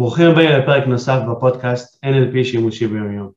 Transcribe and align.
ברוכים 0.00 0.30
הבאים 0.30 0.50
לפרק 0.50 0.86
נוסף 0.86 1.20
בפודקאסט 1.30 2.04
NLP 2.04 2.44
שימושי 2.44 2.86
ביומיום. 2.86 3.30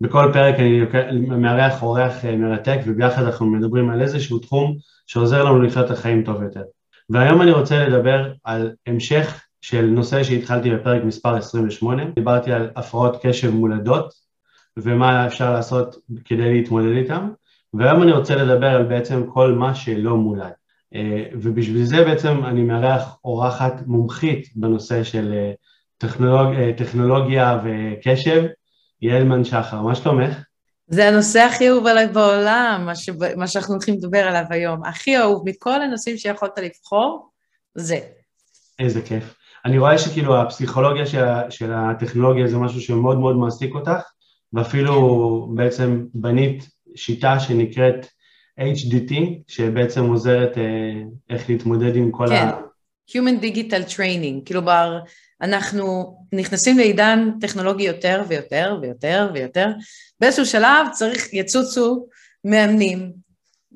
בכל 0.00 0.30
פרק 0.32 0.54
אני 0.94 1.20
מארח 1.20 1.82
אורח 1.82 2.24
אה, 2.24 2.36
מרתק 2.36 2.78
וביחד 2.86 3.22
אנחנו 3.22 3.46
מדברים 3.46 3.90
על 3.90 4.02
איזשהו 4.02 4.38
תחום 4.38 4.76
שעוזר 5.06 5.44
לנו 5.44 5.62
לחיות 5.62 5.86
את 5.86 5.90
החיים 5.90 6.24
טוב 6.24 6.42
יותר. 6.42 6.62
והיום 7.10 7.42
אני 7.42 7.52
רוצה 7.52 7.88
לדבר 7.88 8.32
על 8.44 8.72
המשך 8.86 9.44
של 9.60 9.86
נושא 9.86 10.22
שהתחלתי 10.22 10.70
בפרק 10.70 11.04
מספר 11.04 11.36
28, 11.36 12.02
דיברתי 12.14 12.52
על 12.52 12.70
הפרעות 12.76 13.16
קשב 13.22 13.50
מולדות 13.50 14.12
ומה 14.76 15.26
אפשר 15.26 15.52
לעשות 15.52 15.96
כדי 16.24 16.52
להתמודד 16.52 16.96
איתם, 16.96 17.28
והיום 17.74 18.02
אני 18.02 18.12
רוצה 18.12 18.36
לדבר 18.36 18.68
על 18.68 18.84
בעצם 18.84 19.26
כל 19.26 19.52
מה 19.52 19.74
שלא 19.74 20.16
מולד. 20.16 20.52
אה, 20.94 21.24
ובשביל 21.32 21.84
זה 21.84 22.04
בעצם 22.04 22.44
אני 22.44 22.62
מארח 22.62 23.16
אורחת 23.24 23.74
מומחית 23.86 24.48
בנושא 24.56 25.04
של 25.04 25.32
אה, 25.32 25.52
טכנולוג... 25.98 26.54
אה, 26.54 26.72
טכנולוגיה 26.76 27.58
וקשב, 27.64 28.44
יעל 29.02 29.24
מן 29.24 29.44
שחר, 29.44 29.82
מה 29.82 29.94
שלומך? 29.94 30.36
זה 30.86 31.08
הנושא 31.08 31.40
הכי 31.40 31.68
אהוב 31.68 31.86
עליי 31.86 32.06
בעולם, 32.06 32.82
מה, 32.86 32.96
ש... 32.96 33.10
מה 33.36 33.46
שאנחנו 33.46 33.74
הולכים 33.74 33.94
לדבר 33.94 34.18
עליו 34.18 34.44
היום. 34.50 34.84
הכי 34.84 35.18
אהוב 35.18 35.42
מכל 35.48 35.82
הנושאים 35.82 36.16
שיכולת 36.16 36.58
לבחור, 36.58 37.30
זה. 37.74 37.98
איזה 38.78 39.02
כיף. 39.02 39.34
אני 39.64 39.78
רואה 39.78 39.98
שכאילו 39.98 40.40
הפסיכולוגיה 40.40 41.06
של, 41.06 41.24
של 41.50 41.72
הטכנולוגיה 41.74 42.46
זה 42.46 42.58
משהו 42.58 42.80
שמאוד 42.80 43.18
מאוד 43.18 43.36
מעסיק 43.36 43.74
אותך, 43.74 44.02
ואפילו 44.52 45.48
בעצם 45.54 46.04
בנית 46.14 46.68
שיטה 46.96 47.40
שנקראת 47.40 48.06
HDT, 48.60 49.14
שבעצם 49.48 50.04
עוזרת 50.04 50.58
אה, 50.58 51.02
איך 51.30 51.50
להתמודד 51.50 51.96
עם 51.96 52.10
כל 52.10 52.26
כן. 52.28 52.48
ה... 52.48 52.67
Human 53.10 53.42
Digital 53.42 53.96
Training, 53.96 54.44
כאילו 54.44 54.62
בר, 54.62 54.98
אנחנו 55.40 56.16
נכנסים 56.32 56.78
לעידן 56.78 57.30
טכנולוגי 57.40 57.84
יותר 57.84 58.22
ויותר 58.28 58.78
ויותר 58.80 59.30
ויותר. 59.34 59.68
באיזשהו 60.20 60.46
שלב 60.46 60.86
צריך, 60.92 61.32
יצוצו 61.32 62.06
מאמנים, 62.44 63.12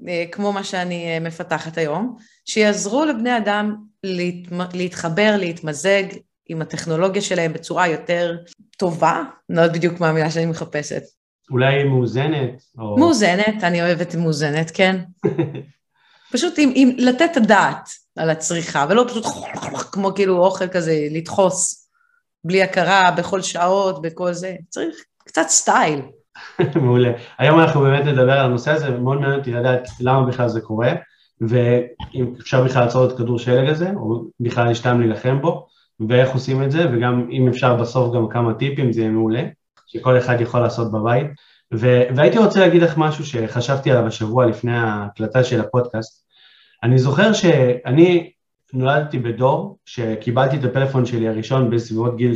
אה, 0.08 0.24
כמו 0.32 0.52
מה 0.52 0.64
שאני 0.64 1.14
אה, 1.14 1.20
מפתחת 1.20 1.78
היום, 1.78 2.16
שיעזרו 2.44 3.04
לבני 3.04 3.36
אדם 3.36 3.76
להת, 4.04 4.74
להתחבר, 4.74 5.36
להתמזג 5.38 6.02
עם 6.48 6.62
הטכנולוגיה 6.62 7.22
שלהם 7.22 7.52
בצורה 7.52 7.88
יותר 7.88 8.36
טובה, 8.78 9.22
לא 9.48 9.60
יודעת 9.60 9.76
בדיוק 9.76 10.00
מה 10.00 10.08
המילה 10.08 10.30
שאני 10.30 10.46
מחפשת. 10.46 11.02
אולי 11.50 11.84
מאוזנת? 11.84 12.62
או... 12.78 12.98
מאוזנת, 12.98 13.64
אני 13.64 13.82
אוהבת 13.82 14.14
מאוזנת, 14.14 14.70
כן. 14.74 14.96
פשוט 16.32 16.54
עם, 16.58 16.72
עם 16.74 16.90
לתת 16.98 17.28
את 17.32 17.36
הדעת 17.36 18.01
על 18.16 18.30
הצריכה, 18.30 18.86
ולא 18.90 19.04
פשוט 19.08 19.24
כמו 19.92 20.14
כאילו 20.14 20.38
אוכל 20.38 20.68
כזה, 20.68 21.06
לדחוס 21.10 21.88
בלי 22.44 22.62
הכרה, 22.62 23.10
בכל 23.10 23.42
שעות, 23.42 24.02
בכל 24.02 24.32
זה. 24.32 24.56
צריך 24.68 24.96
קצת 25.24 25.46
סטייל. 25.48 26.00
מעולה. 26.82 27.12
היום 27.38 27.60
אנחנו 27.60 27.80
באמת 27.80 28.04
נדבר 28.04 28.32
על 28.32 28.44
הנושא 28.44 28.70
הזה, 28.70 28.94
ומאוד 28.96 29.20
מעניין 29.20 29.38
אותי 29.38 29.52
לדעת 29.52 29.88
למה 30.00 30.26
בכלל 30.26 30.48
זה 30.48 30.60
קורה, 30.60 30.92
ואם 31.40 32.34
אפשר 32.40 32.64
בכלל 32.64 32.84
לעצור 32.84 33.04
את 33.06 33.18
כדור 33.18 33.38
שלג 33.38 33.68
הזה, 33.68 33.90
או 33.96 34.24
בכלל 34.40 34.70
יש 34.70 34.80
טעם 34.80 35.00
להילחם 35.00 35.40
בו, 35.40 35.66
ואיך 36.08 36.30
עושים 36.30 36.62
את 36.62 36.70
זה, 36.70 36.86
וגם 36.92 37.28
אם 37.30 37.48
אפשר 37.48 37.76
בסוף 37.76 38.14
גם 38.14 38.28
כמה 38.28 38.54
טיפים, 38.54 38.92
זה 38.92 39.00
יהיה 39.00 39.10
מעולה. 39.10 39.42
שכל 39.92 40.18
אחד 40.18 40.40
יכול 40.40 40.60
לעשות 40.60 40.92
בבית. 40.92 41.26
ו- 41.74 42.02
והייתי 42.16 42.38
רוצה 42.38 42.60
להגיד 42.60 42.82
לך 42.82 42.94
משהו 42.96 43.26
שחשבתי 43.26 43.90
עליו 43.90 44.06
השבוע 44.06 44.46
לפני 44.46 44.78
ההקלטה 44.78 45.44
של 45.44 45.60
הפודקאסט. 45.60 46.21
אני 46.82 46.98
זוכר 46.98 47.32
שאני 47.32 48.30
נולדתי 48.72 49.18
בדור 49.18 49.78
שקיבלתי 49.86 50.56
את 50.56 50.64
הפלאפון 50.64 51.06
שלי 51.06 51.28
הראשון 51.28 51.70
בסביבות 51.70 52.16
גיל 52.16 52.32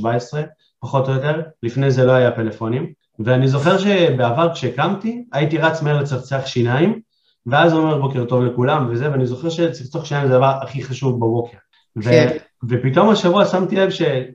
18-17, 0.00 0.36
פחות 0.80 1.08
או 1.08 1.12
יותר, 1.12 1.42
לפני 1.62 1.90
זה 1.90 2.04
לא 2.04 2.12
היה 2.12 2.30
פלאפונים, 2.30 2.92
ואני 3.18 3.48
זוכר 3.48 3.78
שבעבר 3.78 4.54
כשקמתי 4.54 5.24
הייתי 5.32 5.58
רץ 5.58 5.82
מהר 5.82 6.00
לצחצח 6.00 6.46
שיניים, 6.46 7.00
ואז 7.46 7.74
אומר 7.74 7.98
בוקר 7.98 8.24
טוב 8.24 8.44
לכולם 8.44 8.88
וזה, 8.90 9.10
ואני 9.10 9.26
זוכר 9.26 9.50
שצחצוח 9.50 10.04
שיניים 10.04 10.28
זה 10.28 10.34
הדבר 10.34 10.54
הכי 10.62 10.82
חשוב 10.82 11.16
בבוקר. 11.16 11.56
כן. 12.02 12.28
ו- 12.32 12.68
ופתאום 12.68 13.08
השבוע 13.08 13.44
שמתי 13.44 13.76
לב 13.76 13.88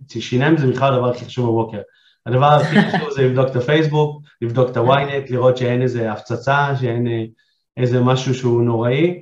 ששיניים 0.07 0.57
זה 0.57 0.67
בכלל 0.67 0.94
הדבר 0.94 1.09
הכי 1.09 1.25
חשוב 1.25 1.46
בבוקר. 1.46 1.81
הדבר 2.25 2.46
הכי 2.46 2.81
חשוב 2.81 3.09
זה 3.16 3.22
לבדוק 3.22 3.47
את 3.47 3.56
הפייסבוק, 3.56 4.22
לבדוק 4.41 4.69
את 4.69 4.78
הוויינט, 4.78 5.29
לראות 5.29 5.57
שאין 5.57 5.81
איזה 5.81 6.12
הפצצה, 6.12 6.75
שאין 6.79 7.07
אה, 7.07 7.23
איזה 7.78 8.02
משהו 8.02 8.34
שהוא 8.34 8.62
נוראי, 8.63 9.22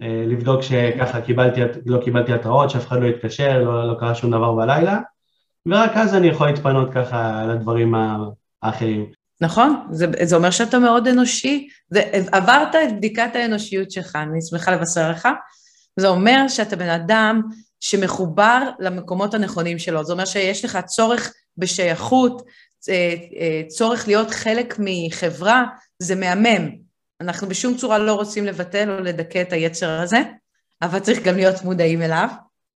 לבדוק 0.00 0.62
שככה 0.62 1.20
קיבלתי, 1.20 1.60
לא 1.86 2.00
קיבלתי 2.04 2.32
התראות, 2.32 2.70
שאף 2.70 2.86
אחד 2.86 3.00
לא 3.00 3.06
התקשר, 3.06 3.62
לא, 3.62 3.88
לא 3.88 3.94
קרה 4.00 4.14
שום 4.14 4.30
דבר 4.30 4.52
בלילה, 4.52 4.98
ורק 5.66 5.90
אז 5.94 6.14
אני 6.14 6.26
יכול 6.26 6.46
להתפנות 6.46 6.88
ככה 6.94 7.46
לדברים 7.46 7.94
האחרים. 8.62 9.06
נכון, 9.40 9.86
זה, 9.90 10.06
זה 10.22 10.36
אומר 10.36 10.50
שאתה 10.50 10.78
מאוד 10.78 11.08
אנושי, 11.08 11.68
זה, 11.90 12.02
עברת 12.32 12.74
את 12.74 12.96
בדיקת 12.96 13.30
האנושיות 13.34 13.90
שלך, 13.90 14.16
אני 14.16 14.42
שמחה 14.42 14.72
לבשר 14.72 15.10
לך, 15.10 15.28
זה 15.96 16.08
אומר 16.08 16.48
שאתה 16.48 16.76
בן 16.76 16.88
אדם 16.88 17.42
שמחובר 17.80 18.68
למקומות 18.78 19.34
הנכונים 19.34 19.78
שלו, 19.78 20.04
זה 20.04 20.12
אומר 20.12 20.24
שיש 20.24 20.64
לך 20.64 20.78
צורך 20.86 21.32
בשייכות, 21.56 22.42
אה, 22.88 23.14
אה, 23.40 23.62
צורך 23.68 24.08
להיות 24.08 24.30
חלק 24.30 24.76
מחברה, 24.78 25.64
זה 25.98 26.14
מהמם. 26.14 26.83
אנחנו 27.20 27.48
בשום 27.48 27.76
צורה 27.76 27.98
לא 27.98 28.14
רוצים 28.14 28.44
לבטל 28.44 28.90
או 28.90 29.00
לדכא 29.00 29.42
את 29.42 29.52
היצר 29.52 30.00
הזה, 30.00 30.18
אבל 30.82 30.98
צריך 30.98 31.22
גם 31.22 31.36
להיות 31.36 31.62
מודעים 31.62 32.02
אליו, 32.02 32.28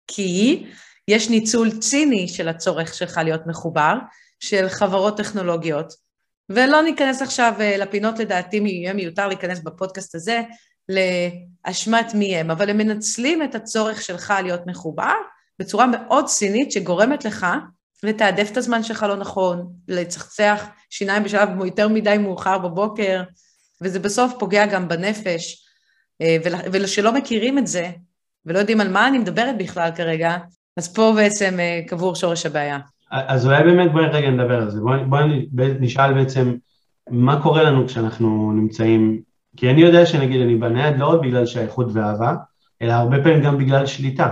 כי 0.06 0.66
יש 1.08 1.30
ניצול 1.30 1.80
ציני 1.80 2.28
של 2.28 2.48
הצורך 2.48 2.94
שלך 2.94 3.20
להיות 3.24 3.46
מחובר, 3.46 3.94
של 4.40 4.68
חברות 4.68 5.16
טכנולוגיות. 5.16 5.92
ולא 6.48 6.82
ניכנס 6.82 7.22
עכשיו 7.22 7.54
אה, 7.60 7.76
לפינות, 7.76 8.18
לדעתי 8.18 8.56
יהיה 8.56 8.92
מיותר 8.92 9.28
להיכנס 9.28 9.60
בפודקאסט 9.60 10.14
הזה 10.14 10.42
לאשמת 10.88 12.14
מי 12.14 12.36
הם, 12.36 12.50
אבל 12.50 12.70
הם 12.70 12.78
מנצלים 12.78 13.42
את 13.42 13.54
הצורך 13.54 14.02
שלך 14.02 14.34
להיות 14.42 14.60
מחובר 14.66 15.14
בצורה 15.58 15.86
מאוד 15.86 16.26
צינית 16.26 16.72
שגורמת 16.72 17.24
לך 17.24 17.46
לתעדף 18.02 18.48
את 18.52 18.56
הזמן 18.56 18.82
שלך 18.82 19.02
לא 19.02 19.16
נכון, 19.16 19.72
לצחצח 19.88 20.66
שיניים 20.90 21.24
בשלב 21.24 21.48
יותר 21.64 21.88
מדי 21.88 22.18
מאוחר 22.18 22.58
בבוקר, 22.58 23.22
וזה 23.82 23.98
בסוף 23.98 24.32
פוגע 24.38 24.66
גם 24.66 24.88
בנפש. 24.88 25.64
אה, 26.22 26.36
ולשלא 26.72 27.14
מכירים 27.14 27.58
את 27.58 27.66
זה, 27.66 27.90
ולא 28.46 28.58
יודעים 28.58 28.80
על 28.80 28.92
מה 28.92 29.08
אני 29.08 29.18
מדברת 29.18 29.58
בכלל 29.58 29.90
כרגע, 29.96 30.36
אז 30.76 30.94
פה 30.94 31.12
בעצם 31.16 31.56
אה, 31.58 31.80
קבור 31.86 32.14
שורש 32.14 32.46
הבעיה. 32.46 32.78
אז 33.10 33.46
אולי 33.46 33.62
באמת 33.62 33.92
בואי 33.92 34.06
רגע 34.06 34.30
נדבר 34.30 34.62
על 34.62 34.70
זה. 34.70 34.80
בואי 34.80 35.04
בוא 35.04 35.18
נשאל 35.80 36.14
בעצם 36.14 36.54
מה 37.10 37.42
קורה 37.42 37.62
לנו 37.62 37.86
כשאנחנו 37.86 38.52
נמצאים, 38.52 39.20
כי 39.56 39.70
אני 39.70 39.80
יודע 39.80 40.06
שנגיד 40.06 40.40
אני 40.40 40.54
בנייד 40.54 40.98
לא 40.98 41.06
רק 41.06 41.20
בגלל 41.20 41.46
שייכות 41.46 41.86
ואהבה, 41.92 42.34
אלא 42.82 42.92
הרבה 42.92 43.22
פעמים 43.22 43.42
גם 43.42 43.58
בגלל 43.58 43.86
שליטה. 43.86 44.28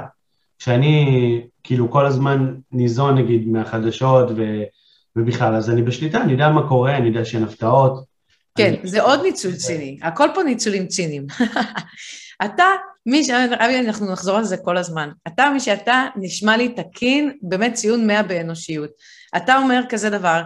כשאני 0.59 1.41
כאילו 1.63 1.91
כל 1.91 2.07
הזמן 2.07 2.55
ניזון 2.73 3.19
נגיד 3.19 3.49
מהחדשות 3.49 4.31
ו, 4.37 4.63
ובכלל, 5.17 5.55
אז 5.55 5.71
אני 5.71 5.83
בשליטה, 5.83 6.23
אני 6.23 6.33
יודע 6.33 6.49
מה 6.49 6.69
קורה, 6.69 6.97
אני 6.97 7.09
יודע 7.09 7.25
שאין 7.25 7.43
הפתעות. 7.43 8.12
כן, 8.59 8.75
אני... 8.81 8.89
זה 8.89 9.03
עוד 9.03 9.23
ניצול 9.23 9.55
ציני, 9.55 9.99
הכל 10.03 10.29
פה 10.35 10.43
ניצולים 10.43 10.87
ציניים. 10.87 11.27
אתה, 12.45 12.65
מי 13.07 13.25
ש... 13.25 13.31
אבי, 13.31 13.81
אנחנו 13.81 14.13
נחזור 14.13 14.37
על 14.37 14.45
זה 14.45 14.57
כל 14.57 14.77
הזמן. 14.77 15.11
אתה, 15.27 15.51
מי 15.53 15.61
שאתה, 15.61 16.07
נשמע 16.17 16.57
לי 16.57 16.69
תקין, 16.69 17.39
באמת 17.43 17.75
ציון 17.75 18.07
מאה 18.07 18.23
באנושיות. 18.23 18.91
אתה 19.37 19.59
אומר 19.59 19.83
כזה 19.89 20.11
דבר, 20.11 20.43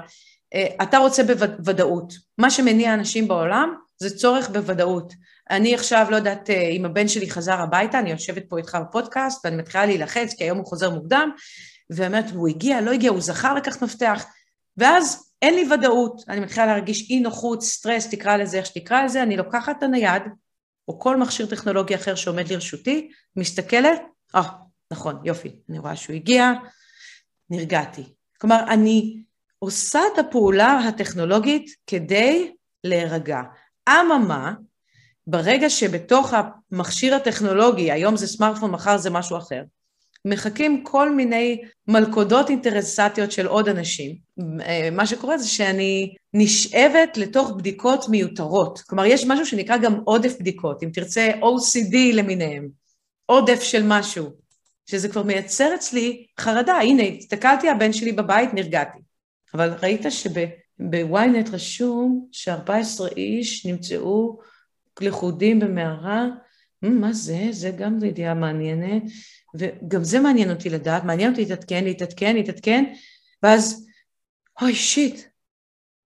אה, 0.54 0.66
אתה 0.82 0.98
רוצה 0.98 1.22
בוודאות. 1.24 2.12
מה 2.38 2.50
שמניע 2.50 2.94
אנשים 2.94 3.28
בעולם 3.28 3.74
זה 3.98 4.16
צורך 4.16 4.48
בוודאות. 4.48 5.12
אני 5.50 5.74
עכשיו, 5.74 6.06
לא 6.10 6.16
יודעת, 6.16 6.50
אה, 6.50 6.68
אם 6.68 6.84
הבן 6.84 7.08
שלי 7.08 7.30
חזר 7.30 7.60
הביתה, 7.60 7.98
אני 7.98 8.10
יושבת 8.10 8.44
פה 8.48 8.58
איתך 8.58 8.78
בפודקאסט, 8.88 9.44
ואני 9.44 9.56
מתחילה 9.56 9.86
להילחץ, 9.86 10.34
כי 10.34 10.44
היום 10.44 10.58
הוא 10.58 10.66
חוזר 10.66 10.90
מוקדם, 10.90 11.30
ואומרת, 11.90 12.30
הוא 12.34 12.48
הגיע, 12.48 12.80
לא 12.80 12.90
הגיע, 12.90 13.10
הוא 13.10 13.20
זכר 13.20 13.54
לקחת 13.54 13.82
מפתח. 13.82 14.24
ואז 14.76 15.30
אין 15.46 15.54
לי 15.54 15.74
ודאות, 15.74 16.24
אני 16.28 16.40
מתחילה 16.40 16.66
להרגיש 16.66 17.10
אי 17.10 17.20
נוחות, 17.20 17.62
סטרס, 17.62 18.10
תקרא 18.10 18.36
לזה 18.36 18.56
איך 18.56 18.66
שתקרא 18.66 19.02
לזה, 19.02 19.22
אני 19.22 19.36
לוקחת 19.36 19.78
את 19.78 19.82
הנייד, 19.82 20.22
או 20.88 20.98
כל 20.98 21.16
מכשיר 21.16 21.46
טכנולוגי 21.46 21.94
אחר 21.94 22.14
שעומד 22.14 22.52
לרשותי, 22.52 23.10
מסתכלת, 23.36 24.02
אה, 24.34 24.40
oh, 24.40 24.44
נכון, 24.90 25.20
יופי, 25.24 25.56
אני 25.68 25.78
רואה 25.78 25.96
שהוא 25.96 26.16
הגיע, 26.16 26.52
נרגעתי. 27.50 28.02
כלומר, 28.40 28.64
אני 28.68 29.22
עושה 29.58 30.00
את 30.12 30.18
הפעולה 30.18 30.78
הטכנולוגית 30.88 31.70
כדי 31.86 32.52
להירגע. 32.84 33.40
אממה, 33.88 34.52
ברגע 35.26 35.70
שבתוך 35.70 36.32
המכשיר 36.72 37.14
הטכנולוגי, 37.14 37.92
היום 37.92 38.16
זה 38.16 38.26
סמארטפון, 38.26 38.70
מחר 38.70 38.98
זה 38.98 39.10
משהו 39.10 39.38
אחר, 39.38 39.62
מחכים 40.26 40.84
כל 40.84 41.12
מיני 41.12 41.62
מלכודות 41.88 42.50
אינטרסטיות 42.50 43.32
של 43.32 43.46
עוד 43.46 43.68
אנשים. 43.68 44.16
מה 44.92 45.06
שקורה 45.06 45.38
זה 45.38 45.48
שאני 45.48 46.14
נשאבת 46.34 47.16
לתוך 47.16 47.50
בדיקות 47.56 48.08
מיותרות. 48.08 48.80
כלומר, 48.80 49.04
יש 49.04 49.24
משהו 49.26 49.46
שנקרא 49.46 49.76
גם 49.76 50.00
עודף 50.04 50.36
בדיקות, 50.40 50.82
אם 50.82 50.90
תרצה 50.92 51.30
OCD 51.40 51.96
למיניהם, 52.12 52.68
עודף 53.26 53.60
של 53.62 53.82
משהו. 53.84 54.46
שזה 54.90 55.08
כבר 55.08 55.22
מייצר 55.22 55.74
אצלי 55.74 56.26
חרדה. 56.40 56.74
הנה, 56.74 57.02
הסתכלתי, 57.02 57.68
הבן 57.68 57.92
שלי 57.92 58.12
בבית, 58.12 58.54
נרגעתי. 58.54 58.98
אבל 59.54 59.74
ראית 59.82 60.02
שבוויינט 60.08 61.48
רשום 61.52 62.26
ש-14 62.32 63.16
איש 63.16 63.66
נמצאו 63.66 64.38
לכודים 65.00 65.60
במערה, 65.60 66.26
מה 66.82 67.12
זה? 67.12 67.48
זה 67.50 67.70
גם 67.70 68.04
ידיעה 68.04 68.34
מעניינת, 68.34 69.02
וגם 69.58 70.04
זה 70.04 70.20
מעניין 70.20 70.50
אותי 70.50 70.70
לדעת, 70.70 71.04
מעניין 71.04 71.30
אותי 71.30 71.40
להתעדכן, 71.40 71.84
להתעדכן, 71.84 72.34
להתעדכן, 72.36 72.84
ואז, 73.42 73.86
אוי 74.62 74.74
שיט, 74.74 75.20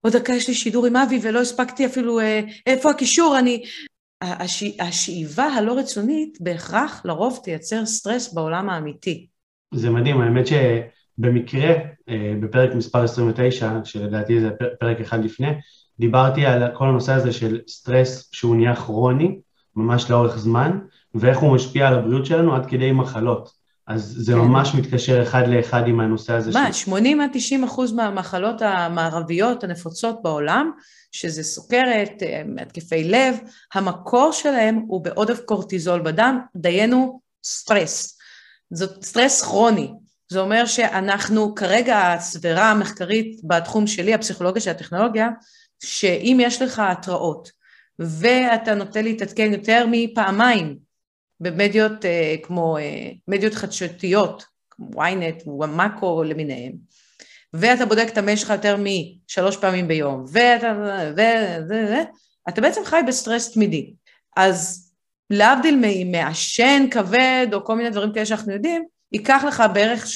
עוד 0.00 0.16
דקה 0.16 0.32
יש 0.32 0.48
לי 0.48 0.54
שידור 0.54 0.86
עם 0.86 0.96
אבי 0.96 1.18
ולא 1.22 1.40
הספקתי 1.40 1.86
אפילו, 1.86 2.20
אה, 2.20 2.40
איפה 2.66 2.90
הקישור, 2.90 3.38
אני... 3.38 3.62
הש... 4.22 4.62
השאיבה 4.80 5.44
הלא 5.44 5.78
רצונית 5.78 6.38
בהכרח 6.40 7.02
לרוב 7.04 7.40
תייצר 7.44 7.86
סטרס 7.86 8.32
בעולם 8.32 8.70
האמיתי. 8.70 9.26
זה 9.74 9.90
מדהים, 9.90 10.20
האמת 10.20 10.44
שבמקרה, 10.46 11.70
אה, 12.08 12.34
בפרק 12.40 12.74
מספר 12.74 13.04
29, 13.04 13.70
שלדעתי 13.84 14.40
זה 14.40 14.50
פרק 14.80 15.00
אחד 15.00 15.24
לפני, 15.24 15.48
דיברתי 15.98 16.46
על 16.46 16.62
כל 16.74 16.88
הנושא 16.88 17.12
הזה 17.12 17.32
של 17.32 17.60
סטרס 17.68 18.28
שהוא 18.32 18.56
נהיה 18.56 18.76
כרוני, 18.76 19.40
ממש 19.76 20.10
לאורך 20.10 20.38
זמן, 20.38 20.78
ואיך 21.14 21.38
הוא 21.38 21.54
משפיע 21.54 21.88
על 21.88 21.94
הבריאות 21.94 22.26
שלנו 22.26 22.54
עד 22.54 22.66
כדי 22.66 22.92
מחלות. 22.92 23.60
אז 23.86 24.14
זה 24.18 24.32
כן. 24.32 24.38
ממש 24.38 24.74
מתקשר 24.74 25.22
אחד 25.22 25.48
לאחד 25.48 25.86
עם 25.86 26.00
הנושא 26.00 26.32
הזה. 26.32 26.50
מה, 26.52 26.72
80 26.72 27.20
עד 27.20 27.30
90 27.32 27.64
אחוז 27.64 27.92
מהמחלות 27.92 28.62
המערביות 28.62 29.64
הנפוצות 29.64 30.22
בעולם, 30.22 30.70
שזה 31.12 31.42
סוכרת, 31.42 32.22
אה, 32.22 32.42
התקפי 32.62 33.04
לב, 33.04 33.36
המקור 33.74 34.32
שלהם 34.32 34.84
הוא 34.88 35.04
בעודף 35.04 35.40
קורטיזול 35.44 36.00
בדם, 36.00 36.38
דיינו 36.56 37.20
סטרס. 37.44 38.18
זאת 38.70 39.04
סטרס 39.04 39.42
כרוני. 39.42 39.92
זה 40.28 40.40
אומר 40.40 40.66
שאנחנו, 40.66 41.54
כרגע 41.54 42.12
הסברה 42.12 42.70
המחקרית 42.70 43.40
בתחום 43.44 43.86
שלי, 43.86 44.14
הפסיכולוגיה 44.14 44.62
של 44.62 44.70
הטכנולוגיה, 44.70 45.28
שאם 45.84 46.38
יש 46.40 46.62
לך 46.62 46.78
התראות 46.78 47.50
ואתה 47.98 48.74
נוטה 48.74 49.02
להתעדכן 49.02 49.52
יותר 49.52 49.84
מפעמיים 49.90 50.89
במדיות 51.40 52.04
אה, 52.04 52.34
כמו 52.42 52.78
אה, 52.78 53.10
מדיות 53.28 53.54
חדשותיות, 53.54 54.44
כמו 54.70 55.04
ynet, 55.04 55.42
וואמאקו 55.46 56.22
למיניהם, 56.22 56.72
ואתה 57.54 57.86
בודק 57.86 58.06
את 58.12 58.18
המייל 58.18 58.36
שלך 58.36 58.50
יותר 58.50 58.76
משלוש 58.78 59.56
פעמים 59.56 59.88
ביום, 59.88 60.24
ואתה, 60.32 60.72
ו... 61.16 61.20
ו... 61.70 61.74
אתה 62.48 62.60
בעצם 62.60 62.80
חי 62.84 63.00
בסטרס 63.06 63.52
תמידי. 63.52 63.92
אז 64.36 64.90
להבדיל 65.30 66.04
מעשן 66.06 66.86
כבד 66.90 67.46
או 67.52 67.64
כל 67.64 67.76
מיני 67.76 67.90
דברים 67.90 68.12
כאלה 68.12 68.26
שאנחנו 68.26 68.52
יודעים, 68.52 68.84
ייקח 69.12 69.44
לך 69.48 69.62
בערך 69.74 70.06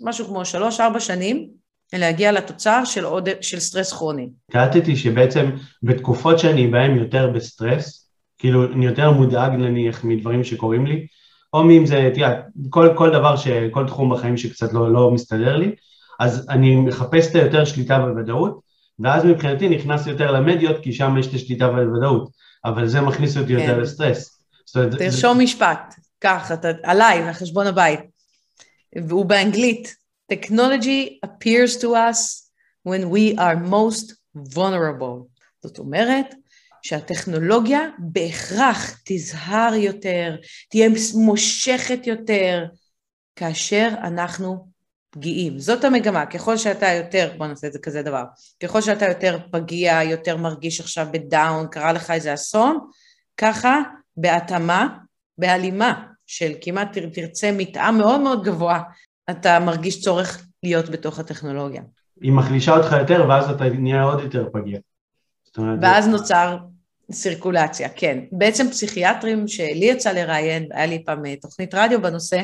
משהו 0.00 0.26
כמו 0.26 0.44
שלוש-ארבע 0.44 1.00
שנים 1.00 1.48
להגיע 1.92 2.32
לתוצר 2.32 2.84
של, 2.84 3.04
עוד, 3.04 3.28
של 3.40 3.60
סטרס 3.60 3.92
כרוני. 3.92 4.28
קלטתי 4.50 4.96
שבעצם 4.96 5.50
בתקופות 5.82 6.38
שאני 6.38 6.66
בהן 6.66 6.96
יותר 6.96 7.30
בסטרס, 7.34 8.07
כאילו 8.38 8.72
אני 8.72 8.86
יותר 8.86 9.10
מודאג 9.10 9.52
נניח 9.52 10.04
מדברים 10.04 10.44
שקורים 10.44 10.86
לי, 10.86 11.06
או 11.52 11.64
מאם 11.64 11.86
זה, 11.86 12.10
תראה, 12.14 12.40
כל, 12.70 12.88
כל 12.96 13.10
דבר, 13.10 13.36
ש, 13.36 13.48
כל 13.70 13.86
תחום 13.86 14.14
בחיים 14.14 14.36
שקצת 14.36 14.72
לא, 14.72 14.92
לא 14.92 15.10
מסתדר 15.10 15.56
לי, 15.56 15.74
אז 16.20 16.46
אני 16.50 16.76
מחפש 16.76 17.30
את 17.30 17.34
היותר 17.34 17.64
שליטה 17.64 17.98
בוודאות, 17.98 18.60
ואז 18.98 19.24
מבחינתי 19.24 19.68
נכנס 19.68 20.06
יותר 20.06 20.30
למדיות, 20.30 20.76
כי 20.82 20.92
שם 20.92 21.16
יש 21.18 21.26
את 21.26 21.34
השליטה 21.34 21.68
בוודאות, 21.68 22.30
אבל 22.64 22.88
זה 22.88 23.00
מכניס 23.00 23.36
אותי 23.36 23.56
כן. 23.56 23.60
יותר 23.60 23.78
לסטרס. 23.78 24.42
תרשום 24.98 25.36
זה... 25.36 25.42
משפט, 25.42 25.94
קח, 26.18 26.52
אתה, 26.52 26.68
עליי, 26.82 27.28
לחשבון 27.28 27.66
הבית, 27.66 28.00
והוא 29.08 29.26
באנגלית. 29.26 29.94
Technology 30.32 31.18
appears 31.26 31.76
to 31.82 31.88
us 31.94 32.50
when 32.84 33.02
we 33.14 33.38
are 33.38 33.56
most 33.70 34.12
vulnerable. 34.54 35.24
זאת 35.62 35.78
אומרת 35.78 36.34
שהטכנולוגיה 36.82 37.80
בהכרח 37.98 39.00
תזהר 39.04 39.74
יותר, 39.74 40.36
תהיה 40.70 40.88
מושכת 41.14 42.06
יותר, 42.06 42.64
כאשר 43.36 43.88
אנחנו 44.02 44.68
פגיעים. 45.10 45.58
זאת 45.58 45.84
המגמה, 45.84 46.26
ככל 46.26 46.56
שאתה 46.56 46.86
יותר, 46.86 47.30
בוא 47.38 47.46
נעשה 47.46 47.66
את 47.66 47.72
זה 47.72 47.78
כזה 47.78 48.02
דבר, 48.02 48.24
ככל 48.62 48.80
שאתה 48.80 49.06
יותר 49.06 49.38
פגיע, 49.52 50.02
יותר 50.02 50.36
מרגיש 50.36 50.80
עכשיו 50.80 51.06
בדאון, 51.12 51.66
קרה 51.70 51.92
לך 51.92 52.10
איזה 52.10 52.34
אסון, 52.34 52.78
ככה 53.36 53.80
בהתאמה, 54.16 54.88
בהלימה 55.38 56.04
של 56.26 56.52
כמעט 56.60 56.98
תרצה 57.12 57.52
מתאם 57.52 57.98
מאוד 57.98 58.20
מאוד 58.20 58.44
גבוה 58.44 58.82
אתה 59.30 59.60
מרגיש 59.60 60.00
צורך 60.00 60.46
להיות 60.62 60.88
בתוך 60.88 61.18
הטכנולוגיה. 61.18 61.82
היא 62.20 62.32
מחלישה 62.32 62.76
אותך 62.76 62.96
יותר 62.98 63.26
ואז 63.28 63.50
אתה 63.50 63.64
נהיה 63.64 64.02
עוד 64.02 64.20
יותר 64.20 64.48
פגיע. 64.52 64.78
ואז. 65.82 66.08
נוצר 66.08 66.56
סירקולציה, 67.12 67.88
כן. 67.88 68.18
בעצם 68.32 68.70
פסיכיאטרים 68.70 69.48
שלי 69.48 69.86
יצא 69.86 70.12
לראיין, 70.12 70.68
היה 70.72 70.86
לי 70.86 71.04
פעם 71.04 71.26
אה, 71.26 71.36
תוכנית 71.36 71.74
רדיו 71.74 72.02
בנושא, 72.02 72.42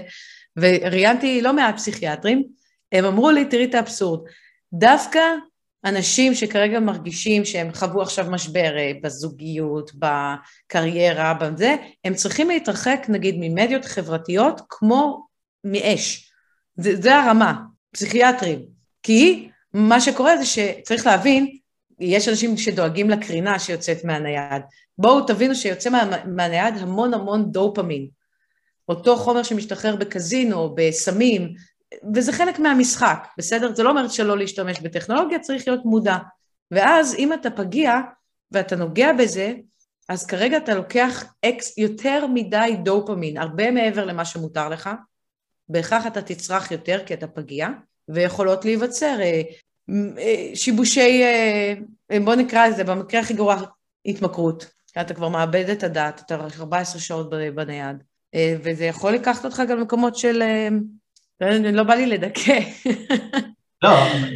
וראיינתי 0.56 1.43
לא 1.43 1.52
מעט 1.52 1.76
פסיכיאטרים, 1.76 2.43
הם 2.93 3.05
אמרו 3.05 3.31
לי, 3.31 3.44
תראי 3.44 3.64
את 3.64 3.75
האבסורד, 3.75 4.20
דווקא 4.72 5.20
אנשים 5.84 6.34
שכרגע 6.34 6.81
מרגישים 6.81 7.44
שהם 7.44 7.72
חוו 7.72 8.02
עכשיו 8.02 8.26
משבר 8.31 8.78
אה, 8.78 8.93
בזוגיות, 9.02 9.90
בקריירה, 9.94 11.34
בזה, 11.34 11.76
הם 12.05 12.14
צריכים 12.14 12.49
להתרחק 12.49 13.06
נגיד 13.08 13.34
ממדיות 13.38 13.84
חברתיות 13.84 14.60
כמו 14.69 15.26
מאש. 15.64 16.32
זה, 16.76 17.02
זה 17.02 17.17
הרמה, 17.17 17.55
פסיכיאטרים. 17.93 18.58
כי 19.02 19.49
מה 19.75 20.00
שקורה 20.00 20.37
זה 20.37 20.46
שצריך 20.46 21.06
להבין, 21.06 21.56
יש 22.05 22.29
אנשים 22.29 22.56
שדואגים 22.56 23.11
לקרינה 23.11 23.59
שיוצאת 23.59 24.05
מהנייד. 24.05 24.62
בואו 24.99 25.27
תבינו 25.27 25.55
שיוצא 25.55 25.91
מה, 25.91 26.25
מהנייד 26.27 26.75
המון 26.77 27.15
המון 27.15 27.53
דופמין. 27.53 28.09
אותו 28.89 29.17
חומר 29.17 29.43
שמשתחרר 29.43 29.97
בקזינו, 29.97 30.75
בסמים, 30.77 31.55
וזה 32.15 32.33
חלק 32.33 32.59
מהמשחק, 32.59 33.27
בסדר? 33.39 33.75
זה 33.75 33.83
לא 33.83 33.91
אומר 33.91 34.09
שלא 34.09 34.39
להשתמש 34.39 34.81
בטכנולוגיה, 34.81 35.39
צריך 35.39 35.69
להיות 35.69 35.85
מודע. 35.85 36.17
ואז 36.71 37.15
אם 37.19 37.33
אתה 37.33 37.51
פגיע 37.51 37.95
ואתה 38.53 38.77
נוגע 38.77 39.12
בזה, 39.12 39.55
אז 40.08 40.27
כרגע 40.27 40.56
אתה 40.56 40.75
לוקח 40.75 41.25
אקס, 41.44 41.79
יותר 41.79 42.27
מדי 42.27 42.77
דופמין, 42.82 43.39
הרבה 43.39 43.70
מעבר 43.70 44.05
למה 44.05 44.25
שמותר 44.25 44.69
לך, 44.69 44.91
בהכרח 45.69 46.06
אתה 46.06 46.23
תצרח 46.23 46.70
יותר 46.70 47.03
כי 47.06 47.15
אתה 47.15 47.27
פגיע, 47.27 47.69
ויכולות 48.08 48.65
להיווצר 48.65 49.17
אה, 49.20 49.43
שיבושי, 50.55 51.22
אה, 51.22 52.20
בוא 52.20 52.34
נקרא 52.34 52.67
לזה, 52.67 52.84
במקרה 52.84 53.20
הכי 53.20 53.34
גרוע, 53.34 53.62
התמכרות. 54.06 54.70
אתה 55.00 55.14
כבר 55.14 55.29
מאבד 55.29 55.70
את 55.70 55.82
הדעת, 55.82 56.22
אתה 56.26 56.34
14 56.58 57.00
שעות 57.00 57.31
בנייד, 57.55 57.96
וזה 58.36 58.84
יכול 58.84 59.12
לקחת 59.12 59.44
אותך 59.44 59.62
גם 59.69 59.79
למקומות 59.79 60.17
של... 60.17 60.43
לא 61.72 61.82
בא 61.82 61.94
לי 61.94 62.06
לדכא. 62.06 62.60
לא, 63.84 63.91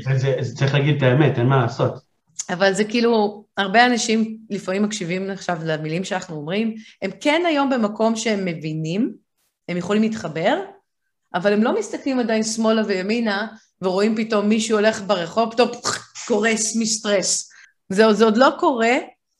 זה, 0.05 0.19
זה, 0.19 0.37
זה 0.40 0.57
צריך 0.57 0.75
להגיד 0.75 0.97
את 0.97 1.02
האמת, 1.02 1.38
אין 1.38 1.47
מה 1.47 1.62
לעשות. 1.62 2.09
אבל 2.50 2.73
זה 2.73 2.85
כאילו, 2.85 3.45
הרבה 3.57 3.87
אנשים 3.87 4.38
לפעמים 4.50 4.83
מקשיבים 4.83 5.31
עכשיו 5.31 5.59
למילים 5.64 6.05
שאנחנו 6.05 6.37
אומרים, 6.37 6.75
הם 7.02 7.11
כן 7.21 7.43
היום 7.47 7.71
במקום 7.71 8.17
שהם 8.17 8.45
מבינים, 8.45 9.14
הם 9.69 9.76
יכולים 9.76 10.02
להתחבר, 10.02 10.61
אבל 11.35 11.52
הם 11.52 11.62
לא 11.62 11.78
מסתכלים 11.78 12.19
עדיין 12.19 12.43
שמאלה 12.43 12.83
וימינה, 12.87 13.47
ורואים 13.83 14.17
פתאום 14.17 14.49
מישהו 14.49 14.77
הולך 14.79 15.03
ברחוב, 15.07 15.53
פתאום 15.53 15.69
קורס 16.29 16.77
מסטרס. 16.77 17.51
זה, 17.89 18.13
זה 18.13 18.25
עוד 18.25 18.37
לא 18.37 18.49
קורה, 18.59 18.97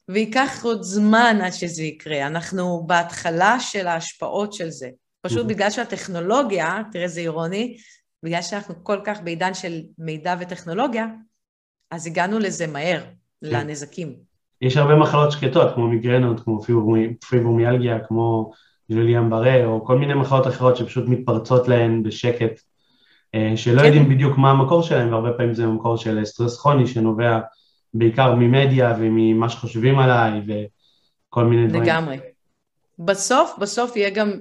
וייקח 0.09 0.65
עוד 0.65 0.83
זמן 0.83 1.39
עד 1.43 1.53
שזה 1.53 1.83
יקרה. 1.83 2.27
אנחנו 2.27 2.85
בהתחלה 2.87 3.61
של 3.61 3.87
ההשפעות 3.87 4.53
של 4.53 4.71
זה. 4.71 4.89
פשוט 5.23 5.47
בגלל 5.47 5.71
שהטכנולוגיה, 5.71 6.83
תראה 6.93 7.05
איזה 7.05 7.21
אירוני, 7.21 7.77
בגלל 8.23 8.43
שאנחנו 8.43 8.75
כל 8.83 8.99
כך 9.05 9.21
בעידן 9.21 9.55
של 9.55 9.81
מידע 9.99 10.35
וטכנולוגיה, 10.41 11.07
אז 11.91 12.07
הגענו 12.07 12.39
לזה 12.39 12.67
מהר, 12.67 13.01
כן. 13.01 13.11
לנזקים. 13.43 14.17
יש 14.63 14.77
הרבה 14.77 14.97
מחלות 14.97 15.33
שקטות, 15.33 15.75
כמו 15.75 15.89
מיגרנות, 15.89 16.41
כמו 16.41 16.61
פיברומיאלגיה, 17.29 17.99
כמו 18.09 18.53
ג'וליאן 18.93 19.31
ברה, 19.31 19.65
או 19.65 19.85
כל 19.85 19.99
מיני 19.99 20.15
מחלות 20.15 20.47
אחרות 20.47 20.77
שפשוט 20.77 21.05
מתפרצות 21.09 21.69
להן 21.69 22.03
בשקט, 22.03 22.61
שלא 23.57 23.81
כן. 23.81 23.87
יודעים 23.87 24.09
בדיוק 24.09 24.39
מה 24.39 24.51
המקור 24.51 24.83
שלהם, 24.83 25.13
והרבה 25.13 25.33
פעמים 25.33 25.55
זה 25.55 25.67
מקור 25.67 25.97
של 25.97 26.25
סטרס 26.25 26.61
כרוני 26.61 26.87
שנובע 26.87 27.39
בעיקר 27.95 28.35
ממדיה 28.35 28.95
וממה 28.99 29.49
שחושבים 29.49 29.99
עליי 29.99 30.41
וכל 30.47 31.45
מיני 31.45 31.67
דברים. 31.67 31.83
לגמרי. 31.83 32.17
בסוף, 32.99 33.55
בסוף 33.59 33.97
יהיה 33.97 34.11
גם 34.11 34.33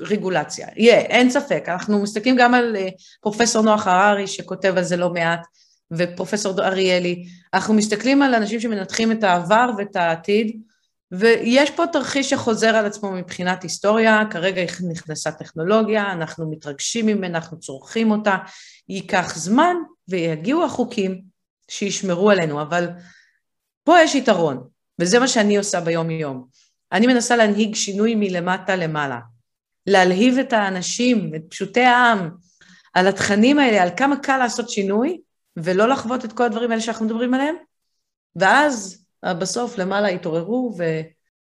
רגולציה. 0.00 0.66
יהיה, 0.76 0.98
אין 0.98 1.30
ספק. 1.30 1.64
אנחנו 1.68 2.02
מסתכלים 2.02 2.36
גם 2.36 2.54
על 2.54 2.76
אה, 2.76 2.88
פרופסור 3.20 3.62
נוח 3.62 3.86
הררי 3.86 4.26
שכותב 4.26 4.74
על 4.76 4.82
זה 4.82 4.96
לא 4.96 5.10
מעט, 5.12 5.46
ופרופסור 5.92 6.62
אריאלי. 6.62 7.24
אנחנו 7.54 7.74
מסתכלים 7.74 8.22
על 8.22 8.34
אנשים 8.34 8.60
שמנתחים 8.60 9.12
את 9.12 9.24
העבר 9.24 9.70
ואת 9.78 9.96
העתיד, 9.96 10.60
ויש 11.12 11.70
פה 11.70 11.86
תרחיש 11.92 12.30
שחוזר 12.30 12.76
על 12.76 12.86
עצמו 12.86 13.10
מבחינת 13.12 13.62
היסטוריה, 13.62 14.22
כרגע 14.30 14.62
נכנסה 14.90 15.32
טכנולוגיה, 15.32 16.12
אנחנו 16.12 16.50
מתרגשים 16.50 17.06
ממנה, 17.06 17.38
אנחנו 17.38 17.58
צורכים 17.58 18.10
אותה, 18.10 18.36
ייקח 18.88 19.36
זמן 19.36 19.76
ויגיעו 20.08 20.64
החוקים 20.64 21.22
שישמרו 21.70 22.30
עלינו, 22.30 22.62
אבל 22.62 22.88
פה 23.84 24.00
יש 24.00 24.14
יתרון, 24.14 24.68
וזה 24.98 25.18
מה 25.18 25.28
שאני 25.28 25.56
עושה 25.56 25.80
ביום-יום. 25.80 26.46
אני 26.92 27.06
מנסה 27.06 27.36
להנהיג 27.36 27.74
שינוי 27.74 28.14
מלמטה 28.14 28.76
למעלה, 28.76 29.18
להלהיב 29.86 30.38
את 30.38 30.52
האנשים, 30.52 31.32
את 31.36 31.42
פשוטי 31.48 31.84
העם, 31.84 32.30
על 32.94 33.06
התכנים 33.06 33.58
האלה, 33.58 33.82
על 33.82 33.88
כמה 33.96 34.16
קל 34.16 34.36
לעשות 34.36 34.70
שינוי, 34.70 35.20
ולא 35.56 35.88
לחוות 35.88 36.24
את 36.24 36.32
כל 36.32 36.44
הדברים 36.44 36.70
האלה 36.70 36.82
שאנחנו 36.82 37.06
מדברים 37.06 37.34
עליהם, 37.34 37.54
ואז 38.36 39.04
בסוף 39.24 39.78
למעלה 39.78 40.10
יתעוררו 40.10 40.74
ו... 40.78 41.00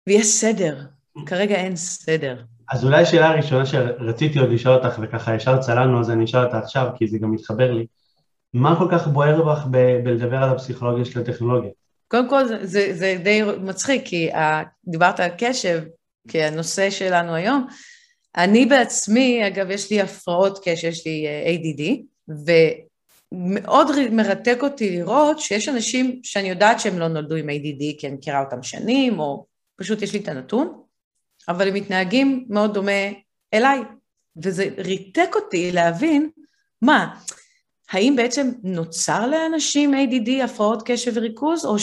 ויש 0.07 0.27
סדר. 0.27 0.81
כרגע 1.27 1.55
אין 1.55 1.77
סדר. 1.77 2.43
אז 2.71 2.85
אולי 2.85 3.03
השאלה 3.03 3.29
הראשונה 3.29 3.67
שרציתי 3.67 4.39
עוד 4.39 4.51
לשאול 4.51 4.75
אותך, 4.75 4.99
וככה 5.03 5.35
ישר 5.35 5.59
צללנו, 5.59 6.01
אז 6.01 6.11
אני 6.11 6.25
אשאל 6.25 6.45
אותה 6.45 6.59
עכשיו, 6.59 6.89
כי 6.97 7.07
זה 7.07 7.19
גם 7.19 7.31
מתחבר 7.31 7.73
לי. 7.73 7.87
מה 8.55 8.79
כל 8.79 8.89
כך 8.91 9.07
בוער 9.07 9.43
בך 9.43 9.67
ב- 9.71 10.05
בלדבר 10.05 10.37
על 10.37 10.49
הפסיכולוגיה 10.51 11.05
של 11.05 11.21
הטכנולוגיה? 11.21 11.71
קודם 12.09 12.29
כל, 12.29 12.47
זה, 12.47 12.59
זה, 12.63 12.91
זה 12.95 13.17
די 13.25 13.43
מצחיק, 13.61 14.03
כי 14.05 14.33
ה, 14.33 14.63
דיברת 14.87 15.21
על 15.21 15.31
קשב 15.39 15.83
כנושא 16.29 16.91
שלנו 16.91 17.35
היום. 17.35 17.67
אני 18.37 18.67
בעצמי, 18.67 19.47
אגב, 19.47 19.71
יש 19.71 19.91
לי 19.91 20.01
הפרעות 20.01 20.59
קשב, 20.65 20.89
יש 20.89 21.07
לי 21.07 21.27
אה, 21.27 21.55
ADD, 21.55 22.03
ומאוד 23.33 23.87
מרתק 24.11 24.59
אותי 24.63 24.91
לראות 24.91 25.39
שיש 25.39 25.69
אנשים 25.69 26.21
שאני 26.23 26.49
יודעת 26.49 26.81
שהם 26.81 26.99
לא 26.99 27.09
נולדו 27.09 27.35
עם 27.35 27.49
ADD, 27.49 28.01
כי 28.01 28.07
אני 28.07 28.15
מכירה 28.15 28.41
אותם 28.41 28.63
שנים, 28.63 29.21
או 29.21 29.47
פשוט 29.77 30.03
יש 30.03 30.13
לי 30.13 30.19
את 30.19 30.29
הנתון, 30.29 30.83
אבל 31.49 31.69
הם 31.69 31.75
מתנהגים 31.75 32.45
מאוד 32.49 32.75
דומה 32.75 33.03
אליי. 33.55 33.81
וזה 34.43 34.69
ריתק 34.79 35.31
אותי 35.35 35.73
להבין, 35.73 36.31
מה, 36.83 37.15
האם 37.91 38.17
בעצם 38.17 38.51
נוצר 38.63 39.27
לאנשים 39.27 39.95
ADD, 39.95 40.31
הפרעות 40.45 40.83
קשב 40.87 41.13
וריכוז, 41.15 41.65
או 41.65 41.77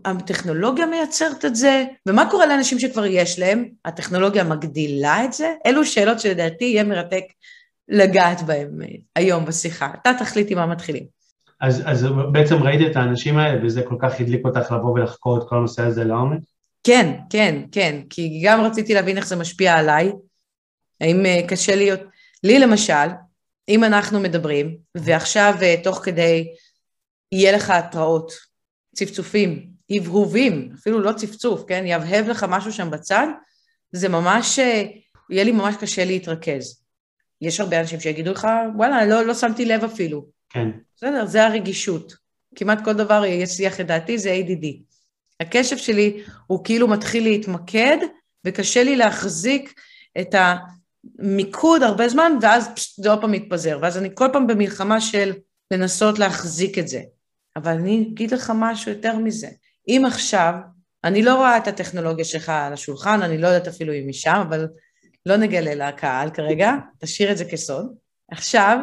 שהטכנולוגיה 0.00 0.86
מייצרת 0.86 1.44
את 1.44 1.56
זה? 1.56 1.84
ומה 2.08 2.30
קורה 2.30 2.46
לאנשים 2.46 2.78
שכבר 2.78 3.04
יש 3.06 3.38
להם? 3.38 3.68
הטכנולוגיה 3.84 4.44
מגדילה 4.44 5.24
את 5.24 5.32
זה? 5.32 5.54
אלו 5.66 5.86
שאלות 5.86 6.20
שלדעתי 6.20 6.64
יהיה 6.64 6.84
מרתק 6.84 7.24
לגעת 7.88 8.42
בהן 8.42 8.68
היום 9.16 9.44
בשיחה. 9.44 9.90
אתה 10.02 10.10
תחליט 10.18 10.50
עם 10.50 10.58
מה 10.58 10.66
מתחילים. 10.66 11.04
אז, 11.60 11.82
אז 11.86 12.06
בעצם 12.32 12.62
ראית 12.62 12.90
את 12.90 12.96
האנשים 12.96 13.38
האלה, 13.38 13.66
וזה 13.66 13.82
כל 13.82 13.96
כך 13.98 14.20
הדליק 14.20 14.44
אותך 14.44 14.72
לבוא 14.72 14.92
ולחקור 14.92 15.38
את 15.38 15.48
כל 15.48 15.56
הנושא 15.56 15.82
הזה 15.82 16.04
לעומק? 16.04 16.38
כן, 16.84 17.14
כן, 17.30 17.62
כן, 17.72 18.00
כי 18.10 18.42
גם 18.44 18.60
רציתי 18.60 18.94
להבין 18.94 19.16
איך 19.16 19.26
זה 19.26 19.36
משפיע 19.36 19.74
עליי, 19.74 20.12
האם 21.00 21.26
אה, 21.26 21.40
קשה 21.48 21.76
להיות, 21.76 22.00
לי 22.44 22.58
למשל, 22.58 23.08
אם 23.68 23.84
אנחנו 23.84 24.20
מדברים, 24.20 24.76
ועכשיו 24.94 25.54
אה, 25.62 25.74
תוך 25.84 26.00
כדי 26.04 26.48
יהיה 27.32 27.52
לך 27.52 27.70
התראות, 27.70 28.32
צפצופים, 28.94 29.66
הבהובים, 29.90 30.72
אפילו 30.74 31.00
לא 31.00 31.12
צפצוף, 31.12 31.64
כן, 31.68 31.86
יהבהב 31.86 32.28
לך 32.28 32.46
משהו 32.48 32.72
שם 32.72 32.90
בצד, 32.90 33.26
זה 33.92 34.08
ממש, 34.08 34.58
אה, 34.58 34.84
יהיה 35.30 35.44
לי 35.44 35.52
ממש 35.52 35.74
קשה 35.80 36.04
להתרכז. 36.04 36.81
יש 37.42 37.60
הרבה 37.60 37.80
אנשים 37.80 38.00
שיגידו 38.00 38.32
לך, 38.32 38.48
וואלה, 38.76 39.06
לא, 39.06 39.24
לא 39.24 39.34
שמתי 39.34 39.64
לב 39.64 39.84
אפילו. 39.84 40.26
כן. 40.50 40.68
בסדר, 40.96 41.26
זה 41.26 41.46
הרגישות. 41.46 42.14
כמעט 42.54 42.84
כל 42.84 42.92
דבר 42.92 43.24
יסיח 43.24 43.80
את 43.80 43.86
דעתי, 43.86 44.18
זה 44.18 44.40
ADD. 44.40 44.66
הקשב 45.40 45.76
שלי 45.76 46.22
הוא 46.46 46.64
כאילו 46.64 46.88
מתחיל 46.88 47.24
להתמקד, 47.24 47.96
וקשה 48.44 48.82
לי 48.82 48.96
להחזיק 48.96 49.80
את 50.20 50.34
המיקוד 51.18 51.82
הרבה 51.82 52.08
זמן, 52.08 52.32
ואז 52.42 52.68
זה 52.96 53.10
עוד 53.10 53.20
פעם 53.20 53.32
מתפזר. 53.32 53.78
ואז 53.82 53.98
אני 53.98 54.08
כל 54.14 54.28
פעם 54.32 54.46
במלחמה 54.46 55.00
של 55.00 55.32
לנסות 55.70 56.18
להחזיק 56.18 56.78
את 56.78 56.88
זה. 56.88 57.02
אבל 57.56 57.72
אני 57.72 58.08
אגיד 58.12 58.30
לך 58.34 58.52
משהו 58.54 58.92
יותר 58.92 59.18
מזה. 59.18 59.48
אם 59.88 60.02
עכשיו, 60.06 60.54
אני 61.04 61.22
לא 61.22 61.34
רואה 61.34 61.56
את 61.56 61.68
הטכנולוגיה 61.68 62.24
שלך 62.24 62.48
על 62.48 62.72
השולחן, 62.72 63.22
אני 63.22 63.38
לא 63.38 63.46
יודעת 63.46 63.68
אפילו 63.68 63.92
אם 63.92 64.06
היא 64.06 64.14
שם, 64.14 64.42
אבל 64.48 64.66
לא 65.26 65.36
נגלה 65.36 65.88
לקהל 65.88 66.30
כרגע, 66.30 66.72
תשאיר 66.98 67.32
את 67.32 67.38
זה 67.38 67.44
כסוד. 67.44 67.94
עכשיו, 68.30 68.78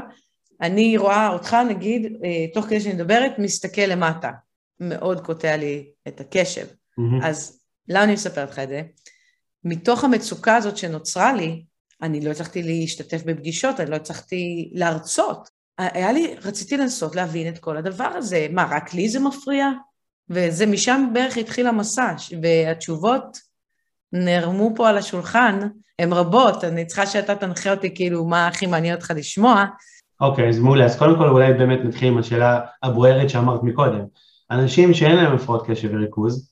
אני 0.62 0.98
רואה 0.98 1.27
אותך, 1.27 1.58
נגיד, 1.69 2.17
אה, 2.24 2.46
תוך 2.53 2.65
כדי 2.65 2.81
שאני 2.81 2.93
מדברת, 2.93 3.39
מסתכל 3.39 3.81
למטה. 3.81 4.31
מאוד 4.79 5.25
קוטע 5.25 5.58
לי 5.58 5.89
את 6.08 6.22
הקשב. 6.22 6.65
Mm-hmm. 6.65 7.25
אז 7.25 7.60
למה 7.88 8.03
אני 8.03 8.13
מספרת 8.13 8.50
לך 8.50 8.60
את 8.60 8.69
זה? 8.69 8.81
מתוך 9.63 10.03
המצוקה 10.03 10.55
הזאת 10.55 10.77
שנוצרה 10.77 11.34
לי, 11.34 11.63
אני 12.01 12.22
לא 12.22 12.31
הצלחתי 12.31 12.63
להשתתף 12.63 13.24
בפגישות, 13.25 13.79
אני 13.79 13.91
לא 13.91 13.96
הצלחתי 13.96 14.72
להרצות. 14.74 15.50
היה 15.77 16.12
לי, 16.12 16.36
רציתי 16.43 16.77
לנסות 16.77 17.15
להבין 17.15 17.53
את 17.53 17.60
כל 17.60 17.77
הדבר 17.77 18.03
הזה. 18.15 18.48
מה, 18.51 18.67
רק 18.72 18.93
לי 18.93 19.10
זה 19.10 19.19
מפריע? 19.19 19.67
וזה 20.29 20.65
משם 20.65 21.10
בערך 21.13 21.38
התחיל 21.38 21.67
המסע, 21.67 22.13
והתשובות 22.41 23.39
נערמו 24.13 24.72
פה 24.75 24.89
על 24.89 24.98
השולחן, 24.98 25.60
הן 26.00 26.13
רבות, 26.13 26.63
אני 26.63 26.86
צריכה 26.86 27.06
שאתה 27.06 27.36
תנחה 27.36 27.72
אותי 27.72 27.96
כאילו 27.96 28.25
מה 28.25 28.48
הכי 28.48 28.65
מעניין 28.65 28.96
אותך 28.96 29.12
לשמוע. 29.15 29.65
אוקיי, 30.22 30.46
okay, 30.46 30.50
אז 30.50 30.60
מעולה. 30.60 30.86
אז 30.86 30.98
קודם 30.98 31.18
כל 31.18 31.29
אולי 31.29 31.53
באמת 31.53 31.79
נתחיל 31.84 32.08
עם 32.08 32.18
השאלה 32.18 32.60
הבוערת 32.84 33.29
שאמרת 33.29 33.63
מקודם. 33.63 34.06
אנשים 34.51 34.94
שאין 34.94 35.15
להם 35.15 35.36
הפרעות 35.36 35.68
קשב 35.68 35.89
וריכוז, 35.94 36.51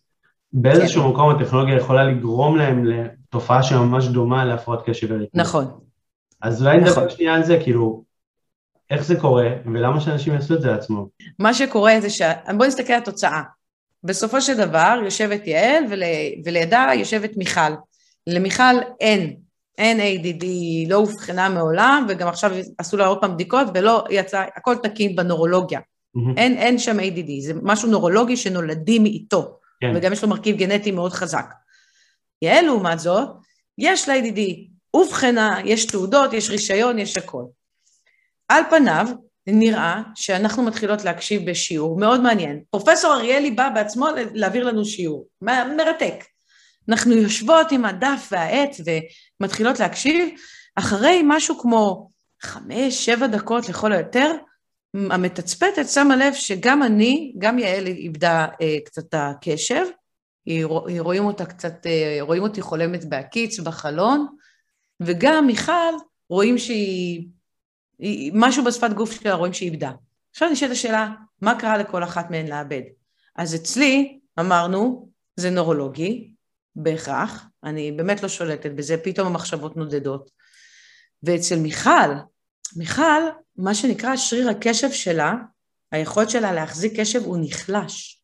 באיזשהו 0.54 1.04
כן. 1.04 1.10
מקום 1.10 1.30
הטכנולוגיה 1.30 1.76
יכולה 1.76 2.04
לגרום 2.04 2.58
להם 2.58 2.86
לתופעה 2.86 3.64
שממש 3.64 4.08
דומה 4.08 4.46
להפרעות 4.46 4.86
קשב 4.86 5.08
וריכוז. 5.10 5.30
נכון. 5.34 5.66
אז 6.42 6.62
אולי 6.62 6.78
נכון. 6.78 6.90
נדבר 6.90 7.10
שנייה 7.10 7.36
על 7.36 7.44
זה, 7.44 7.60
כאילו, 7.64 8.04
איך 8.90 9.04
זה 9.04 9.20
קורה, 9.20 9.50
ולמה 9.74 10.02
שאנשים 10.02 10.34
יעשו 10.34 10.54
את 10.54 10.62
זה 10.62 10.72
לעצמם? 10.72 11.04
מה 11.40 11.54
שקורה 11.54 11.94
זה 12.02 12.10
ש... 12.10 12.22
בואו 12.58 12.68
נסתכל 12.68 12.94
על 12.94 13.00
התוצאה. 13.00 13.42
בסופו 14.04 14.42
של 14.42 14.58
דבר 14.58 15.00
יושבת 15.04 15.48
יעל 15.48 15.84
ול... 15.90 16.04
ולידה 16.46 16.88
יושבת 16.96 17.38
מיכל. 17.38 17.74
למיכל 18.28 18.64
אין, 19.00 19.36
אין 19.78 20.00
ADD, 20.00 20.44
היא 20.44 20.90
לא 20.90 20.96
אובחנה 20.96 21.50
מעולם, 21.50 22.06
וגם 22.10 22.28
עכשיו 22.28 22.52
עשו 22.78 22.98
לה 22.98 23.06
עוד 23.06 23.22
פעם 23.22 23.34
בדיקות 23.34 23.68
ולא 23.74 24.06
יצא, 24.10 24.46
הכל 24.56 24.76
תקין 24.76 25.16
בנורולוגיה. 25.16 25.80
Mm-hmm. 25.80 26.38
אין, 26.38 26.58
אין 26.58 26.80
שם 26.80 27.00
ADD, 27.00 27.32
זה 27.42 27.54
משהו 27.62 27.90
נורולוגי 27.90 28.38
שנולדים 28.38 29.06
איתו, 29.06 29.60
כן. 29.82 29.92
וגם 29.96 30.14
יש 30.14 30.24
לו 30.24 30.30
מרכיב 30.30 30.58
גנטי 30.58 30.92
מאוד 30.92 31.14
חזק. 31.14 31.46
יעל, 32.42 32.66
לעומת 32.66 33.00
זאת, 33.00 33.30
יש 33.78 34.10
לה 34.10 34.20
ADD, 34.20 34.40
אובחנה, 34.94 35.60
יש 35.66 35.86
תעודות, 35.86 36.34
יש 36.34 36.50
רישיון, 36.50 37.00
יש 37.00 37.18
הכל. 37.18 37.44
על 38.50 38.64
פניו, 38.70 39.08
נראה 39.48 40.02
שאנחנו 40.16 40.64
מתחילות 40.64 41.04
להקשיב 41.04 41.50
בשיעור 41.50 42.00
מאוד 42.00 42.22
מעניין. 42.22 42.62
פרופסור 42.70 43.14
אריאלי 43.14 43.52
בא 43.52 43.70
בעצמו 43.70 44.08
להעביר 44.34 44.66
לנו 44.66 44.86
שיעור, 44.86 45.28
מרתק. 45.42 46.24
אנחנו 46.90 47.14
יושבות 47.14 47.72
עם 47.72 47.86
הדף 47.86 48.28
והעט 48.32 48.76
ומתחילות 49.42 49.80
להקשיב, 49.80 50.30
אחרי 50.76 51.22
משהו 51.24 51.60
כמו 51.60 52.10
חמש, 52.42 53.06
שבע 53.06 53.28
דקות 53.28 53.70
לכל 53.70 53.94
היותר, 53.94 54.32
המתצפתת 54.94 55.88
שמה 55.90 56.16
לב 56.16 56.34
שגם 56.34 56.84
אני, 56.84 57.34
גם 57.38 57.60
יעל 57.60 57.88
איבדה 57.88 58.48
אה, 58.62 58.78
קצת 58.86 59.14
הקשב, 59.14 59.86
היא, 60.46 60.66
רואים 61.00 61.26
אותה 61.26 61.46
קצת, 61.46 61.86
אה, 61.86 62.18
רואים 62.22 62.44
אותי 62.44 62.62
חולמת 62.62 63.06
בהקיץ, 63.06 63.60
בחלון, 63.60 64.28
וגם 65.00 65.48
מיכל, 65.48 65.94
רואים 66.30 66.58
שהיא, 66.58 67.28
היא, 68.00 68.32
משהו 68.36 68.64
בשפת 68.64 68.94
גוף 68.94 69.12
שלה 69.12 69.34
רואים 69.34 69.54
שהיא 69.54 69.72
איבדה. 69.72 69.92
עכשיו 70.32 70.50
נשאלת 70.50 70.72
השאלה, 70.72 71.10
מה 71.42 71.60
קרה 71.60 71.78
לכל 71.78 72.04
אחת 72.04 72.32
מהן 72.32 72.48
לאבד? 72.48 72.82
אז 73.36 73.56
אצלי, 73.56 74.20
אמרנו, 74.40 75.10
זה 75.36 75.50
נורולוגי, 75.50 76.32
בהכרח, 76.78 77.46
אני 77.64 77.92
באמת 77.92 78.24
לא 78.24 78.30
שולטת 78.30 78.72
בזה, 78.72 78.98
פתאום 79.04 79.28
המחשבות 79.28 79.78
נודדות. 79.78 80.30
ואצל 81.24 81.56
מיכל, 81.56 82.12
מיכל, 82.76 83.22
מה 83.56 83.76
שנקרא 83.76 84.16
שריר 84.16 84.50
הקשב 84.50 84.92
שלה, 84.92 85.34
היכולת 85.92 86.30
שלה 86.30 86.54
להחזיק 86.54 87.00
קשב 87.00 87.22
הוא 87.24 87.38
נחלש, 87.42 88.22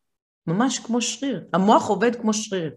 ממש 0.47 0.79
כמו 0.79 1.01
שריר. 1.01 1.47
המוח 1.53 1.87
עובד 1.87 2.15
כמו 2.15 2.33
שריר. 2.33 2.75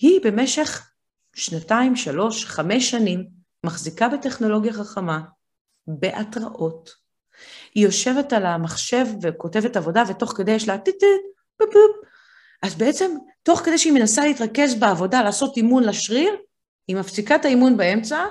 היא 0.00 0.20
במשך 0.24 0.90
שנתיים, 1.34 1.96
שלוש, 1.96 2.44
חמש 2.44 2.90
שנים 2.90 3.26
מחזיקה 3.64 4.08
בטכנולוגיה 4.08 4.72
חכמה, 4.72 5.20
בהתראות. 5.86 6.90
היא 7.74 7.84
יושבת 7.84 8.32
על 8.32 8.46
המחשב 8.46 9.06
וכותבת 9.22 9.76
עבודה, 9.76 10.02
ותוך 10.08 10.32
כדי 10.36 10.50
יש 10.50 10.68
לה 10.68 10.78
טיט 10.78 10.94
טיט, 11.00 11.20
פופ 11.56 11.68
פופ. 11.72 12.10
אז 12.62 12.74
בעצם, 12.74 13.16
תוך 13.42 13.60
כדי 13.60 13.78
שהיא 13.78 13.92
מנסה 13.92 14.26
להתרכז 14.26 14.74
בעבודה, 14.74 15.22
לעשות 15.22 15.56
אימון 15.56 15.84
לשריר, 15.84 16.36
היא 16.88 16.96
מפסיקה 16.96 17.36
את 17.36 17.44
האימון 17.44 17.76
באמצע, 17.76 18.24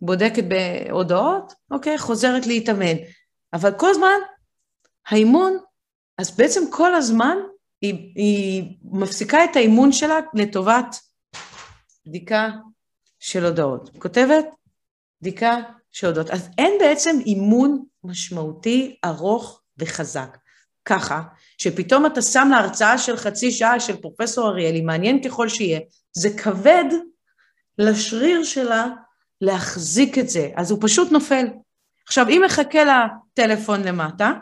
בודקת 0.00 0.44
בהודעות, 0.44 1.52
אוקיי, 1.70 1.98
חוזרת 1.98 2.46
להתאמן. 2.46 2.96
אבל 3.52 3.72
כל 3.78 3.90
הזמן, 3.90 4.18
האימון, 5.06 5.58
אז 6.18 6.36
בעצם 6.36 6.60
כל 6.70 6.94
הזמן 6.94 7.36
היא, 7.80 8.12
היא 8.14 8.64
מפסיקה 8.82 9.44
את 9.44 9.56
האימון 9.56 9.92
שלה 9.92 10.18
לטובת 10.34 10.96
בדיקה 12.06 12.50
של 13.18 13.44
הודעות. 13.44 13.90
כותבת 13.98 14.46
בדיקה 15.20 15.56
של 15.92 16.06
הודעות. 16.06 16.30
אז 16.30 16.48
אין 16.58 16.72
בעצם 16.80 17.16
אימון 17.26 17.84
משמעותי, 18.04 18.96
ארוך 19.04 19.62
וחזק. 19.78 20.38
ככה, 20.86 21.22
שפתאום 21.58 22.06
אתה 22.06 22.22
שם 22.22 22.48
להרצאה 22.50 22.98
של 22.98 23.16
חצי 23.16 23.50
שעה 23.50 23.80
של 23.80 23.96
פרופסור 23.96 24.48
אריאלי, 24.48 24.80
מעניין 24.80 25.22
ככל 25.22 25.48
שיהיה, 25.48 25.80
זה 26.12 26.30
כבד 26.38 26.84
לשריר 27.78 28.44
שלה 28.44 28.86
להחזיק 29.40 30.18
את 30.18 30.28
זה, 30.28 30.50
אז 30.56 30.70
הוא 30.70 30.78
פשוט 30.82 31.12
נופל. 31.12 31.46
עכשיו, 32.06 32.28
אם 32.28 32.42
מחכה 32.44 32.84
לה 32.84 33.06
טלפון 33.34 33.82
למטה, 33.82 34.32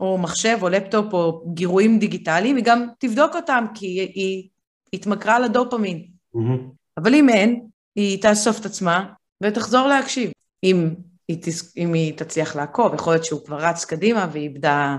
או 0.00 0.18
מחשב 0.18 0.58
או 0.62 0.68
לפטופ 0.68 1.12
או 1.12 1.44
גירויים 1.54 1.98
דיגיטליים, 1.98 2.56
היא 2.56 2.64
גם 2.64 2.86
תבדוק 2.98 3.36
אותם, 3.36 3.64
כי 3.74 3.86
היא, 3.86 4.10
היא 4.14 4.48
התמכרה 4.92 5.38
לדופמין. 5.38 6.06
Mm-hmm. 6.36 6.60
אבל 6.96 7.14
אם 7.14 7.28
אין, 7.28 7.66
היא 7.94 8.22
תאסוף 8.22 8.60
את 8.60 8.66
עצמה 8.66 9.12
ותחזור 9.42 9.86
להקשיב. 9.86 10.30
אם 10.64 10.94
היא, 11.28 11.42
תס... 11.42 11.76
אם 11.76 11.92
היא 11.92 12.14
תצליח 12.16 12.56
לעקוב, 12.56 12.94
יכול 12.94 13.12
להיות 13.12 13.24
שהוא 13.24 13.44
כבר 13.44 13.56
רץ 13.56 13.84
קדימה 13.84 14.28
והיא 14.32 14.48
איבדה 14.48 14.96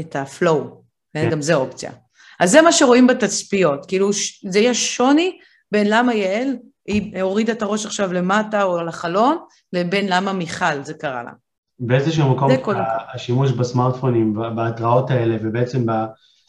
את 0.00 0.16
ה 0.16 0.27
flow, 0.27 0.82
כן. 1.14 1.30
גם 1.30 1.42
זה 1.42 1.54
אופציה. 1.54 1.90
אז 2.40 2.50
זה 2.50 2.62
מה 2.62 2.72
שרואים 2.72 3.06
בתצפיות, 3.06 3.86
כאילו 3.86 4.10
זה 4.48 4.58
יש 4.58 4.96
שוני 4.96 5.38
בין 5.72 5.86
למה 5.90 6.14
יעל 6.14 6.56
היא 6.86 7.22
הורידה 7.22 7.52
את 7.52 7.62
הראש 7.62 7.86
עכשיו 7.86 8.12
למטה 8.12 8.62
או 8.62 8.82
לחלון, 8.82 9.36
לבין 9.72 10.06
למה 10.08 10.32
מיכל 10.32 10.82
זה 10.82 10.94
קרה 10.94 11.22
לה. 11.22 11.30
באיזשהו 11.78 12.34
מקום 12.34 12.50
השימוש 13.14 13.52
בסמארטפונים, 13.52 14.34
בהתראות 14.56 15.10
האלה, 15.10 15.36
ובעצם 15.42 15.86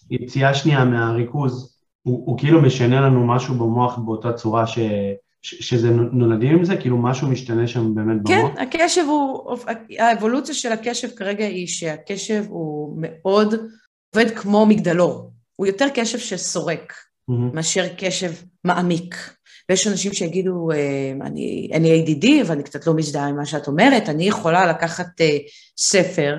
ביציאה 0.09 0.53
שנייה 0.53 0.85
מהריכוז, 0.85 1.77
הוא, 2.01 2.23
הוא 2.25 2.37
כאילו 2.37 2.61
משנה 2.61 3.01
לנו 3.01 3.27
משהו 3.27 3.55
במוח 3.55 3.97
באותה 3.97 4.33
צורה 4.33 4.67
ש, 4.67 4.79
שזה 5.41 5.89
נולדים 5.89 6.57
עם 6.57 6.65
זה? 6.65 6.77
כאילו 6.77 6.97
משהו 6.97 7.27
משתנה 7.27 7.67
שם 7.67 7.95
באמת 7.95 8.23
במוח? 8.23 8.55
כן, 8.55 8.61
הקשב 8.61 9.01
הוא, 9.07 9.57
האבולוציה 9.99 10.55
של 10.55 10.71
הקשב 10.71 11.07
כרגע 11.15 11.45
היא 11.45 11.67
שהקשב 11.67 12.43
הוא 12.49 12.97
מאוד 13.01 13.55
עובד 14.15 14.31
כמו 14.35 14.65
מגדלור, 14.65 15.31
הוא 15.55 15.67
יותר 15.67 15.87
קשב 15.93 16.17
שסורק 16.17 16.93
mm-hmm. 16.93 17.33
מאשר 17.53 17.87
קשב 17.97 18.31
מעמיק. 18.63 19.15
ויש 19.69 19.87
אנשים 19.87 20.13
שיגידו, 20.13 20.71
אה, 20.71 21.11
אני, 21.21 21.69
אני 21.73 22.05
ADD 22.05 22.27
ואני 22.45 22.63
קצת 22.63 22.87
לא 22.87 22.93
מזדהה 22.93 23.27
עם 23.27 23.35
מה 23.35 23.45
שאת 23.45 23.67
אומרת, 23.67 24.09
אני 24.09 24.27
יכולה 24.27 24.67
לקחת 24.67 25.05
uh, 25.05 25.23
ספר 25.77 26.35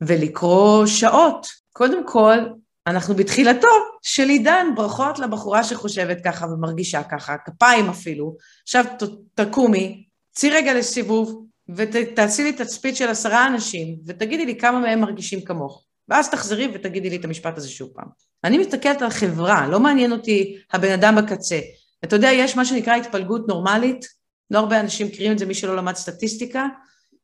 ולקרוא 0.00 0.86
שעות. 0.86 1.46
קודם 1.72 2.06
כל, 2.06 2.38
אנחנו 2.86 3.14
בתחילתו 3.14 3.68
של 4.02 4.28
עידן, 4.28 4.66
ברכות 4.74 5.18
לבחורה 5.18 5.64
שחושבת 5.64 6.20
ככה 6.24 6.46
ומרגישה 6.46 7.02
ככה, 7.02 7.36
כפיים 7.44 7.88
אפילו. 7.88 8.36
עכשיו 8.62 8.84
תקומי, 9.34 10.04
צאי 10.32 10.50
רגע 10.50 10.74
לסיבוב 10.74 11.46
ותעשי 11.68 12.42
לי 12.42 12.52
תצפית 12.52 12.96
של 12.96 13.08
עשרה 13.08 13.46
אנשים 13.46 13.96
ותגידי 14.06 14.46
לי 14.46 14.58
כמה 14.58 14.78
מהם 14.78 15.00
מרגישים 15.00 15.40
כמוך. 15.40 15.84
ואז 16.08 16.30
תחזרי 16.30 16.68
ותגידי 16.74 17.10
לי 17.10 17.16
את 17.16 17.24
המשפט 17.24 17.56
הזה 17.58 17.68
שוב 17.68 17.90
פעם. 17.94 18.06
אני 18.44 18.58
מסתכלת 18.58 19.02
על 19.02 19.10
חברה, 19.10 19.68
לא 19.68 19.80
מעניין 19.80 20.12
אותי 20.12 20.58
הבן 20.72 20.92
אדם 20.92 21.16
בקצה. 21.16 21.60
אתה 22.04 22.16
יודע, 22.16 22.28
יש 22.32 22.56
מה 22.56 22.64
שנקרא 22.64 22.94
התפלגות 22.94 23.48
נורמלית, 23.48 24.06
לא 24.50 24.58
הרבה 24.58 24.80
אנשים 24.80 25.06
מכירים 25.06 25.32
את 25.32 25.38
זה, 25.38 25.46
מי 25.46 25.54
שלא 25.54 25.76
למד 25.76 25.94
סטטיסטיקה, 25.94 26.66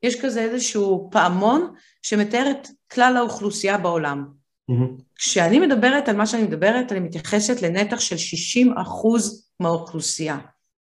יש 0.02 0.21
כזה 0.21 0.40
איזשהו 0.40 1.09
פעמון 1.12 1.75
שמתאר 2.02 2.50
את 2.50 2.69
כלל 2.93 3.17
האוכלוסייה 3.17 3.79
בעולם. 3.79 4.40
Mm-hmm. 4.71 5.03
כשאני 5.15 5.61
מדברת 5.61 6.09
על 6.09 6.17
מה 6.17 6.27
שאני 6.27 6.43
מדברת, 6.43 6.93
אני 6.93 7.00
מתייחסת 7.00 7.62
לנתח 7.62 8.00
של 8.00 8.17
60 8.17 8.79
אחוז 8.79 9.49
מהאוכלוסייה. 9.61 10.39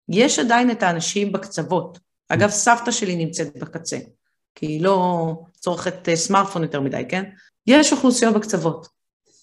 יש 0.09 0.39
עדיין 0.39 0.71
את 0.71 0.83
האנשים 0.83 1.33
בקצוות. 1.33 1.99
אגב, 2.29 2.51
סבתא 2.51 2.91
שלי 2.91 3.17
נמצאת 3.17 3.59
בקצה, 3.59 3.99
כי 4.55 4.67
היא 4.67 4.83
לא 4.83 5.35
צורכת 5.55 6.09
אה, 6.09 6.17
סמארטפון 6.17 6.63
יותר 6.63 6.81
מדי, 6.81 7.03
כן? 7.09 7.25
יש 7.67 7.93
אוכלוסיות 7.93 8.35
בקצוות. 8.35 8.89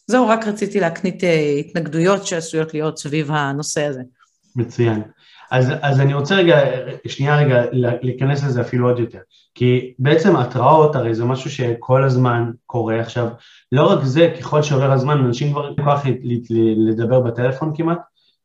זהו, 0.08 0.28
רק 0.28 0.48
רציתי 0.48 0.80
להקנית 0.80 1.24
אה, 1.24 1.54
התנגדויות 1.60 2.28
שעשויות 2.28 2.74
להיות 2.74 2.98
סביב 2.98 3.32
הנושא 3.32 3.86
הזה. 3.86 4.02
מצוין. 4.56 5.02
אז, 5.52 5.72
אז 5.82 6.00
אני 6.00 6.14
רוצה 6.14 6.36
רגע, 6.36 6.60
שנייה 7.08 7.38
רגע, 7.38 7.64
להיכנס 8.02 8.44
לזה 8.44 8.62
אפילו 8.62 8.90
עוד 8.90 9.00
יותר. 9.00 9.20
כי 9.56 9.94
בעצם 10.00 10.36
התראות, 10.36 10.96
הרי 10.96 11.16
זה 11.16 11.26
משהו 11.26 11.52
שכל 11.52 12.04
הזמן 12.04 12.52
קורה 12.66 13.00
עכשיו. 13.00 13.28
לא 13.72 13.92
רק 13.92 14.04
זה, 14.04 14.34
ככל 14.40 14.62
שעובר 14.62 14.92
הזמן, 14.92 15.18
אנשים 15.18 15.52
כבר 15.52 15.68
אין 15.68 15.76
כוח 15.84 16.02
לדבר 16.90 17.20
בטלפון 17.20 17.72
כמעט, 17.76 18.00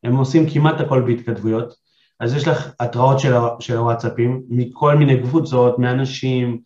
הם 0.05 0.17
עושים 0.17 0.51
כמעט 0.51 0.81
הכל 0.81 1.01
בהתכתבויות. 1.01 1.75
אז 2.21 2.35
יש 2.35 2.49
לך 2.49 2.71
התראות 2.81 3.21
של, 3.21 3.35
של 3.61 3.77
הוואטסאפים, 3.77 4.43
מכל 4.49 4.95
מיני 4.95 5.23
קבוצות, 5.23 5.79
מאנשים, 5.79 6.59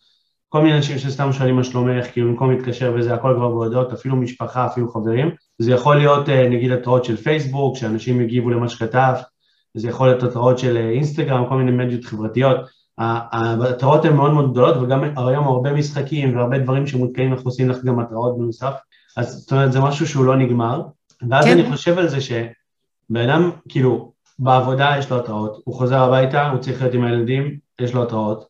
כל 0.49 0.61
מיני 0.61 0.77
אנשים 0.77 0.97
שסתם 0.97 1.33
שואלים 1.33 1.55
מה 1.55 1.63
שלומך, 1.63 2.05
כאילו 2.13 2.29
במקום 2.29 2.51
להתקשר 2.51 2.93
וזה, 2.95 3.13
הכל 3.13 3.33
כבר 3.37 3.49
בהודעות, 3.49 3.93
אפילו 3.93 4.15
משפחה, 4.15 4.65
אפילו 4.65 4.89
חברים. 4.89 5.31
זה 5.59 5.71
יכול 5.71 5.95
להיות 5.95 6.29
אה, 6.29 6.49
נגיד 6.49 6.71
התראות 6.71 7.05
של 7.05 7.17
פייסבוק, 7.17 7.77
שאנשים 7.77 8.21
יגיבו 8.21 8.49
למה 8.49 8.69
שכתבת, 8.69 9.21
זה 9.79 9.87
יכול 9.87 10.07
להיות 10.07 10.23
התראות 10.23 10.59
של 10.59 10.77
אה, 10.77 10.89
אינסטגרם, 10.89 11.45
כל 11.49 11.55
מיני 11.57 11.71
מדיות 11.71 12.05
חברתיות. 12.05 12.57
ההתראות 12.97 14.05
הן 14.05 14.15
מאוד 14.15 14.31
מאוד 14.31 14.51
גדולות 14.51 14.77
וגם 14.77 15.03
היום 15.03 15.47
הרבה 15.47 15.73
משחקים 15.73 16.37
והרבה 16.37 16.57
דברים 16.57 16.87
שמותקעים 16.87 17.33
אנחנו 17.33 17.49
עושים 17.49 17.69
לך 17.69 17.83
גם 17.83 17.99
התראות 17.99 18.37
בנוסף, 18.37 18.73
אז 19.17 19.31
זאת 19.31 19.51
אומרת 19.51 19.71
זה 19.71 19.79
משהו 19.79 20.07
שהוא 20.07 20.25
לא 20.25 20.35
נגמר, 20.35 20.81
ואז 21.29 21.45
כן. 21.45 21.51
אני 21.51 21.71
חושב 21.71 21.97
על 21.97 22.07
זה 22.07 22.21
שבן 22.21 23.29
אדם 23.29 23.51
כאילו 23.69 24.11
בעבודה 24.39 24.95
יש 24.99 25.09
לו 25.09 25.17
התראות, 25.17 25.61
הוא 25.63 25.75
חוזר 25.75 25.99
הביתה, 25.99 26.49
הוא 26.49 26.59
צריך 26.59 26.81
להיות 26.81 26.93
עם 26.93 27.03
הילדים, 27.03 27.57
יש 27.81 27.93
לו 27.93 28.03
התראות, 28.03 28.45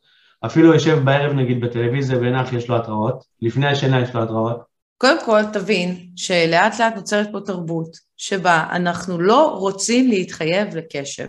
אפילו 0.45 0.73
יושב 0.73 0.99
בערב 1.03 1.33
נגיד 1.33 1.61
בטלוויזיה 1.61 2.17
ונח 2.21 2.53
יש 2.53 2.69
לו 2.69 2.75
התראות, 2.75 3.23
לפני 3.41 3.67
השינה 3.67 4.01
יש 4.01 4.15
לו 4.15 4.23
התראות. 4.23 4.61
קודם 4.97 5.17
כל 5.25 5.41
תבין 5.53 5.95
שלאט 6.15 6.79
לאט 6.79 6.95
נוצרת 6.95 7.27
פה 7.31 7.39
תרבות 7.45 8.06
שבה 8.17 8.67
אנחנו 8.71 9.21
לא 9.21 9.47
רוצים 9.57 10.09
להתחייב 10.09 10.75
לקשב. 10.75 11.27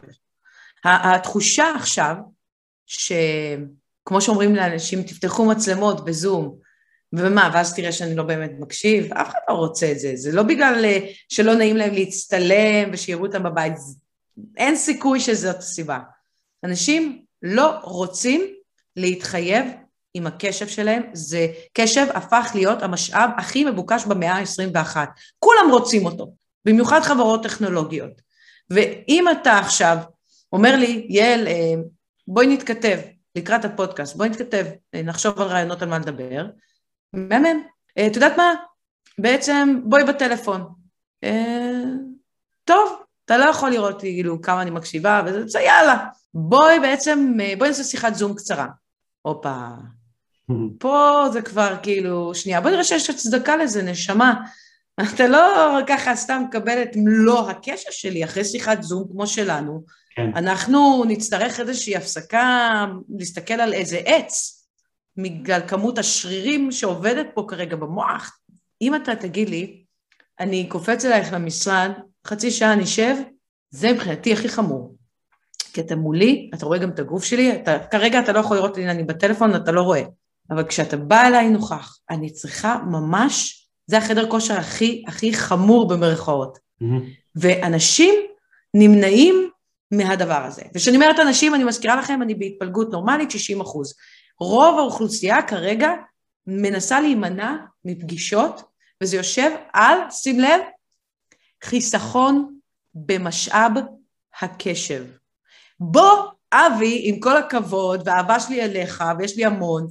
התחושה 0.85 1.73
עכשיו, 1.77 2.15
שכמו 2.87 4.21
שאומרים 4.21 4.57
לאנשים, 4.57 5.03
תפתחו 5.03 5.45
מצלמות 5.45 6.05
בזום, 6.05 6.59
ומה, 7.13 7.51
ואז 7.55 7.75
תראה 7.75 7.93
שאני 7.93 8.15
לא 8.15 8.23
באמת 8.23 8.53
מקשיב, 8.59 9.13
אף 9.13 9.29
אחד 9.29 9.39
לא 9.49 9.55
רוצה 9.55 9.93
את 9.93 9.99
זה, 9.99 10.13
זה 10.17 10.33
לא 10.33 10.43
בגלל 10.43 10.85
אה, 10.85 10.99
שלא 11.29 11.55
נעים 11.55 11.77
להם 11.77 11.95
להצטלם 11.95 12.91
ושיראו 12.93 13.27
אותם 13.27 13.43
בבית, 13.43 13.73
אין 14.57 14.77
סיכוי 14.77 15.21
שזאת 15.21 15.57
הסיבה. 15.57 15.99
אנשים 16.65 17.23
לא 17.43 17.79
רוצים 17.83 18.55
להתחייב 18.97 19.67
עם 20.15 20.27
הקשב 20.27 20.69
שלהם, 20.69 21.03
זה 21.13 21.47
קשב 21.73 22.07
הפך 22.15 22.51
להיות 22.55 22.83
המשאב 22.83 23.31
הכי 23.39 23.65
מבוקש 23.65 24.05
במאה 24.05 24.33
ה-21. 24.33 24.97
כולם 25.39 25.71
רוצים 25.71 26.07
אותו. 26.07 26.33
במיוחד 26.65 27.01
חברות 27.01 27.43
טכנולוגיות. 27.43 28.23
ואם 28.71 29.25
אתה 29.33 29.59
עכשיו 29.59 29.97
אומר 30.53 30.77
לי, 30.77 31.07
יעל, 31.09 31.47
אה, 31.47 31.75
בואי 32.29 32.47
נתכתב 32.47 32.99
לקראת 33.35 33.65
הפודקאסט, 33.65 34.17
בואי 34.17 34.29
נתכתב, 34.29 34.67
אה, 34.95 35.03
נחשוב 35.03 35.41
על 35.41 35.49
רעיונות 35.49 35.83
על 35.83 35.89
מה 35.89 35.99
לדבר, 35.99 36.47
מהמם. 37.13 37.63
אה, 37.99 38.07
את 38.07 38.15
יודעת 38.15 38.37
מה? 38.37 38.55
בעצם 39.19 39.81
בואי 39.85 40.05
בטלפון. 40.05 40.79
טוב, 42.65 43.03
אתה 43.25 43.39
לא 43.39 43.45
יכול 43.45 43.71
לראות 43.71 44.01
כאילו 44.01 44.43
כמה 44.43 44.63
אני 44.63 44.71
מקשיבה, 44.71 45.23
וזה 45.27 45.61
יאללה. 45.61 46.07
בואי 46.35 46.81
בעצם, 46.81 47.37
בואי 47.59 47.69
נעשה 47.69 47.85
שיחת 47.85 48.15
זום 48.15 48.35
קצרה. 48.35 48.67
הופה. 49.23 49.69
פה 50.81 51.25
זה 51.33 51.43
כבר 51.43 51.77
כאילו, 51.83 52.35
שנייה, 52.35 52.61
בואי 52.61 52.73
נראה 52.73 52.85
שיש 52.85 53.11
הצדקה 53.11 53.57
לזה, 53.57 53.83
נשמה. 53.83 54.35
אתה 55.01 55.27
לא 55.29 55.79
ככה 55.87 56.17
סתם 56.17 56.43
מקבל 56.49 56.83
את 56.83 56.91
מלוא 56.97 57.51
הקשר 57.51 57.91
שלי 57.91 58.25
אחרי 58.25 58.45
שיחת 58.45 58.83
זום 58.83 59.05
כמו 59.13 59.27
שלנו. 59.27 59.85
כן. 60.17 60.31
אנחנו 60.37 61.05
נצטרך 61.09 61.61
איזושהי 61.61 61.97
הפסקה, 61.97 62.87
להסתכל 63.19 63.55
על 63.55 63.75
איזה 63.75 64.01
עץ, 64.05 64.65
בגלל 65.17 65.61
כמות 65.69 65.99
השרירים 65.99 66.73
שעובדת 66.73 67.27
פה 67.35 67.45
כרגע 67.49 67.77
במוח. 67.77 68.39
אם 68.83 68.95
אתה 68.95 69.17
תגיד 69.17 69.49
לי, 69.49 69.85
אני 70.41 70.69
קופץ 70.69 71.05
אלייך 71.05 71.33
למשרד, 71.33 71.91
חצי 72.27 72.51
שעה 72.51 72.75
נשב, 72.75 73.17
זה 73.71 73.93
מבחינתי 73.93 74.33
הכי 74.33 74.49
חמור. 74.49 74.97
כי 75.73 75.81
אתה 75.81 75.97
מולי, 75.97 76.51
אתה 76.55 76.67
רואה 76.67 76.79
גם 76.79 76.91
את 76.91 76.99
הגוף 76.99 77.25
שלי, 77.25 77.57
אתה, 77.57 77.79
כרגע 77.91 78.21
אתה 78.21 78.33
לא 78.33 78.39
יכול 78.39 78.57
לראות 78.57 78.77
לי, 78.77 78.91
אני 78.91 79.05
בטלפון, 79.05 79.57
אתה 79.57 79.73
לא 79.73 79.83
רואה. 79.83 80.03
אבל 80.51 80.65
כשאתה 80.65 80.97
בא 80.97 81.27
אליי 81.27 81.49
נוכח, 81.49 81.99
אני 82.11 82.31
צריכה 82.33 82.79
ממש 82.87 83.68
זה 83.89 83.99
החדר 83.99 84.31
כושר 84.31 84.55
הכי 84.55 85.05
הכי 85.07 85.35
חמור 85.35 85.89
במרכאות. 85.89 86.59
Mm-hmm. 86.59 86.85
ואנשים 87.37 88.15
נמנעים 88.75 89.51
מהדבר 89.91 90.45
הזה. 90.45 90.63
וכשאני 90.75 90.97
אומרת 90.97 91.19
אנשים, 91.19 91.55
אני 91.55 91.65
מזכירה 91.65 91.97
לכם, 91.97 92.23
אני 92.23 92.35
בהתפלגות 92.35 92.93
נורמלית 92.93 93.31
60 93.31 93.61
אחוז. 93.61 93.95
רוב 94.41 94.79
האוכלוסייה 94.79 95.43
כרגע 95.43 95.91
מנסה 96.47 97.01
להימנע 97.01 97.57
מפגישות, 97.85 98.63
וזה 99.03 99.17
יושב 99.17 99.51
על, 99.73 99.99
שים 100.11 100.41
לב, 100.41 100.61
חיסכון 101.65 102.59
במשאב 102.95 103.73
הקשב. 104.41 105.05
בוא, 105.81 106.23
אבי, 106.53 107.01
עם 107.05 107.21
כל 107.21 107.37
הכבוד 107.37 108.03
והאהבה 108.05 108.41
שלי 108.41 108.63
אליך, 108.63 109.05
ויש 109.19 109.37
לי 109.37 109.45
המון, 109.45 109.87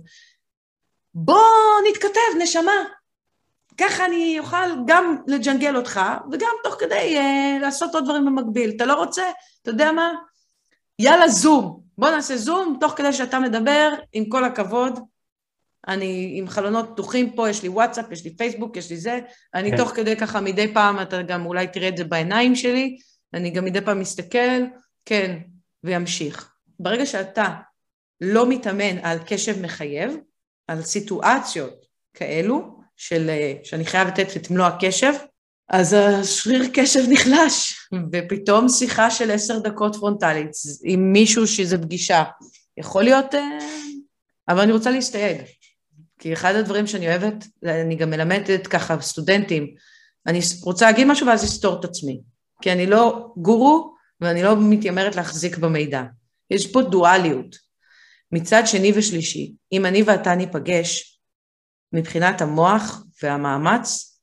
בוא 1.13 1.43
נתכתב, 1.89 2.37
נשמה. 2.41 2.96
ככה 3.77 4.05
אני 4.05 4.39
אוכל 4.39 4.67
גם 4.87 5.17
לג'נגל 5.27 5.75
אותך, 5.75 6.01
וגם 6.31 6.51
תוך 6.63 6.75
כדי 6.79 7.17
אה, 7.17 7.57
לעשות 7.61 7.95
עוד 7.95 8.03
דברים 8.03 8.25
במקביל. 8.25 8.73
אתה 8.75 8.85
לא 8.85 8.93
רוצה? 8.93 9.23
אתה 9.61 9.71
יודע 9.71 9.91
מה? 9.91 10.13
יאללה, 10.99 11.27
זום. 11.27 11.81
בוא 11.97 12.09
נעשה 12.09 12.37
זום, 12.37 12.77
תוך 12.79 12.93
כדי 12.95 13.13
שאתה 13.13 13.39
מדבר, 13.39 13.93
עם 14.13 14.29
כל 14.29 14.43
הכבוד. 14.43 14.99
אני 15.87 16.33
עם 16.35 16.47
חלונות 16.47 16.89
פתוחים 16.93 17.31
פה, 17.35 17.49
יש 17.49 17.63
לי 17.63 17.69
וואטסאפ, 17.69 18.11
יש 18.11 18.23
לי 18.23 18.35
פייסבוק, 18.35 18.77
יש 18.77 18.89
לי 18.89 18.97
זה. 18.97 19.19
אני 19.53 19.71
כן. 19.71 19.77
תוך 19.77 19.89
כדי 19.89 20.15
ככה 20.15 20.41
מדי 20.41 20.73
פעם, 20.73 21.01
אתה 21.01 21.21
גם 21.21 21.45
אולי 21.45 21.67
תראה 21.67 21.87
את 21.87 21.97
זה 21.97 22.03
בעיניים 22.03 22.55
שלי, 22.55 22.97
אני 23.33 23.49
גם 23.49 23.65
מדי 23.65 23.81
פעם 23.81 23.99
מסתכל, 23.99 24.63
כן, 25.05 25.37
וימשיך. 25.83 26.53
ברגע 26.79 27.05
שאתה 27.05 27.55
לא 28.21 28.49
מתאמן 28.49 28.97
על 29.03 29.17
קשב 29.27 29.61
מחייב, 29.61 30.17
על 30.67 30.81
סיטואציות 30.81 31.85
כאלו, 32.13 32.76
של, 32.97 33.29
שאני 33.63 33.85
חייב 33.85 34.07
לתת 34.07 34.37
את 34.37 34.51
מלוא 34.51 34.65
הקשב, 34.65 35.13
אז 35.69 35.93
השריר 35.93 36.69
קשב 36.73 36.99
נחלש, 37.09 37.73
ופתאום 38.11 38.69
שיחה 38.69 39.11
של 39.11 39.31
עשר 39.31 39.59
דקות 39.59 39.95
פרונטלית 39.95 40.51
עם 40.83 41.13
מישהו 41.13 41.47
שזה 41.47 41.77
פגישה, 41.77 42.23
יכול 42.77 43.03
להיות... 43.03 43.35
אה, 43.35 43.59
אבל 44.49 44.59
אני 44.59 44.71
רוצה 44.71 44.91
להסתייג, 44.91 45.41
כי 46.19 46.33
אחד 46.33 46.55
הדברים 46.55 46.87
שאני 46.87 47.07
אוהבת, 47.07 47.45
אני 47.65 47.95
גם 47.95 48.09
מלמדת 48.09 48.67
ככה 48.67 49.01
סטודנטים, 49.01 49.67
אני 50.27 50.39
רוצה 50.63 50.85
להגיד 50.85 51.07
משהו 51.07 51.27
ואז 51.27 51.43
לסתור 51.43 51.79
את 51.79 51.85
עצמי, 51.85 52.21
כי 52.61 52.71
אני 52.71 52.85
לא 52.85 53.27
גורו 53.37 53.93
ואני 54.21 54.43
לא 54.43 54.55
מתיימרת 54.59 55.15
להחזיק 55.15 55.57
במידע. 55.57 56.03
יש 56.51 56.71
פה 56.71 56.81
דואליות. 56.81 57.55
מצד 58.31 58.63
שני 58.65 58.91
ושלישי, 58.95 59.53
אם 59.71 59.85
אני 59.85 60.03
ואתה 60.03 60.35
ניפגש, 60.35 61.16
מבחינת 61.93 62.41
המוח 62.41 63.03
והמאמץ, 63.23 64.19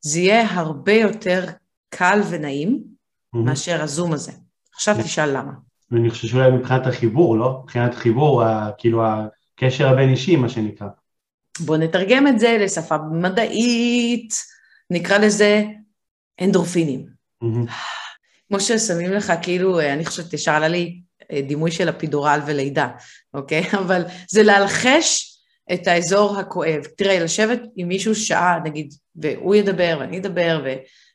זה 0.00 0.20
יהיה 0.20 0.50
הרבה 0.50 0.92
יותר 0.92 1.44
קל 1.88 2.20
ונעים 2.30 2.82
mm-hmm. 2.82 3.38
מאשר 3.38 3.82
הזום 3.82 4.12
הזה. 4.12 4.32
עכשיו 4.74 4.96
תשאל 5.04 5.36
למה. 5.38 5.52
אני 5.92 6.10
חושב 6.10 6.28
שאולי 6.28 6.50
מבחינת 6.50 6.86
החיבור, 6.86 7.38
לא? 7.38 7.60
מבחינת 7.62 7.94
החיבור, 7.94 8.42
כאילו 8.78 9.02
הקשר 9.56 9.88
הבין 9.88 10.08
אישי, 10.08 10.36
מה 10.36 10.48
שנקרא. 10.48 10.86
בוא 11.60 11.76
נתרגם 11.76 12.26
את 12.26 12.40
זה 12.40 12.56
לשפה 12.60 12.96
מדעית, 13.12 14.34
נקרא 14.90 15.18
לזה 15.18 15.64
אנדורפינים. 16.40 17.06
Mm-hmm. 17.44 17.70
כמו 18.48 18.60
ששמים 18.60 19.12
לך, 19.12 19.32
כאילו, 19.42 19.80
אני 19.80 20.04
חושבת, 20.04 20.32
ישר 20.32 20.52
עלה 20.52 20.68
לי 20.68 21.00
אה, 21.32 21.40
דימוי 21.42 21.70
של 21.70 21.88
אפידורל 21.88 22.40
ולידה, 22.46 22.88
אוקיי? 23.34 23.64
אבל 23.84 24.02
זה 24.28 24.42
להלחש 24.42 25.25
את 25.72 25.86
האזור 25.86 26.38
הכואב. 26.38 26.84
תראה, 26.96 27.24
לשבת 27.24 27.60
עם 27.76 27.88
מישהו 27.88 28.14
שעה, 28.14 28.58
נגיד, 28.64 28.94
והוא 29.16 29.54
ידבר 29.54 29.96
ואני 30.00 30.18
אדבר, 30.18 30.62
ו... 30.64 30.74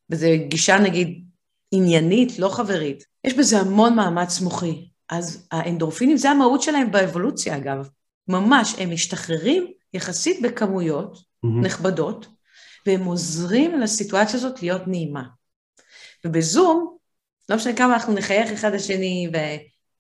וזו 0.10 0.28
גישה, 0.48 0.80
נגיד, 0.80 1.26
עניינית, 1.72 2.40
לא 2.40 2.50
חברית, 2.50 3.06
יש 3.24 3.34
בזה 3.34 3.60
המון 3.60 3.96
מאמץ 3.96 4.42
מוחי. 4.42 4.88
אז 5.10 5.48
האנדורפינים, 5.52 6.18
זה 6.18 6.30
המהות 6.30 6.62
שלהם 6.62 6.92
באבולוציה, 6.92 7.58
אגב. 7.58 7.90
ממש, 8.28 8.76
הם 8.80 8.92
משתחררים 8.92 9.72
יחסית 9.94 10.42
בכמויות 10.42 11.18
mm-hmm. 11.18 11.66
נכבדות, 11.66 12.28
והם 12.86 13.06
עוזרים 13.06 13.80
לסיטואציה 13.80 14.36
הזאת 14.36 14.62
להיות 14.62 14.88
נעימה. 14.88 15.24
ובזום, 16.26 16.98
לא 17.50 17.56
משנה 17.56 17.76
כמה 17.76 17.94
אנחנו 17.94 18.14
נחייך 18.14 18.52
אחד 18.52 18.74
לשני 18.74 19.30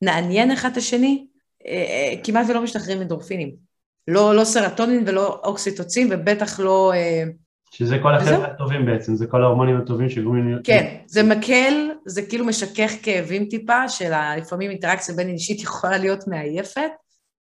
ונעניין 0.01 0.51
אחד 0.51 0.71
את 0.71 0.77
השני, 0.77 1.27
אה, 1.65 1.71
אה, 1.71 2.23
כמעט 2.23 2.45
ולא 2.49 2.61
משתחררים 2.61 3.01
אנדורפינים. 3.01 3.70
לא, 4.07 4.35
לא 4.35 4.43
סרטונין 4.43 5.03
ולא 5.07 5.41
אוקסיטוצין, 5.43 6.07
ובטח 6.11 6.59
לא... 6.59 6.93
אה, 6.95 7.23
שזה 7.71 7.97
כל 8.01 8.15
החבר'ה 8.15 8.47
הטובים 8.47 8.85
בעצם, 8.85 9.15
זה 9.15 9.27
כל 9.27 9.43
ההורמונים 9.43 9.77
הטובים 9.77 10.09
שגורמים... 10.09 10.57
כן, 10.63 10.95
זה 11.07 11.23
מקל, 11.23 11.89
זה 12.05 12.21
כאילו 12.21 12.45
משכך 12.45 12.91
כאבים 13.03 13.45
טיפה, 13.45 13.89
של 13.89 14.11
לפעמים 14.37 14.71
אינטראקציה 14.71 15.15
בין 15.15 15.29
אישית 15.29 15.61
יכולה 15.63 15.97
להיות 15.97 16.27
מעייפת, 16.27 16.91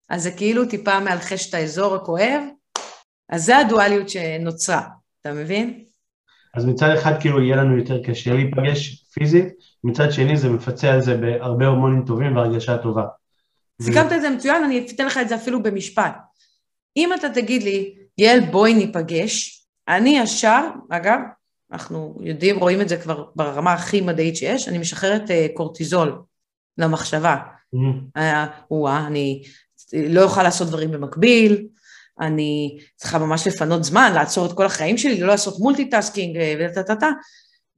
אז 0.08 0.22
זה 0.22 0.30
כאילו 0.30 0.64
טיפה 0.64 1.00
מאלחש 1.00 1.48
את 1.48 1.54
האזור 1.54 1.94
הכואב, 1.94 2.42
אז 3.28 3.44
זה 3.44 3.58
הדואליות 3.58 4.08
שנוצרה, 4.08 4.82
אתה 5.20 5.32
מבין? 5.32 5.84
אז 6.54 6.64
מצד 6.64 6.90
אחד 6.90 7.20
כאילו 7.20 7.42
יהיה 7.42 7.56
לנו 7.56 7.78
יותר 7.78 8.02
קשה 8.02 8.34
להיפגש 8.34 9.04
פיזית, 9.12 9.48
מצד 9.84 10.12
שני 10.12 10.36
זה 10.36 10.48
מפצה 10.48 10.92
על 10.92 11.00
זה 11.00 11.16
בהרבה 11.16 11.66
הורמונים 11.66 12.04
טובים 12.06 12.36
והרגשה 12.36 12.78
טובה. 12.78 13.04
סיכמת 13.82 14.12
את 14.12 14.20
זה 14.20 14.30
מצוין, 14.30 14.64
אני 14.64 14.86
אתן 14.94 15.06
לך 15.06 15.18
את 15.18 15.28
זה 15.28 15.34
אפילו 15.34 15.62
במשפט. 15.62 16.16
אם 16.96 17.14
אתה 17.14 17.28
תגיד 17.28 17.62
לי, 17.62 17.94
יעל 18.18 18.40
בואי 18.40 18.74
ניפגש, 18.74 19.66
אני 19.88 20.18
ישר, 20.18 20.68
אגב, 20.90 21.18
אנחנו 21.72 22.18
יודעים, 22.22 22.58
רואים 22.58 22.80
את 22.80 22.88
זה 22.88 22.96
כבר 22.96 23.24
ברמה 23.36 23.72
הכי 23.72 24.00
מדעית 24.00 24.36
שיש, 24.36 24.68
אני 24.68 24.78
משחררת 24.78 25.22
uh, 25.28 25.56
קורטיזול 25.56 26.22
למחשבה. 26.78 27.36
Mm-hmm. 27.36 28.18
Uh, 28.72 28.88
אני 29.06 29.42
לא 29.92 30.22
אוכל 30.22 30.42
לעשות 30.42 30.68
דברים 30.68 30.90
במקביל, 30.90 31.66
אני 32.20 32.78
צריכה 32.96 33.18
ממש 33.18 33.46
לפנות 33.46 33.84
זמן, 33.84 34.12
לעצור 34.14 34.46
את 34.46 34.52
כל 34.52 34.66
החיים 34.66 34.98
שלי, 34.98 35.20
לא 35.20 35.26
לעשות 35.26 35.58
multitasking 35.58 36.38
וטה-טה-טה, 36.60 37.10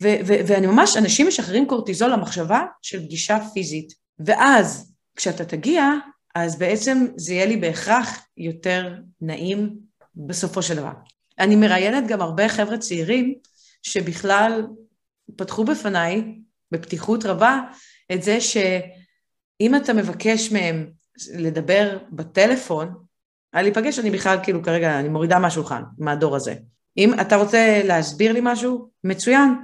ואני 0.01 0.67
ממש, 0.67 0.97
אנשים 0.97 1.29
משחררים 1.29 1.67
קורטיזול 1.67 2.13
למחשבה 2.13 2.65
של 2.83 3.05
פגישה 3.05 3.39
פיזית. 3.55 3.93
ואז, 4.19 4.93
כשאתה 5.17 5.45
תגיע, 5.45 5.91
אז 6.35 6.59
בעצם 6.59 7.07
זה 7.17 7.35
יהיה 7.35 7.47
לי 7.47 7.57
בהכרח 7.57 8.27
יותר 8.37 8.95
נעים 9.21 9.77
בסופו 10.15 10.63
של 10.63 10.77
דבר. 10.77 10.93
אני 11.39 11.57
מראיינת 11.57 12.07
גם 12.07 12.21
הרבה 12.21 12.49
חבר'ה 12.49 12.79
צעירים 12.79 13.35
שבכלל 13.83 14.67
פתחו 15.37 15.65
בפניי, 15.65 16.39
בפתיחות 16.71 17.25
רבה, 17.25 17.61
את 18.13 18.23
זה 18.23 18.41
שאם 18.41 19.77
אתה 19.77 19.93
מבקש 19.93 20.53
מהם 20.53 20.91
לדבר 21.35 21.99
בטלפון, 22.11 22.95
להיפגש, 23.55 23.99
אני 23.99 24.11
בכלל 24.11 24.39
כאילו 24.43 24.63
כרגע, 24.63 25.01
אני 25.01 25.09
מורידה 25.09 25.39
מהשולחן, 25.39 25.83
מהדור 25.99 26.37
הזה. 26.37 26.55
אם 26.99 27.21
אתה 27.21 27.37
רוצה 27.37 27.83
להסביר 27.85 28.33
לי 28.33 28.41
משהו, 28.43 28.91
מצוין, 29.05 29.55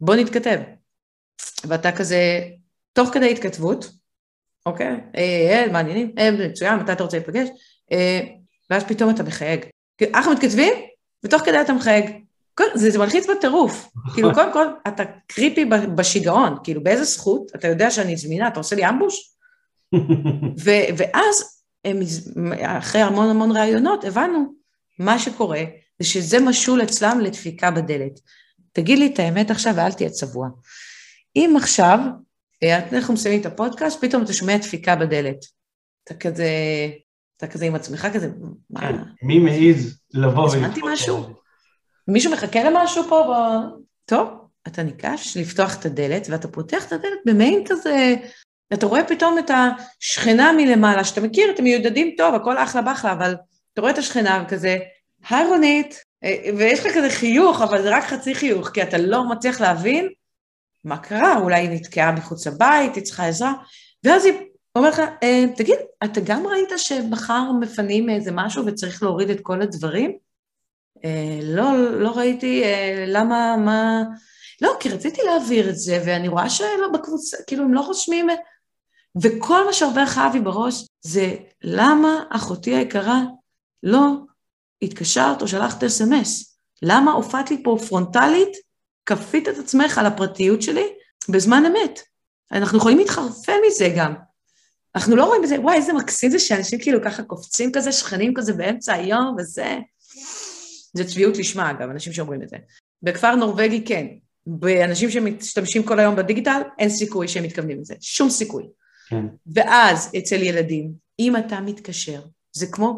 בוא 0.00 0.14
נתכתב. 0.14 0.60
ואתה 1.64 1.92
כזה, 1.92 2.40
תוך 2.92 3.08
כדי 3.12 3.30
התכתבות, 3.30 3.92
אוקיי, 4.66 4.86
אה, 5.16 5.20
אה, 5.50 5.72
מעניינים, 5.72 6.12
אה, 6.18 6.30
מצוין, 6.30 6.78
מתי 6.78 6.92
אתה 6.92 7.02
רוצה 7.02 7.16
להיפגש? 7.16 7.48
אה, 7.92 8.20
ואז 8.70 8.84
פתאום 8.84 9.10
אתה 9.10 9.22
מחייג. 9.22 9.60
אנחנו 10.14 10.32
מתכתבים, 10.32 10.72
ותוך 11.24 11.42
כדי 11.42 11.60
אתה 11.60 11.72
מחייג. 11.72 12.22
זה, 12.74 12.90
זה 12.90 12.98
מלחיץ 12.98 13.26
בטירוף. 13.30 13.88
כאילו, 14.14 14.34
קודם 14.34 14.52
כל, 14.52 14.66
אתה 14.88 15.02
קריפי 15.26 15.64
בשיגעון, 15.94 16.56
כאילו, 16.64 16.82
באיזה 16.82 17.04
זכות, 17.04 17.50
אתה 17.54 17.68
יודע 17.68 17.90
שאני 17.90 18.16
זמינה, 18.16 18.48
אתה 18.48 18.60
עושה 18.60 18.76
לי 18.76 18.88
אמבוש? 18.88 19.34
ו- 20.64 20.96
ואז, 20.96 21.62
אחרי 22.62 23.00
המון 23.00 23.30
המון 23.30 23.56
ראיונות, 23.56 24.04
הבנו, 24.04 24.54
מה 24.98 25.18
שקורה, 25.18 25.62
זה 25.98 26.08
שזה 26.08 26.40
משול 26.40 26.82
אצלם 26.82 27.20
לדפיקה 27.20 27.70
בדלת. 27.70 28.20
תגיד 28.72 28.98
לי 28.98 29.06
את 29.14 29.18
האמת 29.18 29.50
עכשיו 29.50 29.74
ואל 29.76 29.92
תהיה 29.92 30.10
צבוע. 30.10 30.48
אם 31.36 31.54
עכשיו, 31.56 31.98
אנחנו 32.64 33.14
מסיימים 33.14 33.40
את 33.40 33.46
הפודקאסט, 33.46 34.04
פתאום 34.04 34.22
אתה 34.22 34.32
שומע 34.32 34.56
דפיקה 34.56 34.96
בדלת. 34.96 35.44
אתה 36.04 36.14
כזה, 36.14 36.48
אתה 37.36 37.46
כזה 37.46 37.64
עם 37.64 37.74
עצמך 37.74 38.06
כזה, 38.14 38.28
מה? 38.70 38.80
כן, 38.80 38.96
מי 39.22 39.38
מעז 39.38 39.98
לבוא 40.14 40.42
ו... 40.42 40.46
הזמנתי 40.46 40.80
משהו? 40.84 41.34
מישהו 42.08 42.32
מחכה 42.32 42.64
למשהו 42.64 43.04
פה? 43.08 43.22
ב... 43.22 43.32
טוב, 44.04 44.28
אתה 44.66 44.82
ניגש 44.82 45.36
לפתוח 45.36 45.80
את 45.80 45.86
הדלת, 45.86 46.26
ואתה 46.30 46.48
פותח 46.48 46.86
את 46.86 46.92
הדלת 46.92 47.18
במעין 47.26 47.64
כזה, 47.68 48.14
אתה 48.72 48.86
רואה 48.86 49.04
פתאום 49.04 49.38
את 49.38 49.50
השכנה 49.50 50.52
מלמעלה, 50.52 51.04
שאתה 51.04 51.20
מכיר, 51.20 51.50
אתם 51.54 51.64
מיודדים 51.64 52.14
טוב, 52.16 52.34
הכל 52.34 52.58
אחלה 52.58 52.82
באחלה, 52.82 53.12
אבל 53.12 53.34
אתה 53.72 53.80
רואה 53.80 53.92
את 53.92 53.98
השכנה 53.98 54.44
וכזה, 54.46 54.78
היי 55.30 55.46
רונית, 55.46 56.02
אה, 56.24 56.50
ויש 56.58 56.86
לך 56.86 56.94
כזה 56.94 57.10
חיוך, 57.10 57.62
אבל 57.62 57.82
זה 57.82 57.96
רק 57.96 58.04
חצי 58.04 58.34
חיוך, 58.34 58.68
כי 58.68 58.82
אתה 58.82 58.98
לא 58.98 59.28
מצליח 59.28 59.60
להבין 59.60 60.08
מה 60.84 60.98
קרה, 60.98 61.38
אולי 61.38 61.60
היא 61.60 61.70
נתקעה 61.70 62.12
מחוץ 62.12 62.46
לבית, 62.46 62.94
היא 62.94 63.04
צריכה 63.04 63.26
עזרה, 63.26 63.52
ואז 64.04 64.24
היא 64.24 64.34
אומרת 64.76 64.92
לך, 64.92 65.00
אה, 65.22 65.44
תגיד, 65.56 65.76
אתה 66.04 66.20
גם 66.20 66.46
ראית 66.46 66.68
שמחר 66.76 67.52
מפנים 67.60 68.10
איזה 68.10 68.30
משהו 68.34 68.66
וצריך 68.66 69.02
להוריד 69.02 69.30
את 69.30 69.40
כל 69.40 69.62
הדברים? 69.62 70.16
אה, 71.04 71.40
לא, 71.42 72.00
לא 72.00 72.10
ראיתי, 72.10 72.62
למה, 73.06 73.56
מה... 73.56 74.02
לא, 74.60 74.76
כי 74.80 74.88
רציתי 74.88 75.20
להעביר 75.22 75.70
את 75.70 75.76
זה, 75.76 76.02
ואני 76.06 76.28
רואה 76.28 76.50
שלא 76.50 76.88
בקבוצה, 76.94 77.36
כאילו, 77.46 77.64
הם 77.64 77.74
לא 77.74 77.80
רושמים... 77.80 78.26
וכל 79.22 79.66
מה 79.66 79.72
שעובר 79.72 80.02
לך 80.02 80.18
אבי 80.18 80.40
בראש 80.40 80.86
זה 81.00 81.36
למה 81.62 82.24
אחותי 82.30 82.74
היקרה 82.74 83.22
לא 83.82 84.08
התקשרת 84.82 85.42
או 85.42 85.48
שלחת 85.48 85.84
אס.אם.אס? 85.84 86.58
למה 86.82 87.12
הופעת 87.12 87.50
לי 87.50 87.62
פה 87.64 87.76
פרונטלית 87.88 88.56
כפית 89.06 89.48
את 89.48 89.58
עצמך 89.58 89.98
על 89.98 90.06
הפרטיות 90.06 90.62
שלי 90.62 90.86
בזמן 91.28 91.62
אמת. 91.66 92.00
אנחנו 92.52 92.78
יכולים 92.78 92.98
להתחרפן 92.98 93.56
מזה 93.66 93.92
גם. 93.96 94.14
אנחנו 94.94 95.16
לא 95.16 95.24
רואים 95.24 95.42
בזה, 95.42 95.60
וואי, 95.60 95.76
איזה 95.76 95.92
מקסים 95.92 96.30
זה 96.30 96.38
שאנשים 96.38 96.78
כאילו 96.78 97.02
ככה 97.04 97.22
קופצים 97.22 97.72
כזה, 97.72 97.92
שכנים 97.92 98.34
כזה 98.34 98.52
באמצע 98.52 98.94
היום 98.94 99.36
וזה. 99.38 99.78
זה 100.94 101.04
צביעות 101.04 101.36
לשמה, 101.36 101.70
אגב, 101.70 101.90
אנשים 101.90 102.12
שאומרים 102.12 102.42
את 102.42 102.48
זה. 102.48 102.56
בכפר 103.02 103.34
נורבגי 103.34 103.84
כן, 103.84 104.06
באנשים 104.46 105.10
שמשתמשים 105.10 105.82
כל 105.82 105.98
היום 105.98 106.16
בדיגיטל, 106.16 106.62
אין 106.78 106.88
סיכוי 106.88 107.28
שהם 107.28 107.44
מתכוונים 107.44 107.80
לזה, 107.80 107.94
שום 108.00 108.30
סיכוי. 108.30 108.64
כן. 109.08 109.24
ואז 109.54 110.10
אצל 110.18 110.42
ילדים, 110.42 110.92
אם 111.18 111.36
אתה 111.36 111.60
מתקשר, 111.60 112.20
זה 112.52 112.66
כמו 112.66 112.96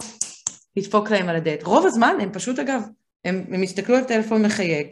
לדפוק 0.77 1.11
להם 1.11 1.29
על 1.29 1.37
הדלת. 1.37 1.63
רוב 1.63 1.87
הזמן 1.87 2.17
הם 2.21 2.33
פשוט, 2.33 2.59
אגב, 2.59 2.83
הם, 3.25 3.45
הם 3.49 3.63
יסתכלו 3.63 3.97
על 3.97 4.05
טלפון 4.05 4.43
מחייג, 4.43 4.87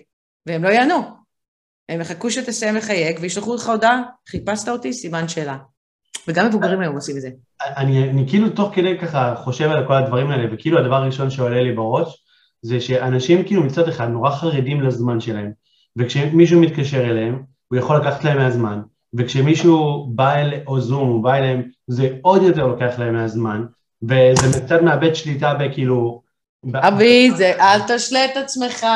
והם 0.46 0.64
לא 0.64 0.68
יענו. 0.68 1.02
הם 1.88 2.00
יחכו 2.00 2.31
שתסיים 2.31 2.74
לחייג 2.74 3.18
וישלחו 3.20 3.55
לך 3.55 3.68
הודעה, 3.68 4.02
חיפשת 4.28 4.68
אותי, 4.68 4.92
סימן 4.92 5.28
שאלה. 5.28 5.57
וגם 6.28 6.46
מבוגרים 6.46 6.81
היום 6.81 6.94
עושים 6.94 7.16
את 7.16 7.20
זה. 7.20 7.31
אני, 7.76 8.11
אני 8.11 8.28
כאילו 8.28 8.50
תוך 8.50 8.74
כדי 8.74 8.98
ככה 8.98 9.35
חושב 9.37 9.70
על 9.70 9.87
כל 9.87 9.94
הדברים 9.94 10.31
האלה, 10.31 10.55
וכאילו 10.55 10.78
הדבר 10.78 10.94
הראשון 10.94 11.31
שעולה 11.31 11.62
לי 11.62 11.72
בראש, 11.72 12.24
זה 12.62 12.81
שאנשים 12.81 13.44
כאילו 13.44 13.62
מצד 13.62 13.88
אחד 13.88 14.09
נורא 14.09 14.31
חרדים 14.31 14.81
לזמן 14.81 15.20
שלהם, 15.20 15.52
וכשמישהו 15.96 16.61
מתקשר 16.61 17.11
אליהם, 17.11 17.42
הוא 17.68 17.78
יכול 17.78 17.96
לקחת 17.96 18.24
להם 18.24 18.38
מהזמן, 18.38 18.81
וכשמישהו 19.14 20.07
בא 20.14 20.35
אל, 20.35 20.55
או 20.66 20.81
זום, 20.81 21.09
הוא 21.09 21.24
בא 21.24 21.35
אליהם, 21.35 21.62
זה 21.87 22.09
עוד 22.22 22.42
יותר 22.42 22.66
לוקח 22.66 22.98
להם 22.98 23.14
מהזמן, 23.14 23.64
וזה 24.02 24.61
קצת 24.64 24.83
מאבד 24.83 25.14
שליטה 25.14 25.55
בכאילו... 25.55 26.21
אבי, 26.75 27.31
זה 27.38 27.53
אל 27.61 27.81
תשלה 27.88 28.25
את 28.25 28.37
עצמך, 28.37 28.87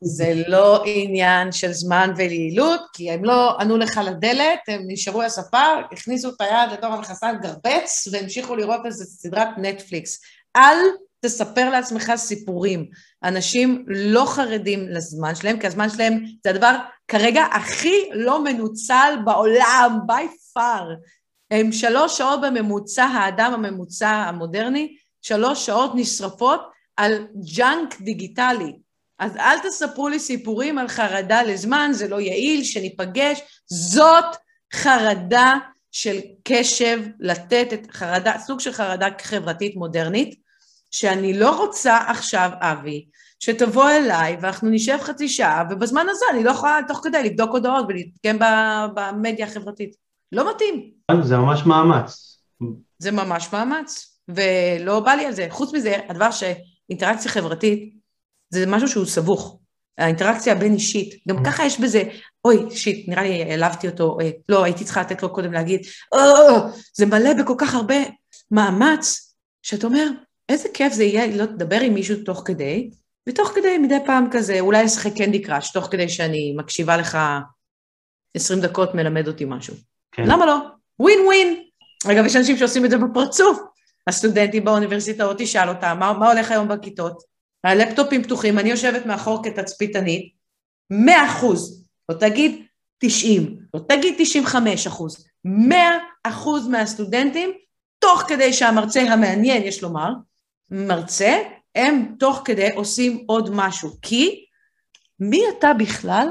זה 0.00 0.42
לא 0.48 0.82
עניין 0.86 1.52
של 1.52 1.72
זמן 1.72 2.12
ויעילות, 2.16 2.80
כי 2.92 3.10
הם 3.10 3.24
לא 3.24 3.60
ענו 3.60 3.76
לך 3.76 4.00
לדלת, 4.04 4.58
הם 4.68 4.82
נשארו 4.86 5.20
על 5.20 5.26
הספר, 5.26 5.80
הכניסו 5.92 6.28
את 6.28 6.40
היד 6.40 6.72
לתוך 6.72 6.94
המכסיים 6.94 7.38
גרבץ, 7.38 8.08
והמשיכו 8.12 8.56
לראות 8.56 8.86
איזה 8.86 9.04
סדרת 9.04 9.48
נטפליקס. 9.58 10.20
אל 10.56 10.76
תספר 11.20 11.70
לעצמך 11.70 12.12
סיפורים. 12.16 12.86
אנשים 13.24 13.84
לא 13.88 14.24
חרדים 14.26 14.88
לזמן 14.88 15.34
שלהם, 15.34 15.58
כי 15.58 15.66
הזמן 15.66 15.90
שלהם 15.90 16.24
זה 16.44 16.50
הדבר 16.50 16.76
כרגע 17.08 17.42
הכי 17.42 18.10
לא 18.12 18.44
מנוצל 18.44 19.14
בעולם, 19.24 19.98
by 20.08 20.58
far. 20.58 20.84
הם 21.50 21.72
שלוש 21.72 22.18
שעות 22.18 22.40
בממוצע, 22.40 23.04
האדם 23.04 23.54
הממוצע 23.54 24.08
המודרני, 24.08 24.96
שלוש 25.22 25.66
שעות 25.66 25.92
נשרפות 25.94 26.73
על 26.96 27.26
junk 27.56 28.00
דיגיטלי. 28.00 28.72
אז 29.18 29.36
אל 29.36 29.58
תספרו 29.58 30.08
לי 30.08 30.18
סיפורים 30.18 30.78
על 30.78 30.88
חרדה 30.88 31.42
לזמן, 31.42 31.90
זה 31.92 32.08
לא 32.08 32.20
יעיל, 32.20 32.64
שניפגש. 32.64 33.40
זאת 33.66 34.24
חרדה 34.74 35.54
של 35.92 36.18
קשב, 36.44 37.00
לתת 37.20 37.68
את 37.72 37.86
חרדה, 37.90 38.38
סוג 38.38 38.60
של 38.60 38.72
חרדה 38.72 39.08
חברתית 39.22 39.76
מודרנית, 39.76 40.34
שאני 40.90 41.38
לא 41.38 41.56
רוצה 41.56 41.98
עכשיו, 42.08 42.50
אבי, 42.60 43.06
שתבוא 43.40 43.90
אליי 43.90 44.36
ואנחנו 44.40 44.70
נשב 44.70 44.98
חצי 45.00 45.28
שעה, 45.28 45.64
ובזמן 45.70 46.06
הזה 46.08 46.24
אני 46.30 46.44
לא 46.44 46.50
יכולה 46.50 46.80
תוך 46.88 47.00
כדי 47.02 47.22
לבדוק 47.22 47.50
הודעות 47.50 47.84
ולהתקיים 47.88 48.38
במדיה 48.94 49.46
החברתית. 49.46 49.94
לא 50.32 50.50
מתאים. 50.54 50.90
זה 51.22 51.36
ממש 51.36 51.66
מאמץ. 51.66 52.38
זה 52.98 53.10
ממש 53.10 53.48
מאמץ, 53.52 54.18
ולא 54.28 55.00
בא 55.00 55.12
לי 55.12 55.26
על 55.26 55.32
זה. 55.32 55.46
חוץ 55.50 55.74
מזה, 55.74 55.96
הדבר 56.08 56.30
שאינטראקציה 56.88 57.30
חברתית 57.30 57.94
זה 58.50 58.66
משהו 58.66 58.88
שהוא 58.88 59.06
סבוך. 59.06 59.58
האינטראקציה 59.98 60.52
הבין-אישית, 60.52 61.14
גם 61.28 61.38
mm. 61.38 61.44
ככה 61.44 61.64
יש 61.64 61.80
בזה, 61.80 62.02
אוי, 62.44 62.66
שיט, 62.70 63.08
נראה 63.08 63.22
לי 63.22 63.42
העלבתי 63.42 63.88
אותו, 63.88 64.04
אוי, 64.04 64.32
לא, 64.48 64.64
הייתי 64.64 64.84
צריכה 64.84 65.00
לתת 65.00 65.22
לו 65.22 65.32
קודם 65.32 65.52
להגיד, 65.52 65.80
זה 66.94 67.06
מלא 67.06 67.32
בכל 67.42 67.54
כך 67.58 67.74
הרבה 67.74 67.94
מאמץ, 68.50 69.34
שאתה 69.62 69.86
אומר, 69.86 70.08
איזה 70.48 70.68
כיף 70.74 70.92
זה 70.92 71.04
יהיה 71.04 71.36
לא 71.36 71.44
לדבר 71.44 71.80
עם 71.80 71.94
מישהו 71.94 72.16
תוך 72.24 72.42
כדי, 72.44 72.90
ותוך 73.28 73.52
כדי 73.54 73.78
מדי 73.78 73.98
פעם 74.06 74.28
כזה, 74.30 74.60
אולי 74.60 74.84
לשחק 74.84 75.12
קנדי 75.16 75.42
קראש, 75.42 75.72
תוך 75.72 75.88
כדי 75.90 76.08
שאני 76.08 76.54
מקשיבה 76.56 76.96
לך 76.96 77.18
20 78.34 78.60
דקות 78.60 78.94
מלמד 78.94 79.28
אותי 79.28 79.44
משהו. 79.48 79.74
כן. 80.12 80.22
למה 80.26 80.46
לא? 80.46 80.56
ווין 81.00 81.18
ווין. 81.26 81.62
אגב, 82.10 82.26
יש 82.26 82.36
אנשים 82.36 82.56
שעושים 82.56 82.84
את 82.84 82.90
זה 82.90 82.98
בפרצוף. 82.98 83.58
הסטודנטים 84.06 84.64
באוניברסיטאות, 84.64 85.36
תשאל 85.38 85.68
אותם, 85.68 85.96
מה, 86.00 86.12
מה 86.12 86.32
הולך 86.32 86.50
היום 86.50 86.68
בכיתות? 86.68 87.22
הלפטופים 87.64 88.22
פתוחים, 88.22 88.58
אני 88.58 88.70
יושבת 88.70 89.06
מאחור 89.06 89.44
כתצפיתנית, 89.44 90.34
100 90.90 91.26
אחוז, 91.26 91.86
לא 92.08 92.14
תגיד 92.14 92.66
90, 92.98 93.58
לא 93.74 93.80
תגיד 93.88 94.14
95 94.18 94.86
אחוז, 94.86 95.26
100 95.44 95.78
אחוז 96.22 96.68
מהסטודנטים, 96.68 97.50
תוך 97.98 98.22
כדי 98.28 98.52
שהמרצה 98.52 99.00
המעניין, 99.00 99.62
יש 99.62 99.82
לומר, 99.82 100.08
מרצה, 100.70 101.42
הם 101.74 102.14
תוך 102.18 102.42
כדי 102.44 102.70
עושים 102.74 103.24
עוד 103.26 103.50
משהו. 103.52 103.90
כי 104.02 104.44
מי 105.20 105.42
אתה 105.58 105.72
בכלל 105.74 106.28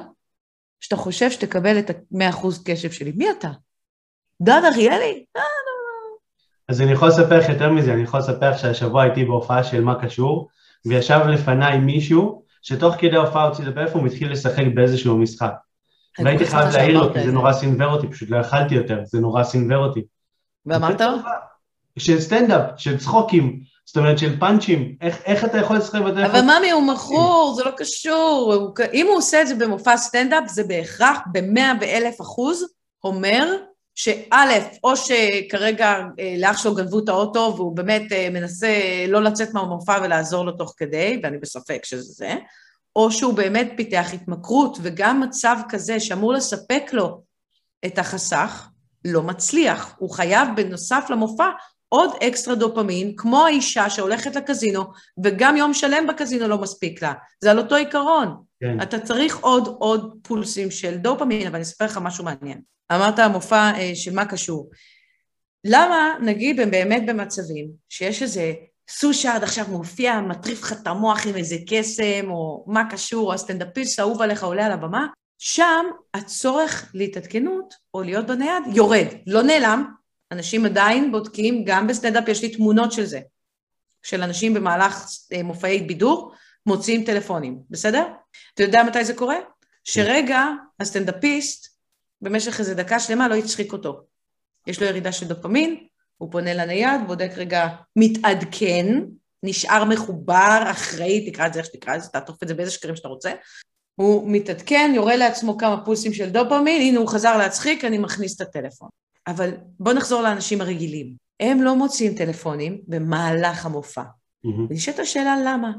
שאתה 0.80 0.96
חושב 0.96 1.32
שתקבל 1.32 1.80
את 1.80 1.90
ה-100% 1.90 2.48
קשב 2.66 2.92
שלי? 2.92 3.12
מי 3.16 3.32
אתה? 3.32 3.50
דן 4.42 4.66
אריאלי? 4.66 5.26
לא, 5.36 5.42
לא. 5.42 5.73
אז 6.74 6.82
אני 6.82 6.92
יכול 6.92 7.08
לספר 7.08 7.40
לך 7.40 7.50
יותר 7.50 7.72
מזה, 7.72 7.94
אני 7.94 8.04
יכול 8.04 8.20
לספר 8.20 8.50
לך 8.50 8.60
שהשבוע 8.60 9.04
הייתי 9.04 9.26
בהופעה 9.26 9.64
של 9.64 9.84
מה 9.84 10.02
קשור, 10.02 10.50
וישב 10.86 11.20
לפניי 11.28 11.80
מישהו 11.80 12.44
שתוך 12.62 12.96
כדי 12.98 13.16
ההופעה 13.16 13.48
הוציא 13.48 13.64
את 13.64 13.70
הפלאפון 13.70 14.04
והתחיל 14.04 14.32
לשחק 14.32 14.64
באיזשהו 14.74 15.18
משחק. 15.18 15.54
והייתי 16.20 16.46
חייב 16.46 16.70
להעיר 16.74 17.00
לו, 17.00 17.14
כי 17.14 17.24
זה 17.24 17.32
נורא 17.32 17.54
סינוור 17.54 17.92
אותי, 17.92 18.08
פשוט 18.08 18.30
לא 18.30 18.38
יכלתי 18.38 18.76
יותר, 18.76 19.00
זה 19.06 19.20
נורא 19.20 19.44
סינוור 19.44 19.86
אותי. 19.86 20.02
ואמרת 20.66 21.02
לו? 21.02 21.08
של 22.00 22.20
סטנדאפ, 22.20 22.70
של 22.78 22.98
צחוקים, 22.98 23.60
זאת 23.86 23.98
אומרת 23.98 24.20
של 24.20 24.40
פאנצ'ים, 24.40 24.96
איך, 25.02 25.22
איך 25.26 25.46
אתה 25.46 25.58
יכול 25.58 25.78
לשחק 25.78 26.02
בדרך? 26.02 26.32
אבל 26.32 26.42
ממי, 26.42 26.72
הוא 26.72 26.84
מכור, 26.84 27.54
זה 27.58 27.64
לא 27.64 27.72
קשור. 27.78 28.54
הוא, 28.54 28.86
אם 28.94 29.06
הוא 29.10 29.18
עושה 29.18 29.42
את 29.42 29.48
זה 29.48 29.56
במופע 29.56 29.98
סטנדאפ, 29.98 30.44
זה 30.48 30.64
בהכרח 30.64 31.18
במאה 31.32 31.72
ואלף 31.82 32.22
אחוז 32.22 32.66
אומר 33.04 33.56
שא', 33.95 34.36
או 34.84 34.97
שכרגע 34.97 36.03
אה, 36.19 36.36
לאח 36.38 36.58
שלו 36.58 36.75
גנבו 36.75 36.99
את 36.99 37.10
האוטו 37.10 37.53
והוא 37.56 37.75
באמת 37.75 38.12
אה, 38.12 38.27
מנסה 38.32 38.67
לא 39.08 39.23
לצאת 39.23 39.53
מהמופע 39.53 39.99
ולעזור 40.03 40.45
לו 40.45 40.51
תוך 40.51 40.73
כדי, 40.77 41.19
ואני 41.23 41.38
בספק 41.38 41.86
שזה 41.86 42.13
זה, 42.13 42.36
או 42.95 43.12
שהוא 43.12 43.34
באמת 43.34 43.71
פיתח 43.77 44.10
התמכרות, 44.13 44.77
וגם 44.82 45.21
מצב 45.21 45.58
כזה 45.69 45.99
שאמור 45.99 46.34
לספק 46.34 46.84
לו 46.93 47.21
את 47.86 47.97
החסך, 47.99 48.67
לא 49.06 49.21
מצליח. 49.21 49.95
הוא 49.97 50.10
חייב 50.10 50.47
בנוסף 50.56 51.06
למופע 51.10 51.49
עוד 51.89 52.12
אקסטרה 52.27 52.56
דופמין, 52.56 53.13
כמו 53.17 53.45
האישה 53.45 53.89
שהולכת 53.89 54.36
לקזינו, 54.36 54.84
וגם 55.23 55.58
יום 55.58 55.73
שלם 55.73 56.08
בקזינו 56.08 56.47
לא 56.47 56.58
מספיק 56.58 57.01
לה. 57.01 57.13
זה 57.41 57.51
על 57.51 57.60
אותו 57.60 57.75
עיקרון. 57.75 58.43
כן. 58.63 58.82
אתה 58.82 58.99
צריך 58.99 59.38
עוד 59.38 59.67
עוד 59.80 60.17
פולסים 60.21 60.71
של 60.71 60.97
דופמין, 60.97 61.47
אבל 61.47 61.56
אני 61.56 61.63
אספר 61.63 61.86
לך 61.86 61.99
משהו 62.02 62.23
מעניין. 62.23 62.62
אמרת 62.91 63.19
המופע 63.19 63.71
אה, 63.76 63.91
של 63.95 64.13
מה 64.13 64.26
קשור. 64.26 64.69
למה, 65.65 66.17
נגיד, 66.21 66.60
הם 66.60 66.71
באמת 66.71 67.04
במצבים 67.08 67.67
שיש 67.89 68.21
איזה 68.21 68.54
סושרד 68.89 69.43
עכשיו 69.43 69.65
מופיע, 69.69 70.21
מטריף 70.21 70.62
לך 70.62 70.71
את 70.71 70.88
המוח 70.88 71.28
עם 71.28 71.36
איזה 71.36 71.56
קסם, 71.67 72.26
או 72.30 72.65
מה 72.67 72.89
קשור, 72.89 73.34
הסטנדאפיסט 73.34 73.99
האהוב 73.99 74.21
עליך 74.21 74.43
עולה 74.43 74.65
על 74.65 74.71
הבמה, 74.71 75.08
שם 75.38 75.86
הצורך 76.13 76.91
להתעדכנות 76.93 77.73
או 77.93 78.04
להיות 78.04 78.28
בנייד 78.28 78.63
יורד, 78.73 79.08
לא 79.28 79.43
נעלם, 79.43 79.86
אנשים 80.32 80.65
עדיין 80.65 81.12
בודקים, 81.12 81.63
גם 81.65 81.88
בסטנדאפ 81.88 82.28
יש 82.28 82.41
לי 82.41 82.56
תמונות 82.56 82.91
של 82.91 83.06
זה, 83.06 83.19
של 84.04 84.21
אנשים 84.21 84.54
במהלך 84.54 85.06
אה, 85.34 85.43
מופעי 85.43 85.82
בידור 85.82 86.34
מוציאים 86.65 87.04
טלפונים, 87.04 87.60
בסדר? 87.69 88.06
אתה 88.54 88.63
יודע 88.63 88.84
מתי 88.84 89.06
זה 89.06 89.13
קורה? 89.13 89.36
שרגע 89.84 90.45
הסטנדאפיסט 90.80 91.78
במשך 92.21 92.60
איזה 92.60 92.76
דקה 92.76 92.99
שלמה 92.99 93.28
לא 93.28 93.36
יצחיק 93.36 93.73
אותו. 93.73 94.02
יש 94.67 94.82
לו 94.82 94.88
ירידה 94.88 95.12
של 95.12 95.28
דופמין, 95.28 95.88
הוא 96.17 96.32
פונה 96.32 96.54
לנייד, 96.54 97.02
בודק 97.08 97.32
רגע, 97.36 97.67
מתעדכן, 97.95 98.86
נשאר 99.43 99.84
מחובר, 99.84 100.63
אחראי, 100.71 101.32
תקרא 101.32 101.47
את 101.47 101.54
זה 101.54 101.60
איך 101.60 101.67
שתקרא 101.67 101.95
את 101.95 102.02
זה, 102.02 102.10
תעטוף 102.10 102.43
את 102.43 102.47
זה 102.47 102.54
באיזה 102.54 102.71
שקרים 102.71 102.95
שאתה 102.95 103.08
רוצה. 103.08 103.32
הוא 103.95 104.32
מתעדכן, 104.32 104.91
יורה 104.95 105.15
לעצמו 105.15 105.58
כמה 105.58 105.86
פולסים 105.86 106.13
של 106.13 106.30
דופמין, 106.30 106.82
הנה 106.82 106.99
הוא 106.99 107.08
חזר 107.08 107.38
להצחיק, 107.38 107.86
אני 107.86 107.97
מכניס 107.97 108.36
את 108.36 108.41
הטלפון. 108.41 108.89
אבל 109.28 109.52
בואו 109.80 109.95
נחזור 109.95 110.21
לאנשים 110.21 110.62
הרגילים. 110.62 111.13
הם 111.39 111.62
לא 111.62 111.76
מוציאים 111.76 112.15
טלפונים 112.15 112.82
במהלך 112.88 113.65
המופע. 113.65 114.02
Mm-hmm. 114.02 114.49
ונשאלת 114.69 114.99
השאלה 114.99 115.36
למה. 115.45 115.71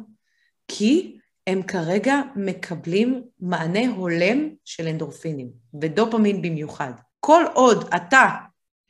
כי 0.68 1.18
הם 1.46 1.62
כרגע 1.62 2.20
מקבלים 2.36 3.22
מענה 3.40 3.88
הולם 3.96 4.48
של 4.64 4.88
אנדורפינים, 4.88 5.50
ודופמין 5.80 6.42
במיוחד. 6.42 6.92
כל 7.20 7.44
עוד 7.54 7.94
אתה, 7.96 8.28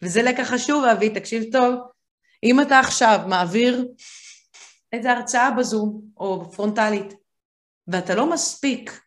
וזה 0.02 0.22
לקח 0.22 0.42
חשוב, 0.42 0.84
אבי, 0.84 1.10
תקשיב 1.10 1.44
טוב, 1.52 1.74
אם 2.42 2.60
אתה 2.60 2.78
עכשיו 2.78 3.20
מעביר 3.28 3.88
איזו 4.92 5.08
הרצאה 5.08 5.50
בזום 5.50 6.00
או 6.16 6.52
פרונטלית, 6.52 7.14
ואתה 7.88 8.14
לא 8.14 8.32
מספיק 8.32 9.00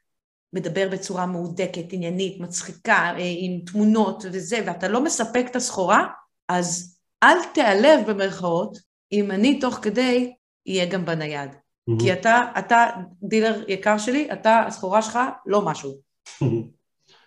מדבר 0.53 0.89
בצורה 0.91 1.25
מהודקת, 1.25 1.93
עניינית, 1.93 2.39
מצחיקה, 2.39 3.13
אה, 3.17 3.33
עם 3.37 3.59
תמונות 3.65 4.23
וזה, 4.31 4.59
ואתה 4.65 4.87
לא 4.87 5.03
מספק 5.03 5.45
את 5.51 5.55
הסחורה, 5.55 6.07
אז 6.49 6.97
אל 7.23 7.37
תיעלב 7.53 8.11
במרכאות 8.11 8.77
אם 9.11 9.31
אני 9.31 9.59
תוך 9.59 9.79
כדי 9.81 10.33
אהיה 10.67 10.85
גם 10.85 11.05
בנייד. 11.05 11.55
Mm-hmm. 11.89 11.99
כי 11.99 12.13
אתה, 12.13 12.45
אתה 12.59 12.85
דילר 13.23 13.63
יקר 13.67 13.97
שלי, 13.97 14.27
אתה, 14.33 14.63
הסחורה 14.67 15.01
שלך 15.01 15.19
לא 15.45 15.61
משהו. 15.61 15.97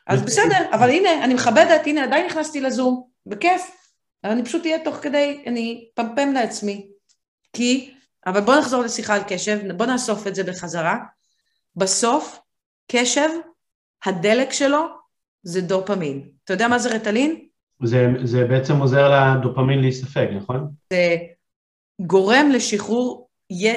אז 0.07 0.23
בסדר, 0.23 0.66
אבל 0.75 0.90
הנה, 0.90 1.25
אני 1.25 1.35
מכבדת, 1.35 1.87
הנה, 1.87 2.05
עדיין 2.05 2.27
נכנסתי 2.27 2.61
לזום, 2.61 3.07
בכיף. 3.27 3.62
אני 4.25 4.44
פשוט 4.44 4.64
אהיה 4.66 4.85
תוך 4.85 4.96
כדי, 4.96 5.42
אני 5.46 5.88
פמפם 5.94 6.33
לעצמי. 6.33 6.90
כי, 7.53 7.94
אבל 8.27 8.40
בוא 8.40 8.57
נחזור 8.57 8.83
לשיחה 8.83 9.14
על 9.14 9.23
קשב, 9.29 9.73
בוא 9.77 9.87
נאסוף 9.87 10.27
את 10.27 10.35
זה 10.35 10.44
בחזרה. 10.44 10.99
בסוף, 11.77 12.40
קשב, 12.92 13.29
הדלק 14.07 14.53
שלו 14.53 14.87
זה 15.42 15.61
דופמין. 15.61 16.29
אתה 16.44 16.53
יודע 16.53 16.68
מה 16.68 16.79
זה 16.79 16.94
רטלין? 16.94 17.46
זה, 17.85 18.07
זה 18.25 18.44
בעצם 18.44 18.77
עוזר 18.77 19.11
לדופמין 19.11 19.81
להיספג, 19.81 20.27
נכון? 20.37 20.70
זה 20.92 21.16
גורם 22.01 22.51
לשחרור 22.51 23.30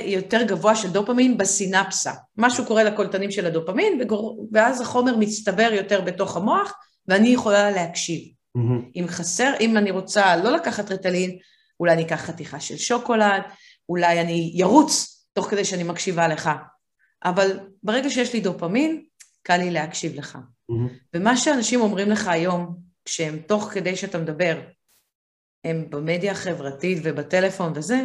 יותר 0.06 0.44
גבוה 0.44 0.76
של 0.76 0.92
דופמין 0.92 1.38
בסינפסה. 1.38 2.12
משהו 2.38 2.66
קורה 2.66 2.84
לקולטנים 2.84 3.32
של 3.32 3.46
הדופמין. 3.46 4.02
ואז 4.52 4.82
החומר 4.82 5.18
מצטבר 5.18 5.70
יותר 5.74 6.02
בתוך 6.02 6.38
המוח, 6.38 6.74
ואני 7.08 7.30
יכולה 7.30 7.72
להקשיב. 7.72 8.34
Mm-hmm. 8.58 8.92
אם 8.96 9.06
חסר, 9.08 9.54
אם 9.60 9.78
אני 9.78 9.92
רוצה 9.92 10.36
לא 10.36 10.52
לקחת 10.52 10.92
רטלין, 10.92 11.38
אולי 11.80 11.94
אני 11.94 12.04
אקח 12.04 12.22
חתיכה 12.22 12.60
של 12.60 12.78
שוקולד, 12.78 13.42
אולי 13.90 14.22
אני 14.22 14.52
ירוץ 14.56 15.26
תוך 15.34 15.46
כדי 15.50 15.66
שאני 15.66 15.84
מקשיבה 15.84 16.28
לך. 16.28 16.50
אבל 17.24 17.60
ברגע 17.84 18.10
שיש 18.10 18.34
לי 18.34 18.40
דופמין, 18.40 19.04
קל 19.44 19.58
לי 19.58 19.72
להקשיב 19.72 20.16
לך. 20.16 20.36
Mm-hmm. 20.36 20.94
ומה 21.14 21.38
שאנשים 21.38 21.82
אומרים 21.82 22.10
לך 22.10 22.28
היום, 22.28 22.76
כשהם 23.06 23.38
תוך 23.38 23.64
כדי 23.64 23.96
שאתה 23.96 24.18
מדבר, 24.18 24.62
הם 25.64 25.86
במדיה 25.90 26.32
החברתית 26.32 26.98
ובטלפון 27.04 27.74
וזה, 27.76 28.02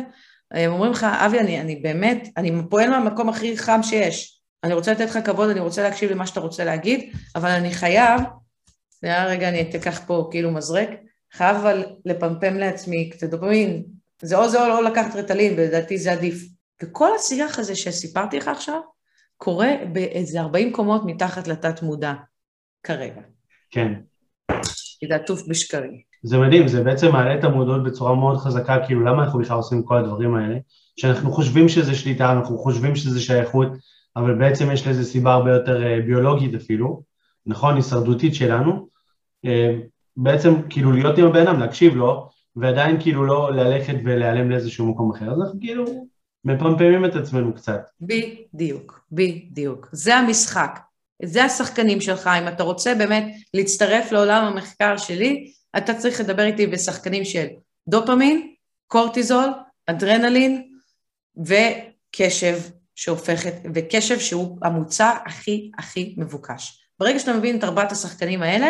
הם 0.51 0.73
אומרים 0.73 0.93
לך, 0.93 1.05
אבי, 1.05 1.41
אני, 1.41 1.61
אני 1.61 1.77
באמת, 1.77 2.29
אני 2.37 2.53
פועל 2.71 2.91
מהמקום 2.91 3.29
הכי 3.29 3.59
חם 3.59 3.81
שיש. 3.83 4.41
אני 4.65 4.75
רוצה 4.75 4.93
לתת 4.93 5.11
לך 5.11 5.19
כבוד, 5.25 5.51
אני 5.51 5.61
רוצה 5.61 5.83
להקשיב 5.83 6.11
למה 6.11 6.27
שאתה 6.27 6.41
רוצה 6.41 6.65
להגיד, 6.65 7.13
אבל 7.37 7.51
אני 7.51 7.71
חייב, 7.71 8.21
שנייה 9.01 9.27
רגע, 9.27 9.49
אני 9.49 9.63
אקח 9.63 10.01
פה 10.07 10.29
כאילו 10.31 10.51
מזרק, 10.51 10.91
חייב 11.33 11.57
אבל 11.57 11.85
לפמפם 12.05 12.55
לעצמי 12.55 13.11
קצת 13.11 13.31
דופמין. 13.31 13.85
זה 14.23 14.37
או 14.37 14.49
זה 14.49 14.63
או 14.63 14.69
לא 14.69 14.85
לקחת 14.85 15.17
רטלין, 15.17 15.55
ולדעתי 15.57 15.99
זה 15.99 16.13
עדיף. 16.13 16.49
וכל 16.83 17.11
השיח 17.19 17.59
הזה 17.59 17.77
שסיפרתי 17.77 18.37
לך 18.39 18.49
עכשיו, 18.49 18.81
קורה 19.37 19.71
באיזה 19.93 20.41
40 20.41 20.73
קומות 20.73 21.03
מתחת 21.07 21.49
לתת 21.49 21.83
מודע 21.83 22.13
כרגע. 22.83 23.21
כן. 23.71 23.93
כי 24.99 25.07
זה 25.09 25.15
עטוף 25.15 25.43
בשקרים. 25.49 26.08
זה 26.23 26.39
מדהים, 26.39 26.69
זה 26.69 26.83
בעצם 26.83 27.13
מעלה 27.13 27.35
את 27.39 27.45
המודעות 27.45 27.83
בצורה 27.83 28.15
מאוד 28.15 28.39
חזקה, 28.39 28.87
כאילו 28.87 29.01
למה 29.05 29.25
אנחנו 29.25 29.39
בכלל 29.39 29.57
עושים 29.57 29.83
כל 29.83 29.97
הדברים 29.97 30.35
האלה? 30.35 30.57
שאנחנו 30.97 31.33
חושבים 31.33 31.69
שזה 31.69 31.95
שליטה, 31.95 32.33
אנחנו 32.33 32.59
חושבים 32.59 32.97
שזה 32.97 33.21
שייכות, 33.21 33.69
אבל 34.17 34.35
בעצם 34.35 34.71
יש 34.71 34.87
לזה 34.87 35.05
סיבה 35.05 35.33
הרבה 35.33 35.53
יותר 35.53 35.87
אה, 35.87 36.01
ביולוגית 36.07 36.55
אפילו, 36.55 37.03
נכון, 37.47 37.77
הישרדותית 37.77 38.35
שלנו, 38.35 38.89
אה, 39.45 39.79
בעצם 40.17 40.55
כאילו 40.71 40.93
להיות 40.93 41.19
עם 41.19 41.27
הבן 41.27 41.47
אדם, 41.47 41.61
להקשיב 41.61 41.97
לו, 41.97 42.29
ועדיין 42.57 43.01
כאילו 43.01 43.27
לא 43.27 43.53
ללכת 43.53 43.95
ולהיעלם 44.05 44.51
לאיזשהו 44.51 44.87
מקום 44.87 45.11
אחר, 45.11 45.31
אז 45.31 45.41
אנחנו 45.41 45.61
כאילו 45.61 45.85
מפמפמים 46.45 47.05
את 47.05 47.15
עצמנו 47.15 47.55
קצת. 47.55 47.81
בדיוק, 48.01 49.01
בדיוק. 49.13 49.89
זה 49.93 50.17
המשחק. 50.17 50.81
זה 51.23 51.45
השחקנים 51.45 52.01
שלך, 52.01 52.31
אם 52.43 52.49
אתה 52.49 52.63
רוצה 52.63 52.95
באמת 52.95 53.27
להצטרף 53.55 54.13
לעולם 54.13 54.45
המחקר 54.45 54.97
שלי, 54.97 55.53
אתה 55.77 55.95
צריך 55.95 56.21
לדבר 56.21 56.43
איתי 56.43 56.67
בשחקנים 56.67 57.25
של 57.25 57.47
דופמין, 57.89 58.55
קורטיזול, 58.87 59.49
אדרנלין 59.87 60.73
וקשב 61.37 62.59
שהופכת, 62.95 63.55
וקשב 63.75 64.19
שהוא 64.19 64.59
המוצר 64.63 65.13
הכי 65.27 65.71
הכי 65.79 66.15
מבוקש. 66.19 66.85
ברגע 66.99 67.19
שאתה 67.19 67.33
מבין 67.33 67.59
את 67.59 67.65
ארבעת 67.65 67.93
השחקנים 67.93 68.43
האלה, 68.43 68.69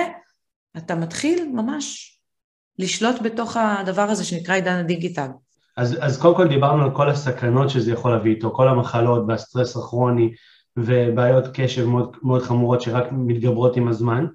אתה 0.77 0.95
מתחיל 0.95 1.49
ממש 1.55 2.19
לשלוט 2.79 3.23
בתוך 3.23 3.57
הדבר 3.57 4.03
הזה 4.03 4.25
שנקרא 4.25 4.55
עידן 4.55 4.77
הדיגיטל. 4.79 5.29
אז, 5.77 5.97
אז 6.01 6.21
קודם 6.21 6.37
כל 6.37 6.49
דיברנו 6.49 6.85
על 6.85 6.95
כל 6.95 7.11
הסכנות 7.11 7.71
שזה 7.71 7.93
יכול 7.93 8.11
להביא 8.11 8.35
איתו, 8.35 8.51
כל 8.51 8.69
המחלות 8.69 9.25
והסטרס 9.29 9.77
הכרוני 9.77 10.33
ובעיות 10.77 11.45
קשב 11.55 11.85
מאוד, 11.85 12.17
מאוד 12.23 12.43
חמורות 12.43 12.81
שרק 12.81 13.07
מתגברות 13.13 13.77
עם 13.77 13.89
הזמן. 13.89 14.27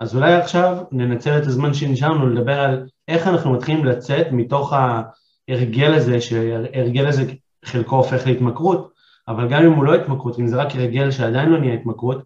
אז 0.00 0.16
אולי 0.16 0.34
עכשיו 0.34 0.76
ננצל 0.92 1.38
את 1.38 1.46
הזמן 1.46 1.74
שנשארנו 1.74 2.28
לדבר 2.28 2.60
על 2.60 2.86
איך 3.08 3.26
אנחנו 3.26 3.52
מתחילים 3.52 3.84
לצאת 3.84 4.26
מתוך 4.32 4.72
ההרגל 4.72 5.94
הזה, 5.94 6.20
שהרגל 6.20 7.06
הזה 7.06 7.22
חלקו 7.64 7.96
הופך 7.96 8.26
להתמכרות, 8.26 8.92
אבל 9.28 9.48
גם 9.48 9.64
אם 9.64 9.72
הוא 9.72 9.84
לא 9.84 9.94
התמכרות, 9.94 10.38
אם 10.38 10.46
זה 10.46 10.56
רק 10.56 10.74
הרגל 10.74 11.10
שעדיין 11.10 11.48
לא 11.48 11.58
נהיה 11.58 11.74
התמכרות, 11.74 12.22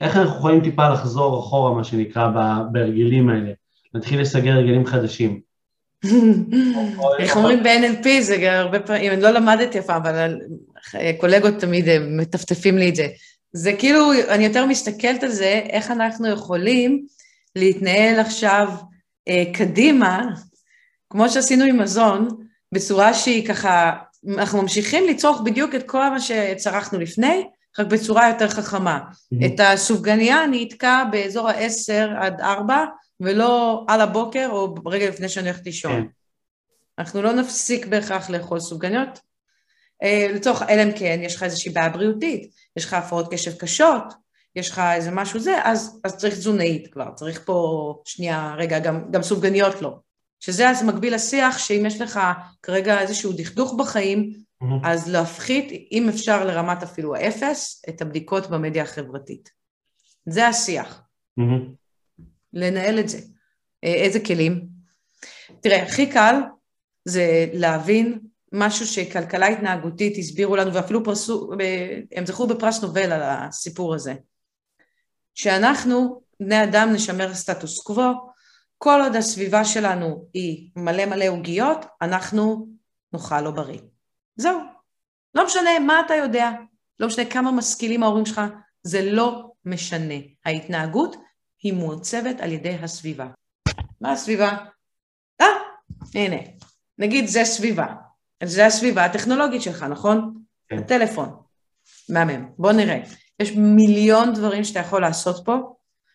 איך 0.00 0.16
אנחנו 0.16 0.38
יכולים 0.38 0.60
טיפה 0.60 0.88
לחזור 0.88 1.40
אחורה, 1.40 1.74
מה 1.74 1.84
שנקרא, 1.84 2.30
בהרגלים 2.72 3.28
האלה, 3.28 3.50
להתחיל 3.94 4.20
לסגר 4.20 4.52
הרגלים 4.52 4.86
חדשים. 4.86 5.40
איך 7.18 7.36
אומרים 7.36 7.62
ב-NLP, 7.62 8.08
זה 8.20 8.58
הרבה 8.58 8.80
פעמים, 8.80 9.12
אני 9.12 9.22
לא 9.22 9.30
למדתי 9.30 9.78
אף 9.78 9.86
פעם, 9.86 10.02
אבל 10.06 10.38
קולגות 11.18 11.54
תמיד 11.58 11.84
מטפטפים 12.00 12.78
לי 12.78 12.88
את 12.88 12.96
זה. 12.96 13.06
זה 13.52 13.72
כאילו, 13.78 14.12
אני 14.28 14.44
יותר 14.44 14.66
מסתכלת 14.66 15.22
על 15.22 15.30
זה, 15.30 15.60
איך 15.70 15.90
אנחנו 15.90 16.28
יכולים 16.28 17.06
להתנהל 17.56 18.20
עכשיו 18.20 18.68
אה, 19.28 19.44
קדימה, 19.54 20.24
כמו 21.10 21.28
שעשינו 21.28 21.64
עם 21.64 21.80
מזון, 21.80 22.28
בצורה 22.72 23.14
שהיא 23.14 23.48
ככה, 23.48 23.92
אנחנו 24.28 24.62
ממשיכים 24.62 25.04
לצרוך 25.08 25.40
בדיוק 25.40 25.74
את 25.74 25.82
כל 25.82 26.10
מה 26.10 26.20
שצרכנו 26.20 26.98
לפני, 26.98 27.48
רק 27.78 27.86
בצורה 27.86 28.28
יותר 28.28 28.48
חכמה. 28.48 29.00
Mm-hmm. 29.00 29.46
את 29.46 29.60
הסופגניה 29.60 30.44
אני 30.44 30.68
אתקע 30.68 31.04
באזור 31.10 31.48
ה-10 31.48 32.18
עד 32.20 32.40
4, 32.40 32.84
ולא 33.20 33.84
על 33.88 34.00
הבוקר 34.00 34.48
או 34.50 34.74
רגע 34.86 35.08
לפני 35.08 35.28
שאני 35.28 35.48
הולכת 35.48 35.66
לישון. 35.66 35.92
כן. 35.92 36.06
אנחנו 36.98 37.22
לא 37.22 37.32
נפסיק 37.32 37.86
בהכרח 37.86 38.30
לאכול 38.30 38.60
סופגניות, 38.60 39.20
לצורך, 40.34 40.62
אלא 40.62 40.82
אם 40.82 40.92
כן 40.98 41.20
יש 41.22 41.36
לך 41.36 41.42
איזושהי 41.42 41.72
בעיה 41.72 41.88
בריאותית, 41.88 42.50
יש 42.76 42.84
לך 42.84 42.94
הפרעות 42.94 43.32
קשב 43.32 43.56
קשות, 43.56 44.04
יש 44.56 44.70
לך 44.70 44.82
איזה 44.94 45.10
משהו 45.10 45.40
זה, 45.40 45.56
אז, 45.64 46.00
אז 46.04 46.16
צריך 46.16 46.34
תזונאית 46.34 46.92
כבר, 46.92 47.10
צריך 47.14 47.42
פה 47.44 47.94
שנייה, 48.04 48.54
רגע, 48.58 48.78
גם, 48.78 49.10
גם 49.10 49.22
סופגניות 49.22 49.82
לא. 49.82 49.98
שזה 50.40 50.70
אז 50.70 50.82
מקביל 50.82 51.14
לשיח, 51.14 51.58
שאם 51.58 51.86
יש 51.86 52.00
לך 52.00 52.20
כרגע 52.62 53.00
איזשהו 53.00 53.32
דכדוך 53.32 53.74
בחיים, 53.78 54.32
mm-hmm. 54.32 54.66
אז 54.84 55.10
להפחית, 55.10 55.88
אם 55.92 56.08
אפשר 56.08 56.44
לרמת 56.44 56.82
אפילו 56.82 57.14
האפס, 57.14 57.82
את 57.88 58.02
הבדיקות 58.02 58.50
במדיה 58.50 58.82
החברתית. 58.82 59.50
זה 60.26 60.48
השיח. 60.48 61.02
Mm-hmm. 61.40 62.22
לנהל 62.52 62.98
את 62.98 63.08
זה. 63.08 63.18
אה, 63.84 63.94
איזה 63.94 64.20
כלים? 64.20 64.68
תראה, 65.60 65.82
הכי 65.82 66.06
קל 66.06 66.34
זה 67.04 67.46
להבין 67.52 68.18
משהו 68.52 68.86
שכלכלה 68.86 69.46
התנהגותית 69.46 70.18
הסבירו 70.18 70.56
לנו, 70.56 70.74
ואפילו 70.74 71.04
פרסו, 71.04 71.50
הם 72.12 72.26
זכו 72.26 72.46
בפרס 72.46 72.82
נובל 72.82 73.12
על 73.12 73.22
הסיפור 73.22 73.94
הזה. 73.94 74.14
שאנחנו, 75.34 76.22
בני 76.40 76.64
אדם, 76.64 76.92
נשמר 76.92 77.34
סטטוס 77.34 77.82
קוו, 77.82 78.12
כל 78.78 79.00
עוד 79.04 79.16
הסביבה 79.16 79.64
שלנו 79.64 80.28
היא 80.34 80.70
מלא 80.76 81.06
מלא 81.06 81.28
עוגיות, 81.28 81.86
אנחנו 82.02 82.68
נאכל 83.12 83.40
לא 83.40 83.50
בריא. 83.50 83.80
זהו. 84.36 84.58
לא 85.34 85.46
משנה 85.46 85.78
מה 85.78 86.00
אתה 86.06 86.14
יודע, 86.14 86.50
לא 87.00 87.06
משנה 87.06 87.24
כמה 87.24 87.52
משכילים 87.52 88.02
ההורים 88.02 88.26
שלך, 88.26 88.40
זה 88.82 89.10
לא 89.10 89.50
משנה. 89.64 90.14
ההתנהגות 90.44 91.16
היא 91.62 91.72
מעוצבת 91.72 92.40
על 92.40 92.52
ידי 92.52 92.74
הסביבה. 92.74 93.26
מה 94.00 94.12
הסביבה? 94.12 94.56
אה, 95.40 95.46
הנה, 96.14 96.36
נגיד 96.98 97.26
זה 97.26 97.44
סביבה. 97.44 97.86
זה 98.44 98.66
הסביבה 98.66 99.04
הטכנולוגית 99.04 99.62
שלך, 99.62 99.82
נכון? 99.82 100.34
כן. 100.68 100.78
הטלפון. 100.78 101.36
מהמם. 102.08 102.48
בוא 102.58 102.72
נראה. 102.72 102.98
יש 103.40 103.50
מיליון 103.56 104.34
דברים 104.34 104.64
שאתה 104.64 104.80
יכול 104.80 105.00
לעשות 105.00 105.44
פה, 105.44 105.56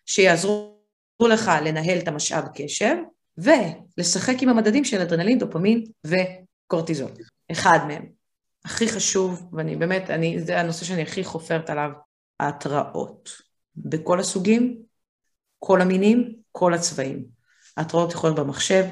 שיעזרו 0.06 0.74
לך 1.22 1.50
לנהל 1.64 1.98
את 1.98 2.08
המשאב 2.08 2.44
קשב, 2.54 2.96
ולשחק 3.38 4.34
עם 4.40 4.48
המדדים 4.48 4.84
של 4.84 5.00
אדרנלין, 5.00 5.38
דופמין 5.38 5.84
וקורטיזול. 6.06 7.10
אחד 7.52 7.78
מהם. 7.88 8.06
הכי 8.64 8.88
חשוב, 8.88 9.48
ואני 9.52 9.76
באמת, 9.76 10.10
אני, 10.10 10.40
זה 10.40 10.60
הנושא 10.60 10.84
שאני 10.84 11.02
הכי 11.02 11.24
חופרת 11.24 11.70
עליו, 11.70 11.90
ההתראות. 12.40 13.30
בכל 13.76 14.20
הסוגים, 14.20 14.76
כל 15.58 15.80
המינים, 15.80 16.34
כל 16.52 16.74
הצבעים. 16.74 17.24
התראות 17.76 18.12
יכולות 18.12 18.36
במחשב, 18.36 18.84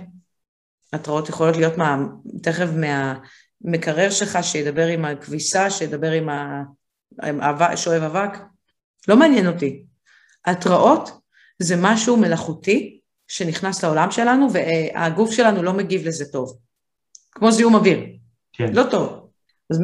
התראות 0.92 1.28
יכולות 1.28 1.56
להיות 1.56 1.78
מה, 1.78 1.96
תכף 2.42 2.68
מהמקרר 3.64 4.10
שלך 4.10 4.38
שידבר 4.42 4.86
עם 4.86 5.04
הכביסה, 5.04 5.70
שידבר 5.70 6.10
עם, 6.10 6.28
ה, 6.28 6.62
עם 7.22 7.40
שואב 7.76 8.02
אבק, 8.02 8.38
לא 9.08 9.16
מעניין 9.16 9.46
אותי. 9.46 9.84
התראות 10.44 11.10
זה 11.58 11.74
משהו 11.78 12.16
מלאכותי 12.16 13.00
שנכנס 13.28 13.84
לעולם 13.84 14.10
שלנו 14.10 14.48
והגוף 14.52 15.30
שלנו 15.30 15.62
לא 15.62 15.72
מגיב 15.72 16.06
לזה 16.06 16.24
טוב. 16.32 16.58
כמו 17.30 17.50
זיהום 17.50 17.74
אוויר. 17.74 17.98
כן. 18.52 18.72
לא 18.72 18.84
טוב. 18.90 19.28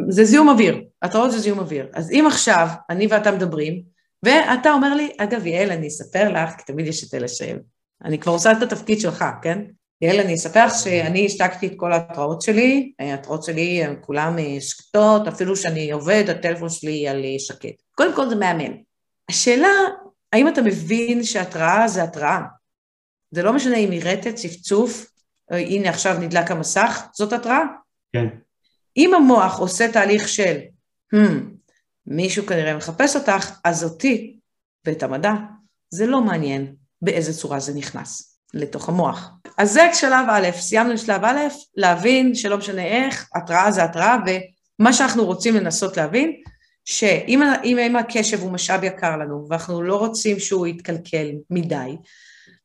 זה 0.08 0.24
זיהום 0.24 0.48
אוויר, 0.48 0.84
התראות 1.02 1.32
זה 1.32 1.38
זיהום 1.38 1.58
אוויר. 1.58 1.86
אז 1.94 2.10
אם 2.10 2.24
עכשיו 2.26 2.68
אני 2.90 3.06
ואתה 3.06 3.30
מדברים, 3.32 3.82
ואתה 4.22 4.72
אומר 4.72 4.94
לי, 4.94 5.12
אגב, 5.18 5.46
יעל, 5.46 5.70
אני 5.70 5.88
אספר 5.88 6.32
לך, 6.32 6.50
כי 6.56 6.72
תמיד 6.72 6.86
יש 6.86 7.04
את 7.04 7.14
אלה 7.14 7.28
שהם, 7.28 7.58
אני 8.04 8.18
כבר 8.18 8.32
עושה 8.32 8.52
את 8.52 8.62
התפקיד 8.62 9.00
שלך, 9.00 9.24
כן? 9.42 9.64
יעל, 10.02 10.20
אני 10.20 10.34
אספר 10.34 10.66
לך 10.66 10.72
שאני 10.74 11.26
השתקתי 11.26 11.66
את 11.66 11.72
כל 11.76 11.92
ההתראות 11.92 12.42
שלי, 12.42 12.92
ההתראות 12.98 13.42
שלי 13.42 13.84
הן 13.84 13.96
כולן 14.00 14.38
אה, 14.38 14.60
שקטות, 14.60 15.28
אפילו 15.28 15.56
שאני 15.56 15.90
עובד, 15.90 16.24
הטלפון 16.28 16.68
שלי 16.68 17.08
על 17.08 17.24
אה, 17.24 17.38
שקט. 17.38 17.82
קודם 17.94 18.14
כל 18.14 18.28
זה 18.28 18.34
מהמם. 18.34 18.76
השאלה, 19.30 19.68
האם 20.32 20.48
אתה 20.48 20.62
מבין 20.62 21.22
שהתראה 21.22 21.88
זה 21.88 22.02
התראה? 22.02 22.40
זה 23.30 23.42
לא 23.42 23.52
משנה 23.52 23.76
אם 23.76 23.90
היא 23.90 24.02
רטט, 24.04 24.34
צפצוף, 24.34 25.06
הנה 25.50 25.88
עכשיו 25.88 26.18
נדלק 26.20 26.50
המסך, 26.50 27.08
זאת 27.12 27.32
התראה? 27.32 27.62
כן. 28.12 28.26
אם 28.96 29.14
המוח 29.14 29.58
עושה 29.58 29.92
תהליך 29.92 30.28
של, 30.28 30.58
hmm, 31.14 31.18
מישהו 32.06 32.46
כנראה 32.46 32.76
מחפש 32.76 33.16
אותך, 33.16 33.58
אז 33.64 33.84
אותי 33.84 34.38
ואת 34.86 35.02
המדע, 35.02 35.32
זה 35.90 36.06
לא 36.06 36.20
מעניין 36.20 36.74
באיזה 37.02 37.32
צורה 37.34 37.60
זה 37.60 37.74
נכנס 37.74 38.37
לתוך 38.54 38.88
המוח. 38.88 39.30
אז 39.58 39.72
זה 39.72 39.90
שלב 39.94 40.26
א', 40.30 40.48
סיימנו 40.52 40.92
את 40.92 40.98
שלב 40.98 41.24
א', 41.24 41.38
להבין 41.76 42.34
שלא 42.34 42.58
משנה 42.58 42.84
איך, 42.84 43.28
התראה 43.34 43.70
זה 43.70 43.84
התראה, 43.84 44.16
ומה 44.80 44.92
שאנחנו 44.92 45.24
רוצים 45.24 45.54
לנסות 45.54 45.96
להבין, 45.96 46.32
שאם 46.84 47.42
אם, 47.64 47.78
אם 47.78 47.96
הקשב 47.96 48.40
הוא 48.40 48.52
משאב 48.52 48.84
יקר 48.84 49.16
לנו, 49.16 49.46
ואנחנו 49.50 49.82
לא 49.82 49.96
רוצים 49.96 50.38
שהוא 50.38 50.66
יתקלקל 50.66 51.26
מדי, 51.50 51.96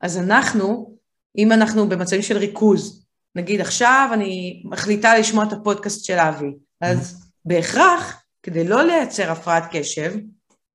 אז 0.01 0.17
אנחנו, 0.17 0.97
אם 1.37 1.51
אנחנו 1.51 1.89
במצבים 1.89 2.21
של 2.21 2.37
ריכוז, 2.37 3.05
נגיד 3.35 3.61
עכשיו 3.61 4.09
אני 4.13 4.63
מחליטה 4.65 5.17
לשמוע 5.17 5.45
את 5.45 5.53
הפודקאסט 5.53 6.05
של 6.05 6.19
אבי, 6.19 6.51
אז 6.81 7.29
בהכרח, 7.45 8.23
כדי 8.43 8.63
לא 8.63 8.83
לייצר 8.83 9.31
הפרעת 9.31 9.63
קשב 9.71 10.13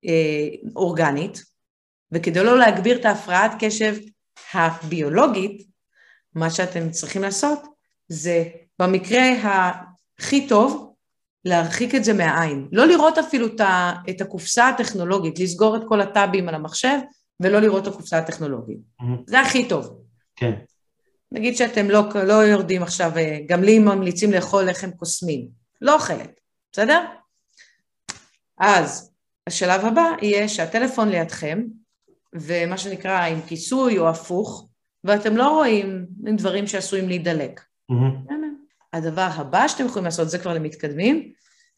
אה, 0.05 0.47
אורגנית, 0.75 1.43
וכדי 2.11 2.43
לא 2.43 2.59
להגביר 2.59 2.99
את 2.99 3.05
ההפרעת 3.05 3.51
קשב 3.59 3.95
הביולוגית, 4.53 5.67
מה 6.35 6.49
שאתם 6.49 6.89
צריכים 6.91 7.21
לעשות 7.21 7.59
זה 8.07 8.43
במקרה 8.79 9.21
הכי 9.43 10.47
טוב, 10.47 10.93
להרחיק 11.45 11.95
את 11.95 12.03
זה 12.03 12.13
מהעין. 12.13 12.67
לא 12.71 12.87
לראות 12.87 13.17
אפילו 13.17 13.47
את 14.09 14.21
הקופסה 14.21 14.69
הטכנולוגית, 14.69 15.39
לסגור 15.39 15.75
את 15.77 15.81
כל 15.87 16.01
הטאבים 16.01 16.49
על 16.49 16.55
המחשב 16.55 16.99
ולא 17.39 17.59
לראות 17.59 17.87
את 17.87 17.93
הקופסה 17.93 18.17
הטכנולוגית. 18.17 18.77
Mm-hmm. 19.01 19.23
זה 19.27 19.39
הכי 19.39 19.67
טוב. 19.67 20.01
כן. 20.35 20.51
נגיד 21.31 21.57
שאתם 21.57 21.89
לא, 21.89 22.03
לא 22.23 22.33
יורדים 22.33 22.83
עכשיו, 22.83 23.17
אה, 23.17 23.39
גם 23.45 23.63
לי 23.63 23.79
ממליצים 23.79 24.31
לאכול 24.31 24.69
לחם 24.69 24.91
קוסמים. 24.91 25.47
לא 25.81 25.93
אוכלת, 25.93 26.39
בסדר? 26.71 27.05
אז 28.57 29.11
השלב 29.47 29.85
הבא 29.85 30.11
יהיה 30.21 30.47
שהטלפון 30.47 31.09
לידכם, 31.09 31.63
ומה 32.33 32.77
שנקרא 32.77 33.25
עם 33.25 33.41
כיסוי 33.41 33.97
או 33.97 34.09
הפוך, 34.09 34.69
ואתם 35.03 35.37
לא 35.37 35.49
רואים 35.49 36.05
דברים 36.37 36.67
שעשויים 36.67 37.07
להידלק. 37.07 37.61
Mm-hmm. 37.91 38.33
הדבר 38.93 39.29
הבא 39.35 39.67
שאתם 39.67 39.85
יכולים 39.85 40.05
לעשות, 40.05 40.29
זה 40.29 40.39
כבר 40.39 40.53
למתקדמים, 40.53 41.31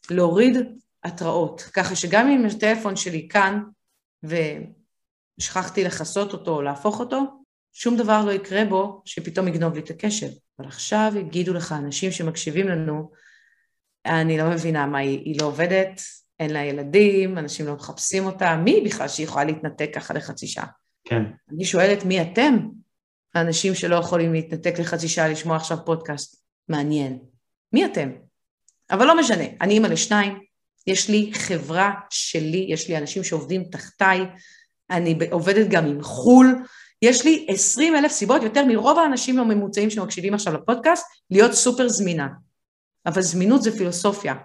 להוריד 0.09 0.57
התראות, 1.03 1.61
ככה 1.61 1.95
שגם 1.95 2.29
אם 2.29 2.45
הטלפון 2.45 2.95
שלי 2.95 3.27
כאן, 3.27 3.63
ושכחתי 4.23 5.83
לכסות 5.83 6.33
אותו 6.33 6.55
או 6.55 6.61
להפוך 6.61 6.99
אותו, 6.99 7.19
שום 7.73 7.97
דבר 7.97 8.25
לא 8.25 8.31
יקרה 8.31 8.65
בו 8.65 9.01
שפתאום 9.05 9.47
יגנוב 9.47 9.73
לי 9.73 9.79
את 9.79 9.89
הקשב. 9.89 10.27
אבל 10.59 10.67
עכשיו 10.67 11.13
יגידו 11.15 11.53
לך 11.53 11.71
אנשים 11.71 12.11
שמקשיבים 12.11 12.67
לנו, 12.67 13.11
אני 14.05 14.37
לא 14.37 14.49
מבינה 14.49 14.85
מה 14.85 14.97
היא, 14.97 15.19
היא 15.19 15.41
לא 15.41 15.45
עובדת, 15.45 16.01
אין 16.41 16.53
לה 16.53 16.63
ילדים, 16.63 17.37
אנשים 17.37 17.65
לא 17.65 17.73
מחפשים 17.73 18.25
אותה, 18.25 18.55
מי 18.55 18.81
בכלל 18.85 19.07
שהיא 19.07 19.23
יכולה 19.23 19.45
להתנתק 19.45 19.89
ככה 19.95 20.13
לחצי 20.13 20.47
שעה? 20.47 20.65
כן. 21.05 21.23
אני 21.53 21.65
שואלת 21.65 22.05
מי 22.05 22.21
אתם, 22.21 22.57
האנשים 23.35 23.75
שלא 23.75 23.95
יכולים 23.95 24.33
להתנתק 24.33 24.79
לחצי 24.79 25.07
שעה 25.07 25.27
לשמוע 25.27 25.55
עכשיו 25.55 25.77
פודקאסט. 25.85 26.43
מעניין. 26.69 27.19
מי 27.73 27.85
אתם? 27.85 28.09
אבל 28.91 29.05
לא 29.05 29.19
משנה, 29.19 29.43
אני 29.61 29.73
אימא 29.73 29.87
לשניים, 29.87 30.39
יש 30.87 31.09
לי 31.09 31.31
חברה 31.33 31.93
שלי, 32.09 32.65
יש 32.69 32.89
לי 32.89 32.97
אנשים 32.97 33.23
שעובדים 33.23 33.63
תחתיי, 33.63 34.19
אני 34.89 35.19
עובדת 35.31 35.67
גם 35.69 35.85
עם 35.85 36.01
חו"ל, 36.01 36.55
יש 37.01 37.25
לי 37.25 37.45
20 37.49 37.95
אלף 37.95 38.11
סיבות, 38.11 38.43
יותר 38.43 38.65
מרוב 38.65 38.99
האנשים 38.99 39.39
הממוצעים 39.39 39.89
שמקשיבים 39.89 40.33
עכשיו 40.33 40.53
לפודקאסט, 40.53 41.05
להיות 41.29 41.53
סופר 41.53 41.89
זמינה. 41.89 42.27
אבל 43.05 43.21
זמינות 43.21 43.63
זה 43.63 43.77
פילוסופיה. 43.77 44.35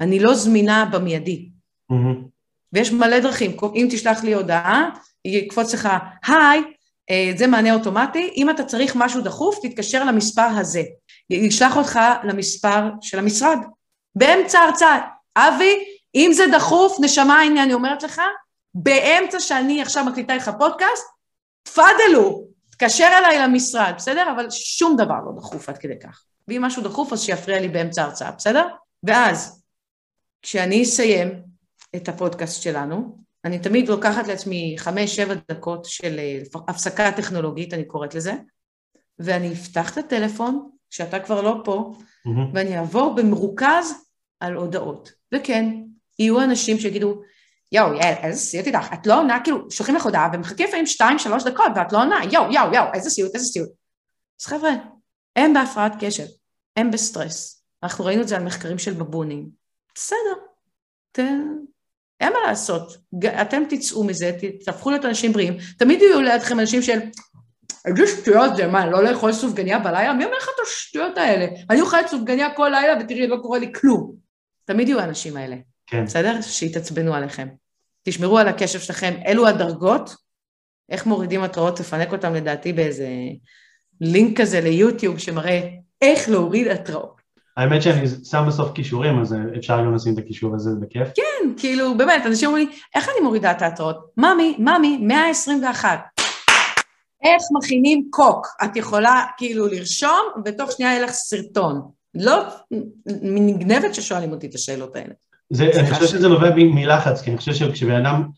אני 0.00 0.18
לא 0.18 0.34
זמינה 0.34 0.84
במיידי. 0.92 1.48
Mm-hmm. 1.92 2.28
ויש 2.72 2.92
מלא 2.92 3.18
דרכים, 3.18 3.56
אם 3.74 3.88
תשלח 3.90 4.24
לי 4.24 4.34
הודעה, 4.34 4.90
יקפוץ 5.24 5.74
לך, 5.74 5.88
היי, 6.26 6.62
אה, 7.10 7.32
זה 7.36 7.46
מענה 7.46 7.74
אוטומטי, 7.74 8.32
אם 8.36 8.50
אתה 8.50 8.64
צריך 8.64 8.92
משהו 8.96 9.20
דחוף, 9.20 9.58
תתקשר 9.62 10.04
למספר 10.04 10.42
הזה. 10.42 10.82
ישלח 11.30 11.76
אותך 11.76 11.98
למספר 12.24 12.90
של 13.00 13.18
המשרד. 13.18 13.58
באמצע 14.14 14.58
ההרצאה. 14.58 14.98
אבי, 15.36 15.84
אם 16.14 16.30
זה 16.34 16.44
דחוף, 16.52 16.96
נשמה, 17.00 17.40
הנה 17.40 17.62
אני 17.62 17.74
אומרת 17.74 18.02
לך, 18.02 18.20
באמצע 18.74 19.40
שאני 19.40 19.82
עכשיו 19.82 20.04
מקליטה 20.04 20.34
איתך 20.34 20.50
פודקאסט, 20.58 21.06
תפאדלו, 21.62 22.44
תקשר 22.70 23.08
אליי 23.18 23.38
למשרד, 23.38 23.92
בסדר? 23.96 24.32
אבל 24.36 24.50
שום 24.50 24.96
דבר 24.96 25.14
לא 25.26 25.32
דחוף 25.36 25.68
עד 25.68 25.78
כדי 25.78 25.98
כך. 26.02 26.22
ואם 26.48 26.62
משהו 26.62 26.82
דחוף, 26.82 27.12
אז 27.12 27.22
שיפריע 27.22 27.60
לי 27.60 27.68
באמצע 27.68 28.02
ההרצאה, 28.02 28.30
בסדר? 28.30 28.66
ואז, 29.02 29.57
כשאני 30.42 30.82
אסיים 30.82 31.42
את 31.96 32.08
הפודקאסט 32.08 32.62
שלנו, 32.62 33.18
אני 33.44 33.58
תמיד 33.58 33.88
לוקחת 33.88 34.28
לעצמי 34.28 34.74
חמש-שבע 34.78 35.34
דקות 35.50 35.84
של 35.84 36.18
אה, 36.18 36.40
הפסקה 36.68 37.12
טכנולוגית, 37.12 37.74
אני 37.74 37.84
קוראת 37.84 38.14
לזה, 38.14 38.32
ואני 39.18 39.52
אפתח 39.52 39.92
את 39.92 39.98
הטלפון, 39.98 40.70
כשאתה 40.90 41.20
כבר 41.20 41.42
לא 41.42 41.60
פה, 41.64 41.92
mm-hmm. 41.96 42.30
ואני 42.54 42.78
אעבור 42.78 43.14
במרוכז 43.14 43.94
על 44.40 44.54
הודעות. 44.54 45.12
וכן, 45.34 45.82
יהיו 46.18 46.40
אנשים 46.40 46.78
שיגידו, 46.78 47.22
יואו, 47.72 47.94
יעל, 47.94 48.14
איזה 48.22 48.40
סיוט 48.40 48.66
איתך, 48.66 48.92
את 48.94 49.06
לא 49.06 49.20
עונה, 49.20 49.40
כאילו, 49.44 49.70
שולחים 49.70 49.94
לך 49.94 50.04
הודעה 50.04 50.30
ומחכים 50.32 50.66
לפעמים 50.68 50.86
שתיים, 50.86 51.18
שלוש 51.18 51.44
דקות 51.44 51.72
ואת 51.76 51.92
לא 51.92 51.98
עונה, 51.98 52.20
יואו, 52.32 52.52
יואו, 52.52 52.74
יואו, 52.74 52.94
איזה 52.94 53.10
סיוט, 53.10 53.34
איזה 53.34 53.46
סיוט. 53.46 53.68
אז 54.40 54.46
חבר'ה, 54.46 54.70
הם 55.36 55.54
בהפרעת 55.54 55.92
קשב, 56.00 56.26
הם 56.76 56.90
בסטרס. 56.90 57.64
אנחנו 57.82 58.04
ראינו 58.04 58.22
את 58.22 58.28
זה 58.28 58.36
על 58.36 58.44
מחקרים 58.44 58.78
של 58.78 58.92
בבונים. 58.92 59.57
בסדר, 59.98 60.42
אתם, 61.12 61.42
אין 62.20 62.32
מה 62.32 62.38
לעשות. 62.48 62.96
אתם 63.42 63.62
תצאו 63.68 64.04
מזה, 64.04 64.32
תהפכו 64.64 64.90
להיות 64.90 65.04
אנשים 65.04 65.32
בריאים. 65.32 65.56
תמיד 65.78 66.02
יהיו 66.02 66.20
לידכם 66.20 66.60
אנשים 66.60 66.82
של, 66.82 66.98
איזה 67.84 68.06
שטויות 68.06 68.56
זה, 68.56 68.66
מה, 68.66 68.86
לא 68.86 69.04
לאכול 69.04 69.32
סופגניה 69.32 69.78
בלילה? 69.78 70.12
מי 70.14 70.24
אומר 70.24 70.36
לך 70.36 70.48
את 70.54 70.66
השטויות 70.66 71.18
האלה? 71.18 71.46
אני 71.70 71.80
אוכלת 71.80 72.08
סופגניה 72.08 72.54
כל 72.54 72.68
לילה 72.68 72.94
ותראי, 73.00 73.26
לא 73.26 73.36
קורה 73.42 73.58
לי 73.58 73.72
כלום. 73.72 74.14
תמיד 74.64 74.88
יהיו 74.88 75.00
האנשים 75.00 75.36
האלה. 75.36 75.56
כן. 75.86 76.04
בסדר? 76.04 76.40
שיתעצבנו 76.42 77.14
עליכם. 77.14 77.48
תשמרו 78.02 78.38
על 78.38 78.48
הקשב 78.48 78.80
שלכם, 78.80 79.14
אלו 79.26 79.46
הדרגות, 79.46 80.14
איך 80.88 81.06
מורידים 81.06 81.42
התראות, 81.42 81.76
תפנק 81.76 82.12
אותם 82.12 82.34
לדעתי 82.34 82.72
באיזה 82.72 83.08
לינק 84.00 84.40
כזה 84.40 84.60
ליוטיוב 84.60 85.18
שמראה 85.18 85.60
איך 86.02 86.28
להוריד 86.28 86.66
התראות. 86.66 87.17
האמת 87.58 87.82
שאני 87.82 88.08
שם 88.24 88.44
בסוף 88.48 88.72
כישורים, 88.74 89.20
אז 89.20 89.34
אפשר 89.56 89.78
גם 89.78 89.94
לשים 89.94 90.14
את 90.14 90.18
הכישור 90.18 90.54
הזה 90.54 90.70
בכיף. 90.80 91.08
כן, 91.14 91.52
כאילו, 91.56 91.94
באמת, 91.98 92.26
אנשים 92.26 92.48
אומרים 92.48 92.68
לי, 92.68 92.74
איך 92.94 93.08
אני 93.08 93.24
מורידה 93.24 93.50
את 93.50 93.62
ההתראות? 93.62 93.96
ממי, 94.16 94.56
ממי, 94.58 94.98
121. 95.02 96.00
איך 97.24 97.42
מכינים 97.58 98.06
קוק? 98.10 98.46
את 98.64 98.76
יכולה 98.76 99.24
כאילו 99.36 99.66
לרשום, 99.66 100.20
ותוך 100.44 100.72
שנייה 100.72 100.92
יהיה 100.92 101.04
לך 101.04 101.10
סרטון. 101.10 101.80
לא 102.14 102.42
נגנבת 103.22 103.94
ששואלים 103.94 104.32
אותי 104.32 104.46
את 104.46 104.54
השאלות 104.54 104.96
האלה. 104.96 105.14
זה, 105.50 105.70
אני 105.74 105.90
חושב 105.90 106.06
שזה 106.06 106.28
נובע 106.28 106.50
מלחץ, 106.56 107.22
כי 107.22 107.30
אני 107.30 107.38
חושב 107.38 107.54
שכשבן 107.54 108.06
אדם, 108.06 108.28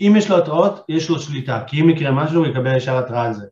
אם 0.00 0.14
יש 0.18 0.30
לו 0.30 0.38
התראות, 0.38 0.84
יש 0.88 1.08
לו 1.08 1.20
שליטה, 1.20 1.62
כי 1.66 1.80
אם 1.80 1.90
יקרה 1.90 2.10
משהו, 2.10 2.38
הוא 2.38 2.46
יקבל 2.46 2.76
ישר 2.76 2.98
התראה 2.98 3.24
על 3.24 3.34
זה. 3.34 3.44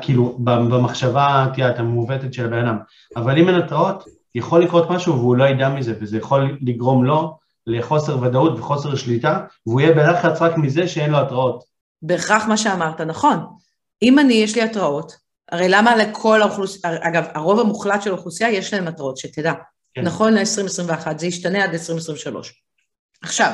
כאילו, 0.00 0.38
במחשבה, 0.44 1.46
תראה, 1.54 1.78
המעוותת 1.78 2.34
של 2.34 2.44
הבן 2.44 2.66
אדם. 2.66 2.78
אבל 3.16 3.38
אם 3.38 3.48
אין 3.48 3.54
התראות, 3.54 4.17
יכול 4.34 4.62
לקרות 4.62 4.90
משהו 4.90 5.14
והוא 5.14 5.36
לא 5.36 5.44
ידע 5.44 5.68
מזה, 5.68 5.94
וזה 6.00 6.16
יכול 6.16 6.58
לגרום 6.62 7.04
לו 7.04 7.38
לחוסר 7.66 8.22
ודאות 8.22 8.58
וחוסר 8.58 8.94
שליטה, 8.94 9.40
והוא 9.66 9.80
יהיה 9.80 9.92
בלחץ 9.92 10.42
רק 10.42 10.56
מזה 10.56 10.88
שאין 10.88 11.10
לו 11.10 11.18
התראות. 11.18 11.64
בהכרח 12.02 12.44
מה 12.44 12.56
שאמרת, 12.56 13.00
נכון. 13.00 13.38
אם 14.02 14.18
אני, 14.18 14.34
יש 14.34 14.54
לי 14.54 14.62
התראות, 14.62 15.12
הרי 15.52 15.68
למה 15.68 15.96
לכל 15.96 16.42
האוכלוסייה, 16.42 16.94
אגב, 17.00 17.24
הרוב 17.34 17.60
המוחלט 17.60 18.02
של 18.02 18.10
האוכלוסייה 18.10 18.50
יש 18.50 18.74
להם 18.74 18.88
התראות, 18.88 19.16
שתדע. 19.16 19.52
כן. 19.94 20.02
נכון 20.02 20.34
ל-2021, 20.34 21.18
זה 21.18 21.26
ישתנה 21.26 21.64
עד 21.64 21.72
2023. 21.72 22.62
עכשיו, 23.22 23.52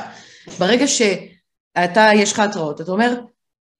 ברגע 0.59 0.85
שאתה, 0.87 2.09
יש 2.15 2.33
לך 2.33 2.39
התראות, 2.39 2.81
אתה 2.81 2.91
אומר, 2.91 3.13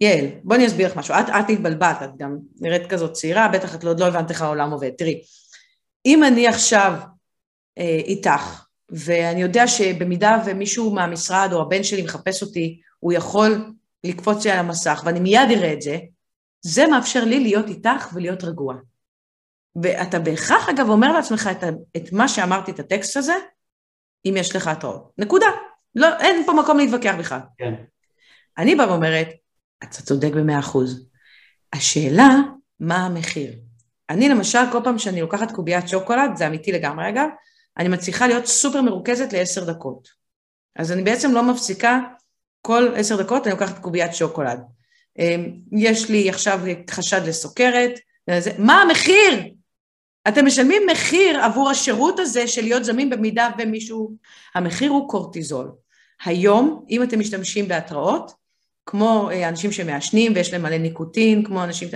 יעל, 0.01 0.25
בואי 0.43 0.57
אני 0.57 0.67
אסביר 0.67 0.87
לך 0.87 0.97
משהו. 0.97 1.15
את, 1.15 1.29
את 1.29 1.49
התבלבלת, 1.49 2.03
את 2.03 2.09
גם 2.17 2.37
נראית 2.61 2.87
כזאת 2.87 3.11
צעירה, 3.11 3.47
בטח 3.47 3.75
את 3.75 3.83
לא, 3.83 3.89
עוד 3.89 3.99
לא 3.99 4.05
הבנת 4.05 4.31
איך 4.31 4.41
העולם 4.41 4.71
עובד. 4.71 4.89
תראי, 4.97 5.21
אם 6.05 6.23
אני 6.23 6.47
עכשיו 6.47 6.93
אה, 7.77 7.99
איתך, 8.05 8.65
ואני 8.89 9.41
יודע 9.41 9.67
שבמידה 9.67 10.37
ומישהו 10.45 10.93
מהמשרד 10.93 11.49
או 11.53 11.61
הבן 11.61 11.83
שלי 11.83 12.03
מחפש 12.03 12.41
אותי, 12.41 12.81
הוא 12.99 13.13
יכול 13.13 13.73
לקפוץ 14.03 14.45
לי 14.45 14.51
על 14.51 14.59
המסך, 14.59 15.03
ואני 15.05 15.19
מיד 15.19 15.49
אראה 15.51 15.73
את 15.73 15.81
זה, 15.81 15.97
זה 16.61 16.87
מאפשר 16.87 17.23
לי 17.23 17.39
להיות 17.39 17.67
איתך 17.67 18.09
ולהיות 18.13 18.43
רגוע. 18.43 18.75
ואתה 19.81 20.19
בהכרח, 20.19 20.69
אגב, 20.69 20.89
אומר 20.89 21.11
לעצמך 21.11 21.49
את, 21.51 21.63
את 21.97 22.11
מה 22.11 22.27
שאמרתי, 22.27 22.71
את 22.71 22.79
הטקסט 22.79 23.17
הזה, 23.17 23.33
אם 24.25 24.33
יש 24.37 24.55
לך 24.55 24.67
התראות. 24.67 25.11
נקודה. 25.17 25.47
לא, 25.95 26.07
אין 26.19 26.45
פה 26.45 26.53
מקום 26.53 26.77
להתווכח 26.77 27.15
בכלל. 27.19 27.39
כן. 27.57 27.73
אני 28.57 28.75
באה 28.75 28.89
ואומרת, 28.89 29.27
אתה 29.83 30.01
צודק 30.01 30.31
במאה 30.35 30.59
אחוז. 30.59 31.09
השאלה, 31.73 32.29
מה 32.79 33.05
המחיר? 33.05 33.53
אני 34.09 34.29
למשל, 34.29 34.59
כל 34.71 34.79
פעם 34.83 34.99
שאני 34.99 35.21
לוקחת 35.21 35.51
קוביית 35.51 35.87
שוקולד, 35.87 36.35
זה 36.35 36.47
אמיתי 36.47 36.71
לגמרי 36.71 37.09
אגב, 37.09 37.27
אני 37.77 37.89
מצליחה 37.89 38.27
להיות 38.27 38.45
סופר 38.45 38.81
מרוכזת 38.81 39.33
לעשר 39.33 39.63
דקות. 39.63 40.09
אז 40.75 40.91
אני 40.91 41.03
בעצם 41.03 41.31
לא 41.31 41.43
מפסיקה, 41.43 41.99
כל 42.61 42.87
עשר 42.95 43.21
דקות 43.23 43.47
אני 43.47 43.53
לוקחת 43.53 43.79
קוביית 43.79 44.13
שוקולד. 44.13 44.59
אמ, 45.19 45.51
יש 45.71 46.09
לי 46.09 46.29
עכשיו 46.29 46.59
חשד 46.89 47.21
לסוכרת, 47.27 47.99
מה 48.57 48.81
המחיר? 48.81 49.43
אתם 50.27 50.45
משלמים 50.45 50.81
מחיר 50.91 51.43
עבור 51.43 51.69
השירות 51.69 52.19
הזה 52.19 52.47
של 52.47 52.61
להיות 52.61 52.85
זמין 52.85 53.09
במידה 53.09 53.49
ומישהו... 53.59 54.11
המחיר 54.55 54.91
הוא 54.91 55.09
קורטיזול. 55.09 55.71
היום, 56.25 56.85
אם 56.89 57.03
אתם 57.03 57.19
משתמשים 57.19 57.67
בהתראות, 57.67 58.31
כמו 58.85 59.29
אה, 59.31 59.49
אנשים 59.49 59.71
שמעשנים 59.71 60.31
ויש 60.35 60.53
להם 60.53 60.61
מלא 60.61 60.77
ניקוטין, 60.77 61.43
כמו 61.43 61.63
אנשים... 61.63 61.89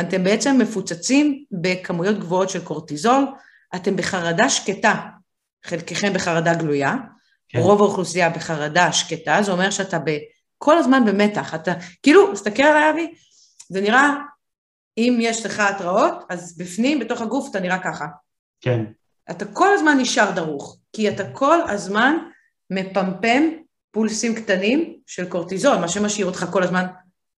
אתם 0.00 0.24
בעצם 0.24 0.58
מפוצצים 0.58 1.44
בכמויות 1.52 2.18
גבוהות 2.18 2.50
של 2.50 2.64
קורטיזול, 2.64 3.26
אתם 3.74 3.96
בחרדה 3.96 4.48
שקטה, 4.48 4.94
חלקכם 5.64 6.12
בחרדה 6.12 6.54
גלויה, 6.54 6.96
כן. 7.48 7.58
רוב 7.58 7.80
האוכלוסייה 7.80 8.30
בחרדה 8.30 8.92
שקטה, 8.92 9.42
זה 9.42 9.52
אומר 9.52 9.70
שאתה 9.70 9.98
ב, 9.98 10.10
כל 10.58 10.78
הזמן 10.78 11.04
במתח, 11.04 11.54
אתה 11.54 11.72
כאילו, 12.02 12.32
תסתכל 12.32 12.62
עליי 12.62 12.90
אבי, 12.90 13.14
זה 13.68 13.80
נראה, 13.80 14.14
אם 14.98 15.18
יש 15.20 15.46
לך 15.46 15.60
התראות, 15.60 16.24
אז 16.28 16.58
בפנים, 16.58 16.98
בתוך 16.98 17.20
הגוף, 17.20 17.50
אתה 17.50 17.60
נראה 17.60 17.78
ככה. 17.78 18.06
כן. 18.60 18.84
אתה 19.30 19.44
כל 19.44 19.74
הזמן 19.74 19.98
נשאר 19.98 20.30
דרוך, 20.30 20.78
כי 20.92 21.08
אתה 21.08 21.32
כל 21.32 21.58
הזמן 21.68 22.16
מפמפם 22.70 23.42
פולסים 23.90 24.34
קטנים 24.34 24.96
של 25.06 25.28
קורטיזול, 25.28 25.76
מה 25.76 25.88
שמשאיר 25.88 26.26
אותך 26.26 26.46
כל 26.52 26.62
הזמן 26.62 26.86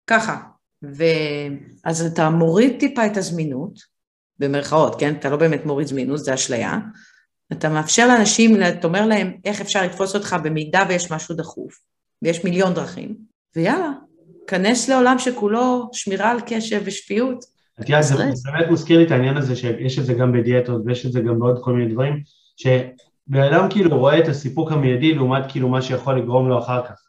ככה. 0.07 0.50
ואז 0.83 2.07
אתה 2.07 2.31
מוריד 2.31 2.77
טיפה 2.79 3.07
את 3.07 3.17
הזמינות, 3.17 3.79
במרכאות, 4.39 5.01
כן? 5.01 5.15
אתה 5.15 5.31
לא 5.31 5.37
באמת 5.37 5.67
מוריד 5.67 5.87
זמינות, 5.87 6.19
זה 6.19 6.35
אשליה. 6.35 6.79
אתה 7.53 7.69
מאפשר 7.69 8.09
לאנשים, 8.09 8.63
אתה 8.63 8.87
אומר 8.87 9.07
להם 9.07 9.33
איך 9.45 9.61
אפשר 9.61 9.83
לתפוס 9.83 10.15
אותך 10.15 10.37
במידה 10.43 10.85
ויש 10.89 11.13
משהו 11.13 11.35
דחוף, 11.35 11.75
ויש 12.23 12.45
מיליון 12.45 12.75
דרכים, 12.75 13.17
ויאללה, 13.57 13.91
כנס 14.47 14.89
לעולם 14.89 15.19
שכולו 15.19 15.89
שמירה 15.93 16.31
על 16.31 16.39
קשב 16.47 16.83
ושפיות. 16.85 17.45
את 17.81 17.89
יודעת, 17.89 18.05
זה 18.05 18.51
באמת 18.53 18.71
מזכיר 18.71 18.99
לי 18.99 19.07
את 19.07 19.11
העניין 19.11 19.37
הזה 19.37 19.57
שיש 19.57 19.99
את 19.99 20.05
זה 20.05 20.15
גם 20.15 20.33
בדיאטות 20.33 20.83
ויש 20.87 21.07
את 21.07 21.13
זה 21.13 21.21
גם 21.21 21.39
בעוד 21.39 21.59
כל 21.63 21.73
מיני 21.73 21.93
דברים, 21.93 22.23
שבן 22.57 23.43
אדם 23.43 23.67
כאילו 23.71 23.99
רואה 23.99 24.19
את 24.19 24.29
הסיפוק 24.29 24.73
המיידי 24.73 25.15
לעומת 25.15 25.43
כאילו 25.49 25.69
מה 25.69 25.83
שיכול 25.83 26.19
לגרום 26.19 26.49
לו 26.49 26.59
אחר 26.59 26.87
כך. 26.87 27.01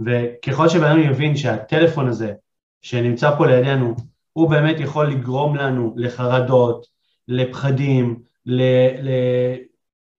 וככל 0.00 0.68
שבן 0.68 0.84
אדם 0.84 1.00
יבין 1.00 1.36
שהטלפון 1.36 2.08
הזה 2.08 2.32
שנמצא 2.82 3.36
פה 3.36 3.46
לידינו, 3.46 3.94
הוא 4.32 4.50
באמת 4.50 4.80
יכול 4.80 5.06
לגרום 5.10 5.56
לנו 5.56 5.94
לחרדות, 5.96 6.86
לפחדים, 7.28 8.18
ל, 8.46 8.62
ל, 9.02 9.10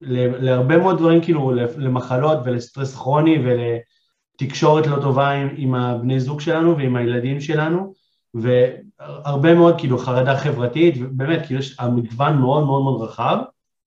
ל, 0.02 0.46
להרבה 0.46 0.78
מאוד 0.78 0.98
דברים 0.98 1.22
כאילו, 1.22 1.52
למחלות 1.78 2.38
ולסטרס 2.46 2.96
כרוני 2.96 3.44
ולתקשורת 3.46 4.88
לא 4.88 5.02
טובה 5.02 5.30
עם, 5.30 5.50
עם 5.58 5.76
הבני 5.76 6.20
זוג 6.20 6.42
שלנו 6.42 6.78
ועם 6.78 6.96
הילדים 6.96 7.42
שלנו, 7.42 7.94
והרבה 8.34 9.54
מאוד 9.54 9.76
כאילו 9.78 9.98
חרדה 9.98 10.38
חברתית, 10.38 10.96
ובאמת 11.00 11.46
כאילו 11.46 11.60
יש 11.60 11.80
המגוון 11.80 12.38
מאוד 12.38 12.66
מאוד 12.66 12.84
מאוד 12.84 13.02
רחב, 13.02 13.38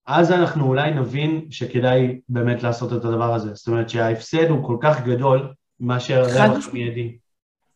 אז 0.07 0.33
אנחנו 0.33 0.67
אולי 0.67 0.91
נבין 0.91 1.47
שכדאי 1.51 2.21
באמת 2.29 2.63
לעשות 2.63 2.93
את 2.93 3.05
הדבר 3.05 3.35
הזה. 3.35 3.55
זאת 3.55 3.69
אומרת 3.69 3.91
שההפסד 3.91 4.51
הוא 4.51 4.67
כל 4.67 4.77
כך 4.81 5.05
גדול 5.05 5.53
מאשר 5.81 6.23
רווח 6.23 6.69
מיידי. 6.73 7.17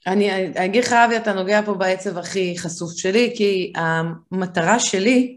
אני 0.06 0.52
אגיד 0.64 0.84
לך, 0.84 0.92
אבי, 0.92 1.16
אתה 1.16 1.32
נוגע 1.32 1.62
פה 1.62 1.74
בעצב 1.74 2.18
הכי 2.18 2.58
חשוף 2.58 2.92
שלי, 2.96 3.32
כי 3.36 3.72
המטרה 3.76 4.80
שלי, 4.80 5.36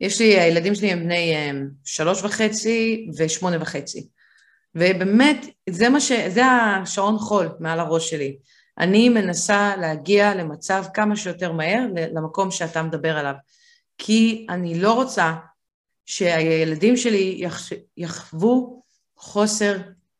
יש 0.00 0.20
לי, 0.20 0.40
הילדים 0.40 0.74
שלי 0.74 0.92
הם 0.92 1.04
בני 1.04 1.34
שלוש 1.84 2.22
וחצי 2.22 3.08
ושמונה 3.16 3.56
וחצי. 3.60 4.06
ובאמת, 4.74 5.46
זה 5.70 5.88
מה 5.88 6.00
ש... 6.00 6.12
זה 6.12 6.46
השעון 6.46 7.18
חול 7.18 7.48
מעל 7.60 7.80
הראש 7.80 8.10
שלי. 8.10 8.36
אני 8.78 9.08
מנסה 9.08 9.76
להגיע 9.76 10.34
למצב 10.34 10.84
כמה 10.94 11.16
שיותר 11.16 11.52
מהר 11.52 11.80
למקום 12.12 12.50
שאתה 12.50 12.82
מדבר 12.82 13.18
עליו. 13.18 13.34
כי 13.98 14.46
אני 14.50 14.80
לא 14.80 14.92
רוצה 14.92 15.34
שהילדים 16.06 16.96
שלי 16.96 17.44
יחוו 17.96 18.82
חוסר 19.16 19.76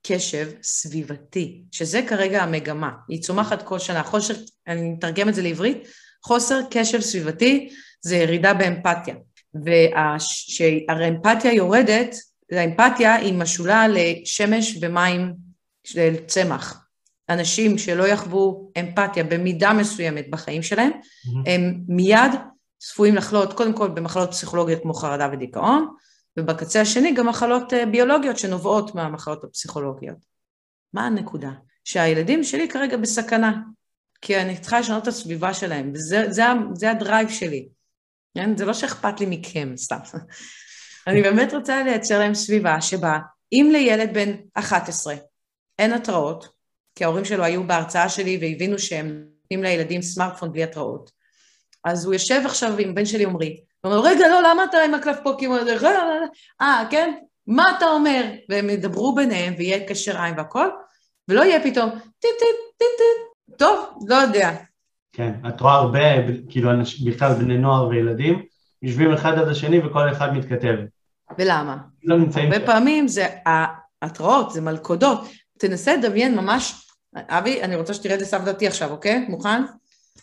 קשב 0.08 0.48
סביבתי, 0.62 1.62
שזה 1.72 2.02
כרגע 2.08 2.42
המגמה, 2.42 2.90
היא 3.08 3.22
צומחת 3.22 3.62
כל 3.62 3.78
שנה. 3.78 4.02
חוסר, 4.02 4.34
אני 4.66 4.94
אתרגם 4.98 5.28
את 5.28 5.34
זה 5.34 5.42
לעברית, 5.42 5.88
חוסר 6.24 6.60
קשב 6.70 7.00
סביבתי 7.00 7.68
זה 8.00 8.16
ירידה 8.16 8.54
באמפתיה. 8.54 9.14
וכשהרי 9.64 11.08
אמפתיה 11.08 11.52
יורדת, 11.52 12.14
האמפתיה 12.52 13.14
היא 13.14 13.34
משולה 13.34 13.88
לשמש 13.88 14.78
ומים 14.80 15.34
של 15.84 16.14
צמח. 16.26 16.82
אנשים 17.28 17.78
שלא 17.78 18.08
יחוו 18.08 18.70
אמפתיה 18.80 19.24
במידה 19.24 19.72
מסוימת 19.72 20.30
בחיים 20.30 20.62
שלהם, 20.62 20.90
mm-hmm. 20.90 21.50
הם 21.50 21.80
מיד 21.88 22.32
צפויים 22.78 23.14
לחלות 23.14 23.52
קודם 23.52 23.72
כל 23.72 23.88
במחלות 23.88 24.30
פסיכולוגיות 24.30 24.82
כמו 24.82 24.94
חרדה 24.94 25.28
ודיכאון, 25.32 25.88
ובקצה 26.38 26.80
השני 26.80 27.14
גם 27.14 27.28
מחלות 27.28 27.72
אה, 27.72 27.86
ביולוגיות 27.86 28.38
שנובעות 28.38 28.94
מהמחלות 28.94 29.44
הפסיכולוגיות. 29.44 30.18
מה 30.92 31.06
הנקודה? 31.06 31.50
שהילדים 31.84 32.44
שלי 32.44 32.68
כרגע 32.68 32.96
בסכנה, 32.96 33.52
כי 34.20 34.36
אני 34.36 34.58
צריכה 34.58 34.80
לשנות 34.80 35.02
את 35.02 35.08
הסביבה 35.08 35.54
שלהם, 35.54 35.92
וזה 35.94 36.24
זה, 36.30 36.42
זה 36.74 36.90
הדרייב 36.90 37.28
שלי. 37.28 37.68
כן? 38.34 38.56
זה 38.56 38.64
לא 38.64 38.74
שאכפת 38.74 39.20
לי 39.20 39.26
מכם, 39.28 39.72
סתם. 39.76 39.98
אני 41.06 41.22
באמת 41.22 41.54
רוצה 41.54 41.82
לייצר 41.82 42.18
להם 42.18 42.34
סביבה 42.34 42.80
שבה 42.80 43.18
אם 43.52 43.68
לילד 43.72 44.14
בן 44.14 44.32
11 44.54 45.14
אין 45.78 45.92
התראות, 45.92 46.48
כי 46.94 47.04
ההורים 47.04 47.24
שלו 47.24 47.44
היו 47.44 47.66
בהרצאה 47.66 48.08
שלי 48.08 48.38
והבינו 48.40 48.78
שהם 48.78 49.24
נותנים 49.40 49.62
לילדים 49.62 50.02
סמארטפון 50.02 50.52
בלי 50.52 50.62
התראות, 50.62 51.10
אז 51.84 52.04
הוא 52.04 52.14
יושב 52.14 52.42
עכשיו 52.44 52.78
עם 52.78 52.94
בן 52.94 53.06
שלי 53.06 53.24
עמרי, 53.24 53.60
אומר, 53.86 54.00
רגע, 54.00 54.28
לא, 54.28 54.42
למה 54.50 54.64
אתה 54.64 54.78
עם 54.78 54.94
הקלפפוקים? 54.94 55.52
אה, 56.60 56.84
כן? 56.90 57.14
מה 57.46 57.76
אתה 57.76 57.86
אומר? 57.86 58.24
והם 58.48 58.70
ידברו 58.70 59.14
ביניהם 59.14 59.54
ויהיה 59.58 59.88
קשר 59.88 60.20
עין 60.20 60.34
והכל, 60.36 60.68
ולא 61.28 61.42
יהיה 61.42 61.60
פתאום 61.62 61.90
טיט 61.90 62.30
טיט 62.38 62.56
טיט 62.78 62.88
טיט, 62.98 63.58
טוב, 63.58 63.98
לא 64.08 64.14
יודע. 64.14 64.50
כן, 65.12 65.32
את 65.48 65.60
רואה 65.60 65.74
הרבה, 65.74 66.00
כאילו, 66.48 66.70
בכלל 67.06 67.32
בני 67.32 67.58
נוער 67.58 67.88
וילדים, 67.88 68.42
יושבים 68.82 69.12
אחד 69.12 69.38
עד 69.38 69.48
השני 69.48 69.78
וכל 69.86 70.12
אחד 70.12 70.32
מתכתב. 70.32 70.74
ולמה? 71.38 71.76
לא 72.04 72.18
נמצאים... 72.18 72.52
הרבה 72.52 72.66
פעמים 72.66 73.08
זה 73.08 73.26
התראות, 74.02 74.52
זה 74.52 74.60
מלכודות. 74.60 75.20
תנסה 75.58 75.96
לדמיין 75.96 76.36
ממש, 76.36 76.88
אבי, 77.16 77.62
אני 77.62 77.76
רוצה 77.76 77.94
שתראה 77.94 78.14
את 78.14 78.20
זה 78.20 78.26
סבדתי 78.26 78.66
עכשיו, 78.66 78.90
אוקיי? 78.90 79.26
מוכן? 79.28 79.62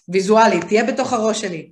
ויזואלית, 0.10 0.64
תהיה 0.68 0.84
בתוך 0.84 1.14
הראש 1.14 1.42
שלי. 1.42 1.72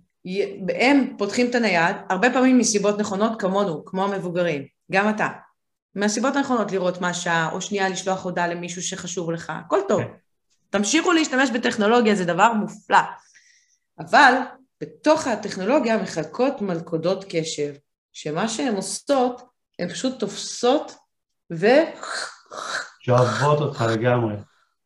הם 0.79 1.13
פותחים 1.17 1.49
את 1.49 1.55
הנייד, 1.55 1.95
הרבה 2.09 2.33
פעמים 2.33 2.57
מסיבות 2.57 2.99
נכונות 2.99 3.41
כמונו, 3.41 3.85
כמו 3.85 4.03
המבוגרים, 4.03 4.65
גם 4.91 5.09
אתה. 5.09 5.27
מהסיבות 5.95 6.35
הנכונות 6.35 6.71
לראות 6.71 7.01
מה 7.01 7.09
השעה, 7.09 7.49
או 7.51 7.61
שנייה 7.61 7.89
לשלוח 7.89 8.23
הודעה 8.23 8.47
למישהו 8.47 8.81
שחשוב 8.81 9.31
לך, 9.31 9.53
הכל 9.65 9.79
טוב. 9.87 10.01
כן. 10.01 10.07
תמשיכו 10.69 11.11
להשתמש 11.11 11.49
בטכנולוגיה, 11.49 12.15
זה 12.15 12.25
דבר 12.25 12.53
מופלא. 12.53 12.97
אבל 13.99 14.33
בתוך 14.81 15.27
הטכנולוגיה 15.27 15.97
מחלקות 15.97 16.61
מלכודות 16.61 17.25
קשב, 17.29 17.73
שמה 18.13 18.47
שהן 18.47 18.75
עושות, 18.75 19.41
הן 19.79 19.89
פשוט 19.89 20.19
תופסות 20.19 20.95
ו... 21.53 21.67
שאוהבות 22.99 23.59
אותך 23.59 23.85
לגמרי. 23.89 24.35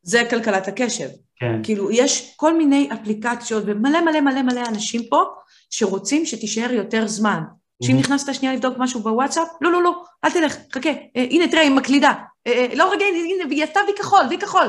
זה 0.01 0.23
כלכלת 0.29 0.67
הקשב. 0.67 1.09
כן. 1.35 1.63
כאילו, 1.63 1.91
יש 1.91 2.33
כל 2.35 2.57
מיני 2.57 2.89
אפליקציות 2.93 3.63
ומלא 3.67 4.01
מלא 4.01 4.21
מלא 4.21 4.41
מלא 4.41 4.61
אנשים 4.67 5.01
פה 5.09 5.23
שרוצים 5.69 6.25
שתישאר 6.25 6.71
יותר 6.73 7.07
זמן. 7.07 7.39
שאם 7.83 7.97
נכנסת 7.97 8.33
שנייה 8.33 8.53
לבדוק 8.53 8.75
משהו 8.77 8.99
בוואטסאפ, 8.99 9.47
לא, 9.61 9.71
לא, 9.71 9.83
לא, 9.83 10.03
אל 10.23 10.31
תלך, 10.31 10.57
חכה, 10.73 10.89
אה, 10.89 11.25
הנה, 11.29 11.47
תראה, 11.47 11.61
היא 11.61 11.71
מקלידה. 11.71 12.13
אה, 12.47 12.51
אה, 12.51 12.75
לא, 12.75 12.91
רגע, 12.91 13.05
הנה, 13.05 13.43
היא 13.49 13.63
עשתה 13.63 13.79
וי 13.87 13.93
כחול, 13.97 14.19
וי 14.29 14.37
כחול. 14.37 14.67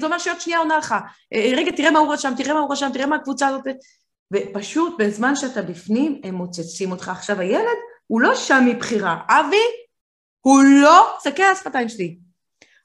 זה 0.00 0.06
אומר 0.06 0.18
שעוד 0.18 0.40
שנייה 0.40 0.58
עונה 0.58 0.78
לך. 0.78 0.94
אה, 1.34 1.52
רגע, 1.56 1.72
תראה 1.72 1.90
מה 1.90 1.98
הוא 1.98 2.12
רשם, 2.12 2.32
תראה 2.36 2.54
מה 2.54 2.60
הוא 2.60 2.72
רשם, 2.72 2.90
תראה 2.92 3.06
מה 3.06 3.16
הקבוצה 3.16 3.48
הזאת. 3.48 3.64
ופשוט, 4.32 4.94
בזמן 4.98 5.36
שאתה 5.36 5.62
בפנים, 5.62 6.20
הם 6.24 6.34
מוצצים 6.34 6.90
אותך. 6.90 7.08
עכשיו, 7.08 7.40
הילד, 7.40 7.78
הוא 8.06 8.20
לא 8.20 8.34
שם 8.34 8.64
מבחירה. 8.66 9.18
אבי, 9.28 9.56
הוא 10.40 10.62
לא, 10.62 11.16
על 11.24 11.52
השפתיים 11.52 11.88
שלי, 11.88 12.16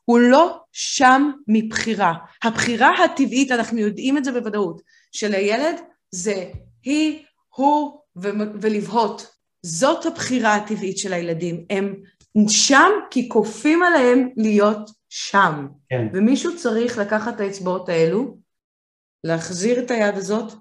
הוא 0.06 0.20
לא 0.20 0.60
שם 0.72 1.32
מבחירה. 1.48 2.14
הבחירה 2.44 2.90
הטבעית, 3.06 3.52
אנחנו 3.52 3.80
יודעים 3.80 4.18
את 4.18 4.26
זה 4.26 4.32
בוודאות, 4.32 4.82
של 5.12 5.34
הילד 5.34 5.76
זה 6.12 6.52
היא, 6.84 7.24
הוא 7.56 8.02
ו- 8.16 8.30
ולבהות. 8.62 9.28
זאת 9.66 10.06
הבחירה 10.06 10.56
הטבעית 10.56 10.98
של 10.98 11.14
הילדים. 11.14 11.66
הם 11.70 11.96
שם 12.48 12.92
כי 13.12 13.30
כופים 13.30 13.84
עליהם 13.84 14.30
להיות 14.38 14.92
שם. 15.10 15.68
כן. 15.90 16.08
ומישהו 16.14 16.58
צריך 16.58 16.98
לקחת 16.98 17.36
את 17.36 17.40
האצבעות 17.40 17.90
האלו, 17.90 18.38
להחזיר 19.24 19.80
את 19.80 19.92
היד 19.92 20.16
הזאת 20.16 20.54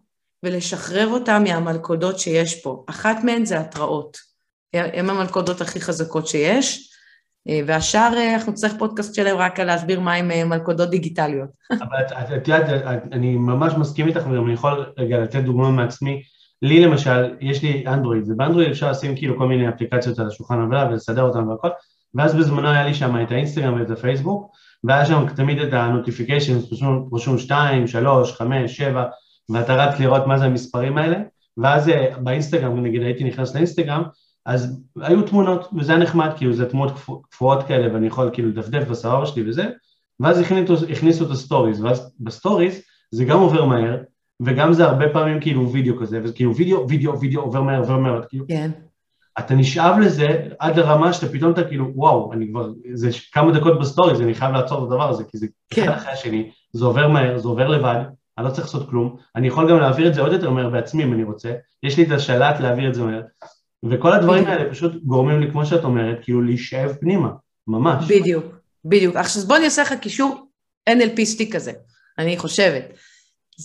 ולשחרר 0.42 1.08
אותה 1.08 1.38
מהמלכודות 1.38 2.18
שיש 2.18 2.62
פה. 2.62 2.84
אחת 2.86 3.16
מהן 3.24 3.44
זה 3.44 3.60
התראות. 3.60 4.18
הן 4.72 5.10
המלכודות 5.10 5.60
הכי 5.60 5.80
חזקות 5.80 6.26
שיש, 6.26 6.91
והשאר 7.66 8.34
אנחנו 8.34 8.52
נצטרך 8.52 8.72
פודקאסט 8.78 9.14
שלם 9.14 9.36
רק 9.36 9.60
על 9.60 9.66
להסביר 9.66 10.00
מה 10.00 10.12
הן 10.12 10.48
מלכודות 10.48 10.90
דיגיטליות. 10.90 11.48
אבל 11.72 11.98
את 12.00 12.32
את 12.36 12.48
יודעת, 12.48 12.82
אני 13.12 13.36
ממש 13.36 13.72
מסכים 13.74 14.08
איתך 14.08 14.26
וגם 14.26 14.44
אני 14.44 14.52
יכול 14.52 14.86
רגע 14.98 15.18
לתת 15.18 15.42
דוגמה 15.42 15.70
מעצמי. 15.70 16.22
לי 16.62 16.80
למשל, 16.80 17.34
יש 17.40 17.62
לי 17.62 17.84
אנדרואיד, 17.86 18.24
ובאנדרואיד 18.26 18.70
אפשר 18.70 18.90
לשים 18.90 19.16
כאילו 19.16 19.38
כל 19.38 19.46
מיני 19.46 19.68
אפליקציות 19.68 20.18
על 20.18 20.26
השולחן 20.26 20.60
עבודה 20.60 20.88
ולסדר 20.90 21.22
אותן 21.22 21.48
והכל, 21.48 21.68
ואז 22.14 22.34
בזמנו 22.34 22.68
היה 22.68 22.84
לי 22.84 22.94
שם 22.94 23.22
את 23.22 23.30
האינסטגרם 23.30 23.80
ואת 23.80 23.90
הפייסבוק, 23.90 24.52
והיה 24.84 25.06
שם 25.06 25.26
תמיד 25.36 25.58
את 25.58 25.72
ה 25.72 25.78
notification, 25.78 26.58
רשום 27.12 27.38
2, 27.38 27.86
3, 27.86 28.32
5, 28.32 28.76
7, 28.76 29.04
ואתה 29.48 29.74
רץ 29.74 30.00
לראות 30.00 30.26
מה 30.26 30.38
זה 30.38 30.44
המספרים 30.44 30.98
האלה, 30.98 31.16
ואז 31.56 31.88
אה, 31.88 32.18
באינסטגרם, 32.18 32.82
נגיד 32.82 33.02
הייתי 33.02 33.24
נכנס 33.24 33.54
לאינסטגרם, 33.54 34.02
אז 34.46 34.82
היו 35.00 35.22
תמונות, 35.22 35.68
וזה 35.78 35.92
היה 35.92 36.02
נחמד, 36.02 36.30
כאילו 36.36 36.52
זה 36.52 36.70
תמונות 36.70 36.92
קפואות 37.30 37.62
כאלה, 37.62 37.94
ואני 37.94 38.06
יכול 38.06 38.30
כאילו 38.32 38.48
לדפדף 38.48 38.88
בסבבה 38.88 39.26
שלי 39.26 39.48
וזה, 39.48 39.70
ואז 40.20 40.38
הכניסו, 40.38 40.74
הכניסו 40.90 41.26
את 41.26 41.30
הסטוריז, 41.30 41.84
ואז 41.84 42.12
בסטוריז 42.20 42.80
זה 43.10 43.24
גם 43.24 43.38
עובר 43.38 43.64
מהר, 43.64 44.02
וגם 44.42 44.72
זה 44.72 44.84
הרבה 44.84 45.08
פעמים 45.12 45.40
כאילו 45.40 45.72
וידאו 45.72 45.98
כזה, 45.98 46.20
וכאילו 46.24 46.56
וידאו, 46.56 46.88
וידאו, 46.88 47.20
וידאו 47.20 47.42
עובר 47.42 47.62
מהר, 47.62 47.78
עובר 47.78 47.98
מהר, 47.98 48.22
כאילו, 48.28 48.44
כן. 48.48 48.70
אתה 49.38 49.54
נשאב 49.54 49.98
לזה 49.98 50.48
עד 50.58 50.78
לרמה 50.78 51.12
שאתה 51.12 51.32
פתאום 51.32 51.52
אתה 51.52 51.64
כאילו, 51.64 51.90
וואו, 51.94 52.32
אני 52.32 52.48
כבר, 52.48 52.68
זה 52.94 53.10
כמה 53.32 53.52
דקות 53.52 53.80
בסטוריז, 53.80 54.20
אני 54.20 54.34
חייב 54.34 54.52
לעצור 54.52 54.78
את 54.78 54.92
הדבר 54.92 55.10
הזה, 55.10 55.24
כי 55.24 55.38
זה 55.38 55.46
כן. 55.70 55.82
אחד 55.82 55.92
אחרי 55.92 56.12
השני, 56.12 56.50
זה 56.72 56.84
עובר 56.84 57.08
מהר, 57.08 57.38
זה 57.38 57.48
עובר 57.48 57.68
לבד, 57.68 58.04
אני 58.38 58.46
לא 58.46 58.50
צריך 58.50 58.66
לעשות 58.66 58.90
כלום, 58.90 59.16
אני 59.36 59.48
יכול 59.48 59.70
גם 59.70 59.78
להעביר 59.80 60.08
את 60.08 60.14
זה 60.14 60.20
עוד 60.20 60.32
יותר 60.32 60.50
מהר 60.50 60.70
בעצמי 60.70 61.04
אם 61.04 61.12
אני 61.12 61.24
רוצה, 61.24 61.52
יש 61.82 61.96
לי 61.96 62.04
את 62.04 62.10
השלט 62.10 62.60
להעביר 62.60 62.88
את 62.88 62.94
זה 62.94 63.04
מהר, 63.04 63.22
וכל 63.90 64.12
הדברים 64.12 64.46
האלה 64.46 64.70
פשוט 64.70 65.02
גורמים 65.04 65.40
לי, 65.40 65.50
כמו 65.50 65.66
שאת 65.66 65.84
אומרת, 65.84 66.18
כאילו 66.22 66.42
להישאב 66.42 66.92
פנימה, 67.00 67.28
ממש. 67.66 68.04
בדיוק, 68.08 68.44
בדיוק. 68.84 69.16
עכשיו 69.16 69.42
בוא 69.42 69.56
אני 69.56 69.64
אעשה 69.64 69.82
לך 69.82 69.92
קישור 69.92 70.46
NLPistic 70.90 71.52
כזה, 71.52 71.72
אני 72.18 72.38
חושבת. 72.38 72.84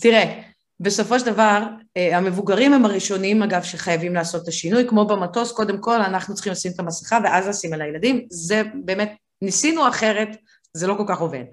תראה, 0.02 0.42
בסופו 0.80 1.20
של 1.20 1.26
דבר, 1.26 1.64
אה, 1.98 2.18
המבוגרים 2.18 2.74
הם 2.74 2.86
הראשונים, 2.86 3.44
אגב, 3.44 3.64
שחייבים 3.64 4.14
לעשות 4.14 4.44
את 4.44 4.48
השינוי, 4.48 4.88
כמו 4.88 5.06
במטוס, 5.06 5.52
קודם 5.52 5.78
כל 5.82 6.02
אנחנו 6.02 6.36
צריכים 6.36 6.52
לשים 6.52 6.72
את 6.76 6.80
המסכה 6.80 7.20
ואז 7.24 7.48
לשים 7.48 7.74
על 7.74 7.82
הילדים, 7.82 8.26
זה 8.30 8.64
באמת, 8.86 9.16
ניסינו 9.42 9.88
אחרת, 9.88 10.38
זה 10.74 10.88
לא 10.88 10.94
כל 10.98 11.04
כך 11.08 11.20
עובד. 11.20 11.44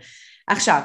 עכשיו, 0.46 0.80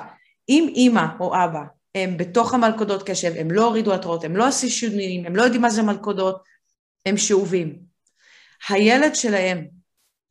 אם 0.49 0.69
אימא 0.75 1.05
או 1.19 1.35
אבא 1.35 1.61
הם 1.95 2.17
בתוך 2.17 2.53
המלכודות 2.53 3.03
קשב, 3.03 3.33
הם 3.37 3.51
לא 3.51 3.65
הורידו 3.65 3.93
התראות, 3.93 4.23
הם 4.23 4.35
לא 4.35 4.47
עשו 4.47 4.69
שינויים, 4.69 5.25
הם 5.25 5.35
לא 5.35 5.43
יודעים 5.43 5.61
מה 5.61 5.69
זה 5.69 5.83
מלכודות, 5.83 6.43
הם 7.09 7.17
שאובים. 7.17 7.79
הילד 8.69 9.15
שלהם, 9.15 9.67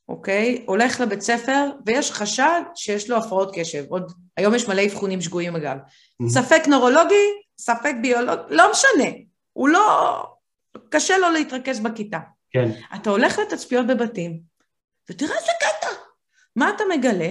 אוקיי, 0.09 0.65
הולך 0.67 1.01
לבית 1.01 1.21
ספר 1.21 1.71
ויש 1.87 2.13
חשד 2.13 2.63
שיש 2.75 3.11
לו 3.11 3.17
הפרעות 3.17 3.51
קשב. 3.55 3.85
עוד, 3.89 4.13
היום 4.37 4.55
יש 4.55 4.69
מלא 4.69 4.85
אבחונים 4.85 5.21
שגויים 5.21 5.57
אגב. 5.57 5.77
Mm-hmm. 5.77 6.29
ספק 6.29 6.63
נורולוגי, 6.69 7.27
ספק 7.61 7.95
ביולוגי, 8.03 8.43
לא 8.51 8.71
משנה. 8.71 9.11
הוא 9.53 9.69
לא... 9.69 10.23
קשה 10.89 11.19
לו 11.19 11.31
להתרכז 11.31 11.81
בכיתה. 11.81 12.19
כן, 12.51 12.71
אתה 12.95 13.11
הולך 13.11 13.39
לתצפיות 13.39 13.87
בבתים, 13.87 14.41
ותראה 15.11 15.37
איזה 15.37 15.53
קטע. 15.61 15.89
מה 16.57 16.71
אתה 16.71 16.85
מגלה? 16.97 17.31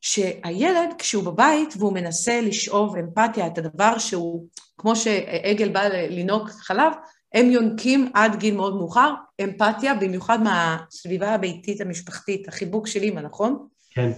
שהילד, 0.00 0.94
כשהוא 0.98 1.24
בבית 1.24 1.74
והוא 1.78 1.92
מנסה 1.92 2.40
לשאוב 2.40 2.96
אמפתיה, 2.96 3.46
את 3.46 3.58
הדבר 3.58 3.98
שהוא, 3.98 4.48
כמו 4.78 4.96
שעגל 4.96 5.68
בא 5.68 5.88
לינוק 5.88 6.48
חלב, 6.50 6.92
הם 7.34 7.50
יונקים 7.50 8.10
עד 8.14 8.36
גיל 8.36 8.54
מאוד 8.54 8.76
מאוחר, 8.76 9.14
אמפתיה, 9.42 9.94
במיוחד 9.94 10.38
מהסביבה 10.42 11.34
הביתית 11.34 11.80
המשפחתית, 11.80 12.48
החיבוק 12.48 12.86
של 12.86 13.00
אימא, 13.02 13.20
נכון? 13.20 13.66
כן, 13.90 14.10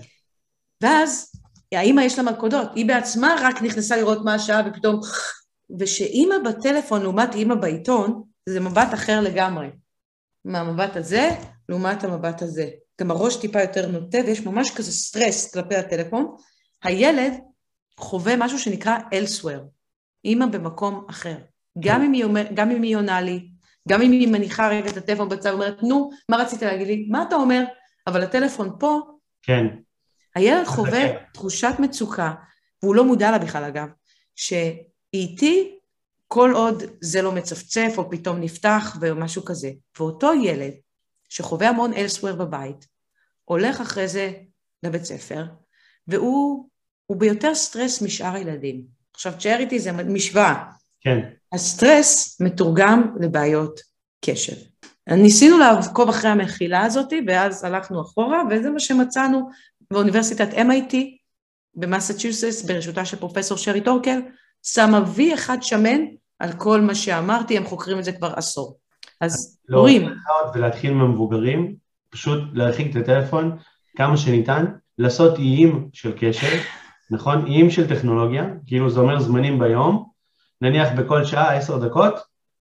ואז 0.82 1.32
האימא 1.72 2.00
יש 2.00 2.18
לה 2.18 2.24
מלכודות, 2.24 2.68
היא 2.74 2.86
בעצמה 2.86 3.36
רק 3.40 3.62
נכנסה 3.62 3.96
לראות 3.96 4.24
מה 4.24 4.34
השעה 4.34 4.62
ופתאום... 4.66 5.00
ושאימא 5.78 6.34
בטלפון 6.44 7.02
לעומת 7.02 7.34
אימא 7.34 7.54
בעיתון, 7.54 8.22
זה 8.48 8.60
מבט 8.60 8.94
אחר 8.94 9.20
לגמרי. 9.20 9.68
מהמבט 10.44 10.96
הזה 10.96 11.30
לעומת 11.68 12.04
המבט 12.04 12.42
הזה. 12.42 12.70
גם 13.00 13.10
הראש 13.10 13.36
טיפה 13.36 13.60
יותר 13.60 13.86
נוטה 13.86 14.18
ויש 14.26 14.40
ממש 14.40 14.70
כזה 14.70 14.92
סטרס 14.92 15.52
כלפי 15.54 15.74
הטלפון. 15.74 16.34
הילד 16.82 17.32
חווה 17.98 18.36
משהו 18.36 18.58
שנקרא 18.58 18.98
elsewhere, 18.98 19.62
אימא 20.24 20.46
במקום 20.46 21.06
אחר. 21.10 21.36
גם 21.78 22.02
אם 22.02 22.12
היא, 22.12 22.24
אומר, 22.24 22.44
גם 22.54 22.70
אם 22.70 22.82
היא 22.82 22.96
עונה 22.96 23.20
לי, 23.20 23.48
גם 23.88 24.02
אם 24.02 24.10
היא 24.10 24.28
מניחה 24.28 24.68
רגע 24.68 24.90
את 24.90 24.96
הטלפון 24.96 25.28
בצד 25.28 25.50
ואומרת, 25.50 25.82
נו, 25.82 26.10
מה 26.28 26.36
רצית 26.36 26.62
להגיד 26.62 26.86
לי? 26.86 27.06
מה 27.10 27.24
אתה 27.28 27.36
אומר? 27.36 27.64
אבל 28.06 28.22
הטלפון 28.22 28.76
פה, 28.80 29.00
כן, 29.42 29.66
הילד 30.34 30.64
חווה 30.64 31.08
כן. 31.08 31.16
תחושת 31.32 31.74
מצוקה, 31.78 32.34
והוא 32.82 32.94
לא 32.94 33.04
מודע 33.04 33.30
לה 33.30 33.38
בכלל 33.38 33.64
אגב, 33.64 33.88
שהיא 34.36 34.78
איתי 35.14 35.78
כל 36.28 36.52
עוד 36.54 36.82
זה 37.00 37.22
לא 37.22 37.32
מצפצף 37.32 37.94
או 37.98 38.10
פתאום 38.10 38.40
נפתח 38.40 38.96
ומשהו 39.00 39.44
כזה. 39.44 39.70
ואותו 39.98 40.34
ילד 40.34 40.72
שחווה 41.28 41.68
המון 41.68 41.92
elsewhere 41.92 42.36
בבית, 42.36 42.86
הולך 43.44 43.80
אחרי 43.80 44.08
זה 44.08 44.32
לבית 44.82 45.04
ספר, 45.04 45.44
והוא 46.08 46.68
הוא 47.06 47.16
ביותר 47.16 47.54
סטרס 47.54 48.02
משאר 48.02 48.34
הילדים. 48.34 48.84
עכשיו, 49.14 49.32
צ'ריטי 49.38 49.78
זה 49.78 49.92
משוואה. 49.92 50.64
כן, 51.00 51.18
הסטרס 51.54 52.40
מתורגם 52.40 53.14
לבעיות 53.20 53.80
קשב. 54.24 54.52
ניסינו 55.08 55.58
לעקוב 55.58 56.08
אחרי 56.08 56.30
המחילה 56.30 56.82
הזאת, 56.82 57.12
ואז 57.26 57.64
הלכנו 57.64 58.00
אחורה, 58.00 58.42
וזה 58.50 58.70
מה 58.70 58.80
שמצאנו 58.80 59.50
באוניברסיטת 59.90 60.54
MIT 60.54 60.94
במסצ'וסס, 61.74 62.62
בראשותה 62.62 63.04
של 63.04 63.16
פרופסור 63.16 63.58
שרי 63.58 63.80
טורקל, 63.80 64.20
שמה 64.62 65.04
וי 65.14 65.34
אחד 65.34 65.58
שמן 65.60 66.00
על 66.38 66.52
כל 66.52 66.80
מה 66.80 66.94
שאמרתי, 66.94 67.56
הם 67.56 67.64
חוקרים 67.64 67.98
את 67.98 68.04
זה 68.04 68.12
כבר 68.12 68.32
עשור. 68.36 68.78
אז 69.20 69.58
לא, 69.68 69.78
הורים, 69.78 70.08
ולהתחיל 70.54 70.92
מהמבוגרים, 70.92 71.74
פשוט 72.10 72.42
להרחיק 72.52 72.90
את 72.90 73.02
הטלפון 73.02 73.56
כמה 73.96 74.16
שניתן, 74.16 74.64
לעשות 74.98 75.38
איים 75.38 75.88
של 75.92 76.12
קשר, 76.18 76.56
נכון? 77.10 77.46
איים 77.46 77.70
של 77.70 77.88
טכנולוגיה, 77.88 78.44
כאילו 78.66 78.90
זה 78.90 79.00
אומר 79.00 79.20
זמנים 79.20 79.58
ביום, 79.58 80.13
נניח 80.64 80.88
בכל 80.96 81.24
שעה 81.24 81.56
עשר 81.56 81.78
דקות, 81.78 82.14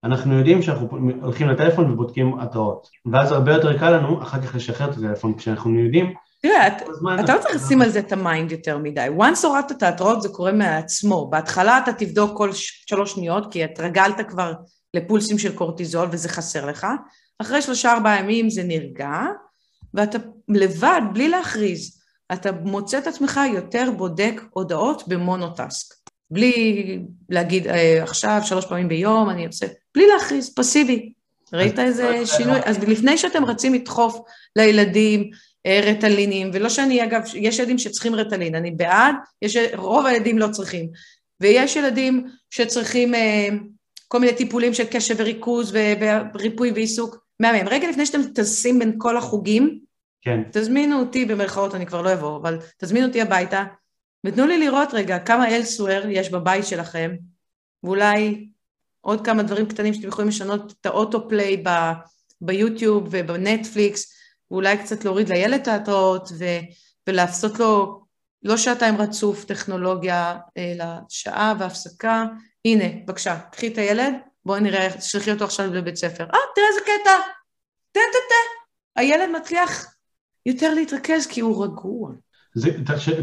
אנחנו 0.04 0.38
יודעים 0.38 0.62
שאנחנו 0.62 0.88
הולכים 1.22 1.48
לטלפון 1.48 1.90
ובודקים 1.90 2.40
התראות. 2.40 2.88
ואז 3.12 3.32
הרבה 3.32 3.52
יותר 3.52 3.78
קל 3.78 3.90
לנו 3.90 4.22
אחר 4.22 4.42
כך 4.42 4.54
לשחרר 4.54 4.90
את 4.90 4.96
הטלפון, 4.96 5.34
כשאנחנו 5.38 5.78
יודעים 5.78 6.14
תראה, 6.42 6.66
את-. 6.66 6.82
אתה 7.24 7.34
לא 7.34 7.42
צריך 7.42 7.54
לשים 7.54 7.82
על 7.82 7.88
זה 7.88 7.98
את 7.98 8.12
ה 8.12 8.20
mind 8.20 8.52
יותר 8.52 8.78
מדי. 8.78 9.06
once 9.18 9.46
הורדת 9.46 9.72
את 9.72 9.82
ההתראות 9.82 10.22
זה 10.22 10.28
קורה 10.28 10.52
מעצמו. 10.52 11.30
בהתחלה 11.30 11.78
אתה 11.78 11.92
תבדוק 11.92 12.36
כל 12.36 12.50
שלוש 12.86 13.12
שניות, 13.12 13.52
כי 13.52 13.64
התרגלת 13.64 14.20
כבר 14.28 14.52
לפולסים 14.94 15.38
של 15.38 15.56
קורטיזול 15.56 16.08
וזה 16.12 16.28
חסר 16.28 16.66
לך. 16.66 16.86
אחרי 17.38 17.62
שלושה 17.62 17.92
ארבעה 17.92 18.18
ימים 18.18 18.50
זה 18.50 18.62
נרגע, 18.62 19.10
ואתה 19.94 20.18
לבד, 20.48 21.00
בלי 21.12 21.28
להכריז, 21.28 22.02
אתה 22.32 22.52
מוצא 22.52 22.98
את 22.98 23.06
עצמך 23.06 23.40
יותר 23.54 23.90
בודק 23.96 24.40
הודעות 24.50 25.08
ב 25.08 25.17
monotask. 25.17 25.94
בלי 26.32 26.98
להגיד 27.28 27.68
אה, 27.68 28.02
עכשיו 28.02 28.40
שלוש 28.44 28.66
פעמים 28.66 28.88
ביום, 28.88 29.30
אני 29.30 29.46
עושה, 29.46 29.66
בלי 29.94 30.06
להכריז, 30.06 30.54
פסיבי. 30.54 31.12
ראית 31.52 31.78
איזה 31.78 32.26
שינוי? 32.26 32.58
אז 32.64 32.78
לפני 32.78 33.18
שאתם 33.18 33.44
רצים 33.44 33.74
לדחוף 33.74 34.18
לילדים 34.56 35.30
אה, 35.66 35.80
רטלינים, 35.86 36.50
ולא 36.52 36.68
שאני, 36.68 37.04
אגב, 37.04 37.22
יש 37.34 37.58
ילדים 37.58 37.78
שצריכים 37.78 38.14
רטלין, 38.14 38.54
אני 38.54 38.70
בעד, 38.70 39.14
יש, 39.42 39.56
רוב 39.74 40.06
הילדים 40.06 40.38
לא 40.38 40.48
צריכים. 40.48 40.88
ויש 41.40 41.76
ילדים 41.76 42.26
שצריכים 42.50 43.14
אה, 43.14 43.48
כל 44.08 44.20
מיני 44.20 44.32
טיפולים 44.32 44.74
של 44.74 44.84
קשב 44.90 45.14
וריכוז 45.18 45.76
וריפוי 46.34 46.70
ועיסוק, 46.70 47.16
מהמם. 47.40 47.68
רגע 47.68 47.90
לפני 47.90 48.06
שאתם 48.06 48.22
טסים 48.34 48.78
בין 48.78 48.94
כל 48.98 49.16
החוגים, 49.16 49.78
כן. 50.22 50.40
תזמינו 50.52 51.00
אותי 51.00 51.24
במרכאות, 51.24 51.74
אני 51.74 51.86
כבר 51.86 52.02
לא 52.02 52.12
אבוא, 52.12 52.36
אבל 52.36 52.58
תזמינו 52.78 53.06
אותי 53.06 53.22
הביתה, 53.22 53.64
ותנו 54.24 54.46
לי 54.46 54.58
לראות 54.58 54.88
רגע 54.94 55.18
כמה 55.18 55.56
אלסוור 55.56 56.02
יש 56.08 56.30
בבית 56.30 56.66
שלכם, 56.66 57.10
ואולי 57.82 58.48
עוד 59.00 59.24
כמה 59.24 59.42
דברים 59.42 59.68
קטנים 59.68 59.94
שאתם 59.94 60.08
יכולים 60.08 60.28
לשנות 60.28 60.74
את 60.80 60.86
האוטופליי 60.86 61.56
ב, 61.56 61.68
ביוטיוב 62.40 63.08
ובנטפליקס, 63.10 64.12
ואולי 64.50 64.78
קצת 64.78 65.04
להוריד 65.04 65.28
לילד 65.28 65.60
את 65.60 65.68
ההתראות 65.68 66.28
ו- 66.38 66.60
ולעשות 67.06 67.58
לו 67.58 68.02
לא 68.42 68.56
שעתיים 68.56 68.96
רצוף 68.96 69.44
טכנולוגיה, 69.44 70.38
אלא 70.56 70.84
שעה 71.08 71.54
והפסקה. 71.58 72.24
הנה, 72.64 72.84
בבקשה, 73.04 73.40
קחי 73.52 73.68
את 73.68 73.78
הילד, 73.78 74.14
בואי 74.44 74.60
נראה, 74.60 74.96
תשלחי 74.98 75.32
אותו 75.32 75.44
עכשיו 75.44 75.74
לבית 75.74 75.96
ספר. 75.96 76.24
אה, 76.24 76.38
תראה 76.54 76.66
איזה 76.68 76.80
קטע, 76.80 77.18
תן, 77.92 78.00
תן, 78.12 78.18
תן. 78.28 79.00
הילד 79.00 79.28
מצליח 79.40 79.94
יותר 80.46 80.74
להתרכז 80.74 81.26
כי 81.26 81.40
הוא 81.40 81.64
רגוע. 81.64 82.10
זה, 82.54 82.70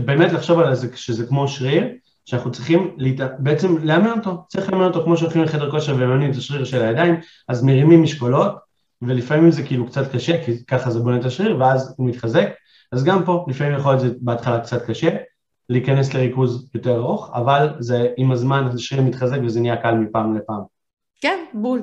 באמת 0.05 0.32
לחשוב 0.32 0.59
על 0.59 0.75
זה 0.75 0.88
שזה 0.95 1.27
כמו 1.27 1.47
שריר, 1.47 1.88
שאנחנו 2.25 2.51
צריכים 2.51 2.95
להת... 2.97 3.32
בעצם 3.39 3.77
לאמן 3.77 4.11
אותו, 4.19 4.43
צריך 4.47 4.69
לאמן 4.69 4.86
אותו 4.86 5.03
כמו 5.03 5.17
שהולכים 5.17 5.43
לחדר 5.43 5.71
כושר 5.71 5.95
ומאמנים 5.95 6.32
את 6.32 6.36
השריר 6.36 6.63
של 6.63 6.82
הידיים, 6.82 7.15
אז 7.47 7.63
מרימים 7.63 8.03
משקולות, 8.03 8.55
ולפעמים 9.01 9.51
זה 9.51 9.63
כאילו 9.63 9.88
קצת 9.88 10.15
קשה, 10.15 10.45
כי 10.45 10.65
ככה 10.65 10.89
זה 10.89 10.99
בונה 10.99 11.19
את 11.19 11.25
השריר, 11.25 11.57
ואז 11.59 11.93
הוא 11.97 12.07
מתחזק, 12.07 12.49
אז 12.91 13.03
גם 13.03 13.25
פה 13.25 13.45
לפעמים 13.49 13.73
יכול 13.73 13.91
להיות 13.91 14.01
זה 14.01 14.09
בהתחלה 14.21 14.59
קצת 14.59 14.86
קשה, 14.86 15.09
להיכנס 15.69 16.13
לריכוז 16.13 16.69
יותר 16.75 16.95
ארוך, 16.95 17.32
אבל 17.34 17.69
זה 17.80 18.07
עם 18.17 18.32
הזמן 18.32 18.69
השריר 18.73 19.01
מתחזק 19.01 19.38
וזה 19.45 19.59
נהיה 19.59 19.77
קל 19.77 19.91
מפעם 19.91 20.38
לפעם. 20.38 20.61
כן, 21.21 21.45
בול. 21.53 21.82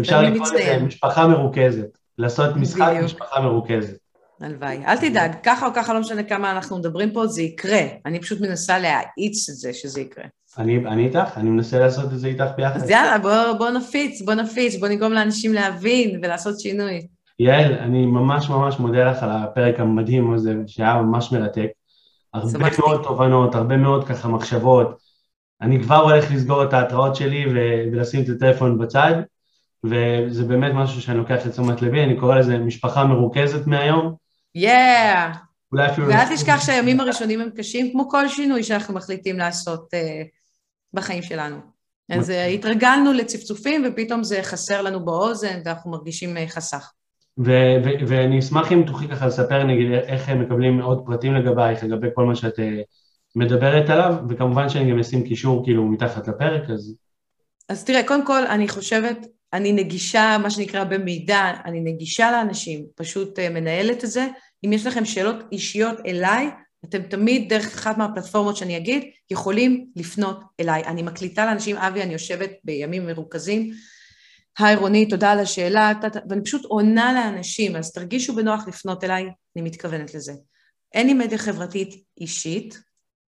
אפשר 0.00 0.22
לקרוא 0.22 0.46
לזה 0.46 0.78
משפחה 0.86 1.28
מרוכזת, 1.28 1.98
לעשות 2.18 2.56
משחק 2.56 2.88
בדיוק. 2.88 3.04
משפחה 3.04 3.40
מרוכזת. 3.40 4.01
הלוואי. 4.42 4.86
אל 4.86 4.96
תדאג, 4.96 5.32
ככה 5.42 5.66
או 5.66 5.70
ככה, 5.74 5.94
לא 5.94 6.00
משנה 6.00 6.22
כמה 6.22 6.50
אנחנו 6.50 6.78
מדברים 6.78 7.10
פה, 7.12 7.26
זה 7.26 7.42
יקרה. 7.42 7.82
אני 8.06 8.20
פשוט 8.20 8.40
מנסה 8.40 8.78
להאיץ 8.78 9.48
את 9.50 9.54
זה 9.54 9.72
שזה 9.72 10.00
יקרה. 10.00 10.24
אני, 10.58 10.76
אני 10.76 11.06
איתך, 11.06 11.36
אני 11.36 11.50
מנסה 11.50 11.78
לעשות 11.78 12.12
את 12.12 12.18
זה 12.18 12.28
איתך 12.28 12.46
ביחד. 12.56 12.76
אז 12.76 12.90
יאללה, 12.90 13.18
בוא, 13.18 13.52
בוא 13.58 13.70
נפיץ, 13.70 14.22
בוא 14.22 14.34
נפיץ, 14.34 14.76
בוא 14.76 14.88
נגרום 14.88 15.12
לאנשים 15.12 15.54
להבין 15.54 16.20
ולעשות 16.22 16.60
שינוי. 16.60 17.06
יעל, 17.38 17.74
אני 17.74 18.06
ממש 18.06 18.50
ממש 18.50 18.78
מודה 18.78 19.04
לך 19.04 19.22
על 19.22 19.30
הפרק 19.30 19.80
המדהים 19.80 20.34
הזה, 20.34 20.54
שהיה 20.66 20.94
ממש 20.94 21.32
מרתק. 21.32 21.68
הרבה 22.34 22.50
שמחתי. 22.50 22.82
מאוד 22.82 23.02
תובנות, 23.02 23.54
הרבה 23.54 23.76
מאוד 23.76 24.04
ככה 24.04 24.28
מחשבות. 24.28 24.98
אני 25.60 25.82
כבר 25.82 25.96
הולך 25.96 26.32
לסגור 26.32 26.64
את 26.64 26.72
ההתראות 26.72 27.16
שלי 27.16 27.44
ולשים 27.92 28.22
את 28.22 28.28
הטלפון 28.28 28.78
בצד, 28.78 29.12
וזה 29.84 30.44
באמת 30.44 30.72
משהו 30.74 31.00
שאני 31.00 31.18
לוקח 31.18 31.46
לתשומת 31.46 31.82
לבי, 31.82 32.04
אני 32.04 32.16
קורא 32.16 32.36
לזה 32.36 32.58
משפחה 32.58 33.04
מרוכזת 33.04 33.66
מהיום. 33.66 34.21
יאה. 34.54 35.32
ואל 35.72 36.34
תשכח 36.34 36.60
שהימים 36.66 37.00
הראשונים 37.00 37.40
הם 37.40 37.50
קשים, 37.56 37.92
כמו 37.92 38.08
כל 38.08 38.28
שינוי 38.28 38.62
שאנחנו 38.62 38.94
מחליטים 38.94 39.38
לעשות 39.38 39.94
uh, 39.94 40.26
בחיים 40.92 41.22
שלנו. 41.22 41.56
אז 42.10 42.30
uh, 42.30 42.32
התרגלנו 42.32 43.12
לצפצופים 43.12 43.84
ופתאום 43.86 44.24
זה 44.24 44.42
חסר 44.42 44.82
לנו 44.82 45.04
באוזן 45.04 45.60
ואנחנו 45.64 45.90
מרגישים 45.90 46.36
uh, 46.36 46.40
חסך. 46.48 46.92
ו- 47.38 47.76
ו- 47.84 48.06
ואני 48.08 48.38
אשמח 48.38 48.72
אם 48.72 48.82
תוכלי 48.86 49.08
ככה 49.08 49.26
לספר 49.26 49.64
נגיד 49.64 49.92
איך 49.92 50.28
הם 50.28 50.42
מקבלים 50.42 50.80
עוד 50.80 51.02
פרטים 51.06 51.34
לגבייך, 51.34 51.84
לגבי 51.84 52.08
כל 52.14 52.24
מה 52.24 52.34
שאת 52.34 52.58
מדברת 53.36 53.90
עליו, 53.90 54.14
וכמובן 54.28 54.68
שאני 54.68 54.90
גם 54.90 54.98
אשים 54.98 55.28
קישור 55.28 55.64
כאילו 55.64 55.84
מתחת 55.84 56.28
לפרק, 56.28 56.70
אז... 56.70 56.96
אז 57.68 57.84
תראה, 57.84 58.06
קודם 58.06 58.26
כל 58.26 58.46
אני 58.46 58.68
חושבת, 58.68 59.26
אני 59.52 59.72
נגישה, 59.72 60.36
מה 60.42 60.50
שנקרא 60.50 60.84
במידע, 60.84 61.52
אני 61.64 61.80
נגישה 61.80 62.30
לאנשים, 62.30 62.86
פשוט 62.94 63.38
מנהלת 63.38 64.04
את 64.04 64.10
זה. 64.10 64.28
אם 64.64 64.72
יש 64.72 64.86
לכם 64.86 65.04
שאלות 65.04 65.36
אישיות 65.52 65.98
אליי, 66.06 66.50
אתם 66.84 67.02
תמיד, 67.02 67.48
דרך 67.48 67.66
אחת 67.66 67.98
מהפלטפורמות 67.98 68.56
שאני 68.56 68.76
אגיד, 68.76 69.02
יכולים 69.30 69.86
לפנות 69.96 70.40
אליי. 70.60 70.84
אני 70.84 71.02
מקליטה 71.02 71.46
לאנשים, 71.46 71.76
אבי, 71.76 72.02
אני 72.02 72.12
יושבת 72.12 72.50
בימים 72.64 73.06
מרוכזים. 73.06 73.72
היי 74.58 74.76
רוני, 74.76 75.06
תודה 75.08 75.32
על 75.32 75.38
השאלה, 75.38 75.92
ואני 76.28 76.44
פשוט 76.44 76.64
עונה 76.64 77.12
לאנשים, 77.12 77.76
אז 77.76 77.92
תרגישו 77.92 78.34
בנוח 78.34 78.68
לפנות 78.68 79.04
אליי, 79.04 79.22
אני 79.56 79.64
מתכוונת 79.64 80.14
לזה. 80.14 80.32
אין 80.94 81.06
לי 81.06 81.14
מדיה 81.14 81.38
חברתית 81.38 82.04
אישית, 82.20 82.80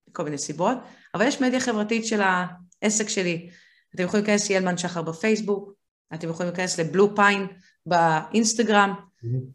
מכל 0.08 0.24
מיני 0.24 0.38
סיבות, 0.38 0.78
אבל 1.14 1.26
יש 1.26 1.40
מדיה 1.40 1.60
חברתית 1.60 2.06
של 2.06 2.20
העסק 2.82 3.08
שלי. 3.08 3.50
אתם 3.94 4.02
יכולים 4.02 4.26
להיכנס 4.26 4.50
יעלמן 4.50 4.78
שחר 4.78 5.02
בפייסבוק, 5.02 5.72
אתם 6.14 6.28
יכולים 6.28 6.52
להיכנס 6.52 6.80
לבלו 6.80 7.14
פיין 7.16 7.46
באינסטגרם, 7.86 8.94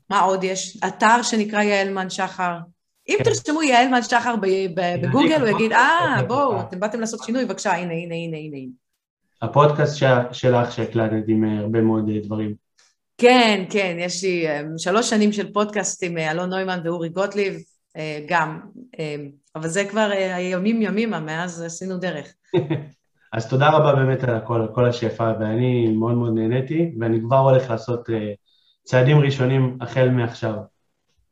מה 0.09 0.19
עוד 0.19 0.43
יש? 0.43 0.77
אתר 0.87 1.21
שנקרא 1.23 1.61
יעלמן 1.61 2.09
שחר. 2.09 2.57
אם 3.09 3.15
כן. 3.17 3.23
תרשמו 3.23 3.63
יעלמן 3.63 4.01
שחר 4.01 4.35
בגוגל, 4.75 5.41
הוא 5.41 5.47
יגיד, 5.47 5.71
אה, 5.71 6.23
בואו, 6.27 6.61
אתם 6.61 6.79
באתם 6.79 6.99
לעשות 6.99 7.23
שינוי, 7.23 7.45
בבקשה, 7.45 7.71
הנה, 7.71 7.93
הנה, 7.93 8.15
הנה, 8.15 8.37
הנה. 8.37 8.71
הפודקאסט 9.41 10.03
שלך 10.31 10.71
שהקלטת 10.71 11.23
עם 11.27 11.43
אה, 11.43 11.59
הרבה 11.59 11.81
מאוד 11.81 12.09
אה, 12.09 12.19
דברים. 12.19 12.53
כן, 13.17 13.65
כן, 13.69 13.97
יש 13.99 14.23
לי 14.23 14.47
אה, 14.47 14.61
שלוש 14.77 15.09
שנים 15.09 15.31
של 15.31 15.53
פודקאסט 15.53 16.03
עם 16.03 16.17
אלון 16.17 16.49
נוימן 16.49 16.79
ואורי 16.83 17.09
גוטליב, 17.09 17.59
גם, 18.27 18.59
אבל 19.55 19.67
זה 19.67 19.85
כבר 19.85 20.11
ימים 20.39 20.81
ימימה, 20.81 21.19
מאז 21.19 21.61
עשינו 21.61 21.97
דרך. 21.97 22.33
אז 23.33 23.49
תודה 23.49 23.69
רבה 23.69 23.95
באמת 23.95 24.23
על 24.23 24.35
הכל, 24.35 24.61
על 24.61 24.67
כל 24.73 24.89
השפע, 24.89 25.33
ואני 25.39 25.87
מאוד 25.87 26.13
מאוד 26.13 26.33
נהניתי, 26.33 26.91
ואני 26.99 27.19
כבר 27.21 27.37
הולך 27.37 27.69
לעשות 27.69 28.09
צעדים 28.83 29.19
ראשונים 29.19 29.77
החל 29.81 30.09
מעכשיו. 30.09 30.55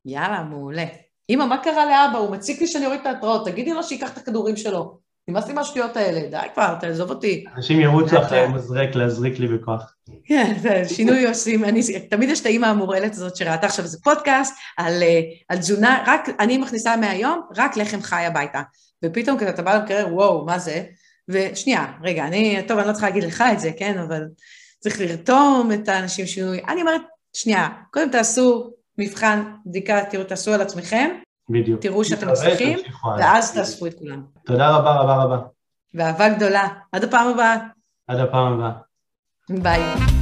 יאללה, 0.05 0.43
מעולה. 0.43 0.85
אמא, 1.29 1.45
מה 1.45 1.57
קרה 1.57 1.85
לאבא? 1.85 2.17
הוא 2.17 2.31
מציק 2.31 2.61
לי 2.61 2.67
שאני 2.67 2.85
אוריד 2.85 2.99
את 2.99 3.05
ההתראות, 3.05 3.45
תגידי 3.45 3.73
לו 3.73 3.83
שייקח 3.83 4.13
את 4.13 4.17
הכדורים 4.17 4.57
שלו. 4.57 4.97
נמאס 5.29 5.47
לי 5.47 5.53
מהשטויות 5.53 5.97
האלה, 5.97 6.29
די 6.29 6.47
כבר, 6.53 6.75
תעזוב 6.79 7.09
אותי. 7.09 7.45
אנשים 7.55 7.79
ירוצו 7.79 8.17
אחרי 8.19 8.47
מזרק 8.47 8.95
להזריק 8.95 9.39
לי 9.39 9.47
בכוח. 9.47 9.95
כן, 10.25 10.53
שינוי 10.87 11.27
עושים, 11.27 11.63
אני, 11.63 11.81
תמיד 12.09 12.29
יש 12.29 12.41
את 12.41 12.45
האימא 12.45 12.65
המורעלת 12.65 13.11
הזאת 13.11 13.35
שראתה 13.35 13.65
עכשיו 13.65 13.85
איזה 13.85 13.97
פודקאסט 14.03 14.55
על, 14.77 15.03
אה, 15.03 15.21
על 15.49 15.57
תזונה, 15.57 16.03
רק, 16.07 16.29
אני 16.39 16.57
מכניסה 16.57 16.97
מהיום, 16.97 17.41
רק 17.57 17.77
לחם 17.77 18.01
חי 18.01 18.25
הביתה. 18.25 18.61
ופתאום 19.05 19.37
כשאתה 19.37 19.61
בא 19.61 19.75
למקרר, 19.75 20.07
וואו, 20.11 20.45
מה 20.45 20.59
זה? 20.59 20.83
ושנייה, 21.29 21.85
רגע, 22.03 22.27
אני, 22.27 22.63
טוב, 22.67 22.77
אני 22.79 22.87
לא 22.87 22.93
צריכה 22.93 23.07
להגיד 23.07 23.23
לך 23.23 23.43
את 23.53 23.59
זה, 23.59 23.71
כן, 23.77 23.97
אבל 23.97 24.23
צריך 24.79 25.01
לרתום 25.01 25.71
את 25.73 25.89
האנשים 25.89 26.25
שינוי. 26.25 26.61
אני 26.67 26.81
אומרת, 26.81 27.01
שנייה, 27.33 27.69
קודם 27.91 28.09
תעשו 28.09 28.71
מבחן, 28.97 29.43
בדיקה, 29.65 30.05
תראו, 30.09 30.23
תעשו 30.23 30.53
על 30.53 30.61
עצמכם, 30.61 31.09
בדיוק. 31.49 31.81
תראו 31.81 32.05
שאתם 32.05 32.27
מצליחים, 32.27 32.79
ואז 33.19 33.53
תאספו 33.53 33.87
את 33.87 33.93
כולם. 33.99 34.23
תודה 34.45 34.69
רבה 34.69 34.91
רבה 34.91 35.15
רבה. 35.23 35.37
ואהבה 35.93 36.29
גדולה. 36.29 36.67
עד 36.91 37.03
הפעם 37.03 37.27
הבאה. 37.27 37.57
עד 38.07 38.19
הפעם 38.19 38.53
הבאה. 38.53 38.71
ביי. 39.49 40.16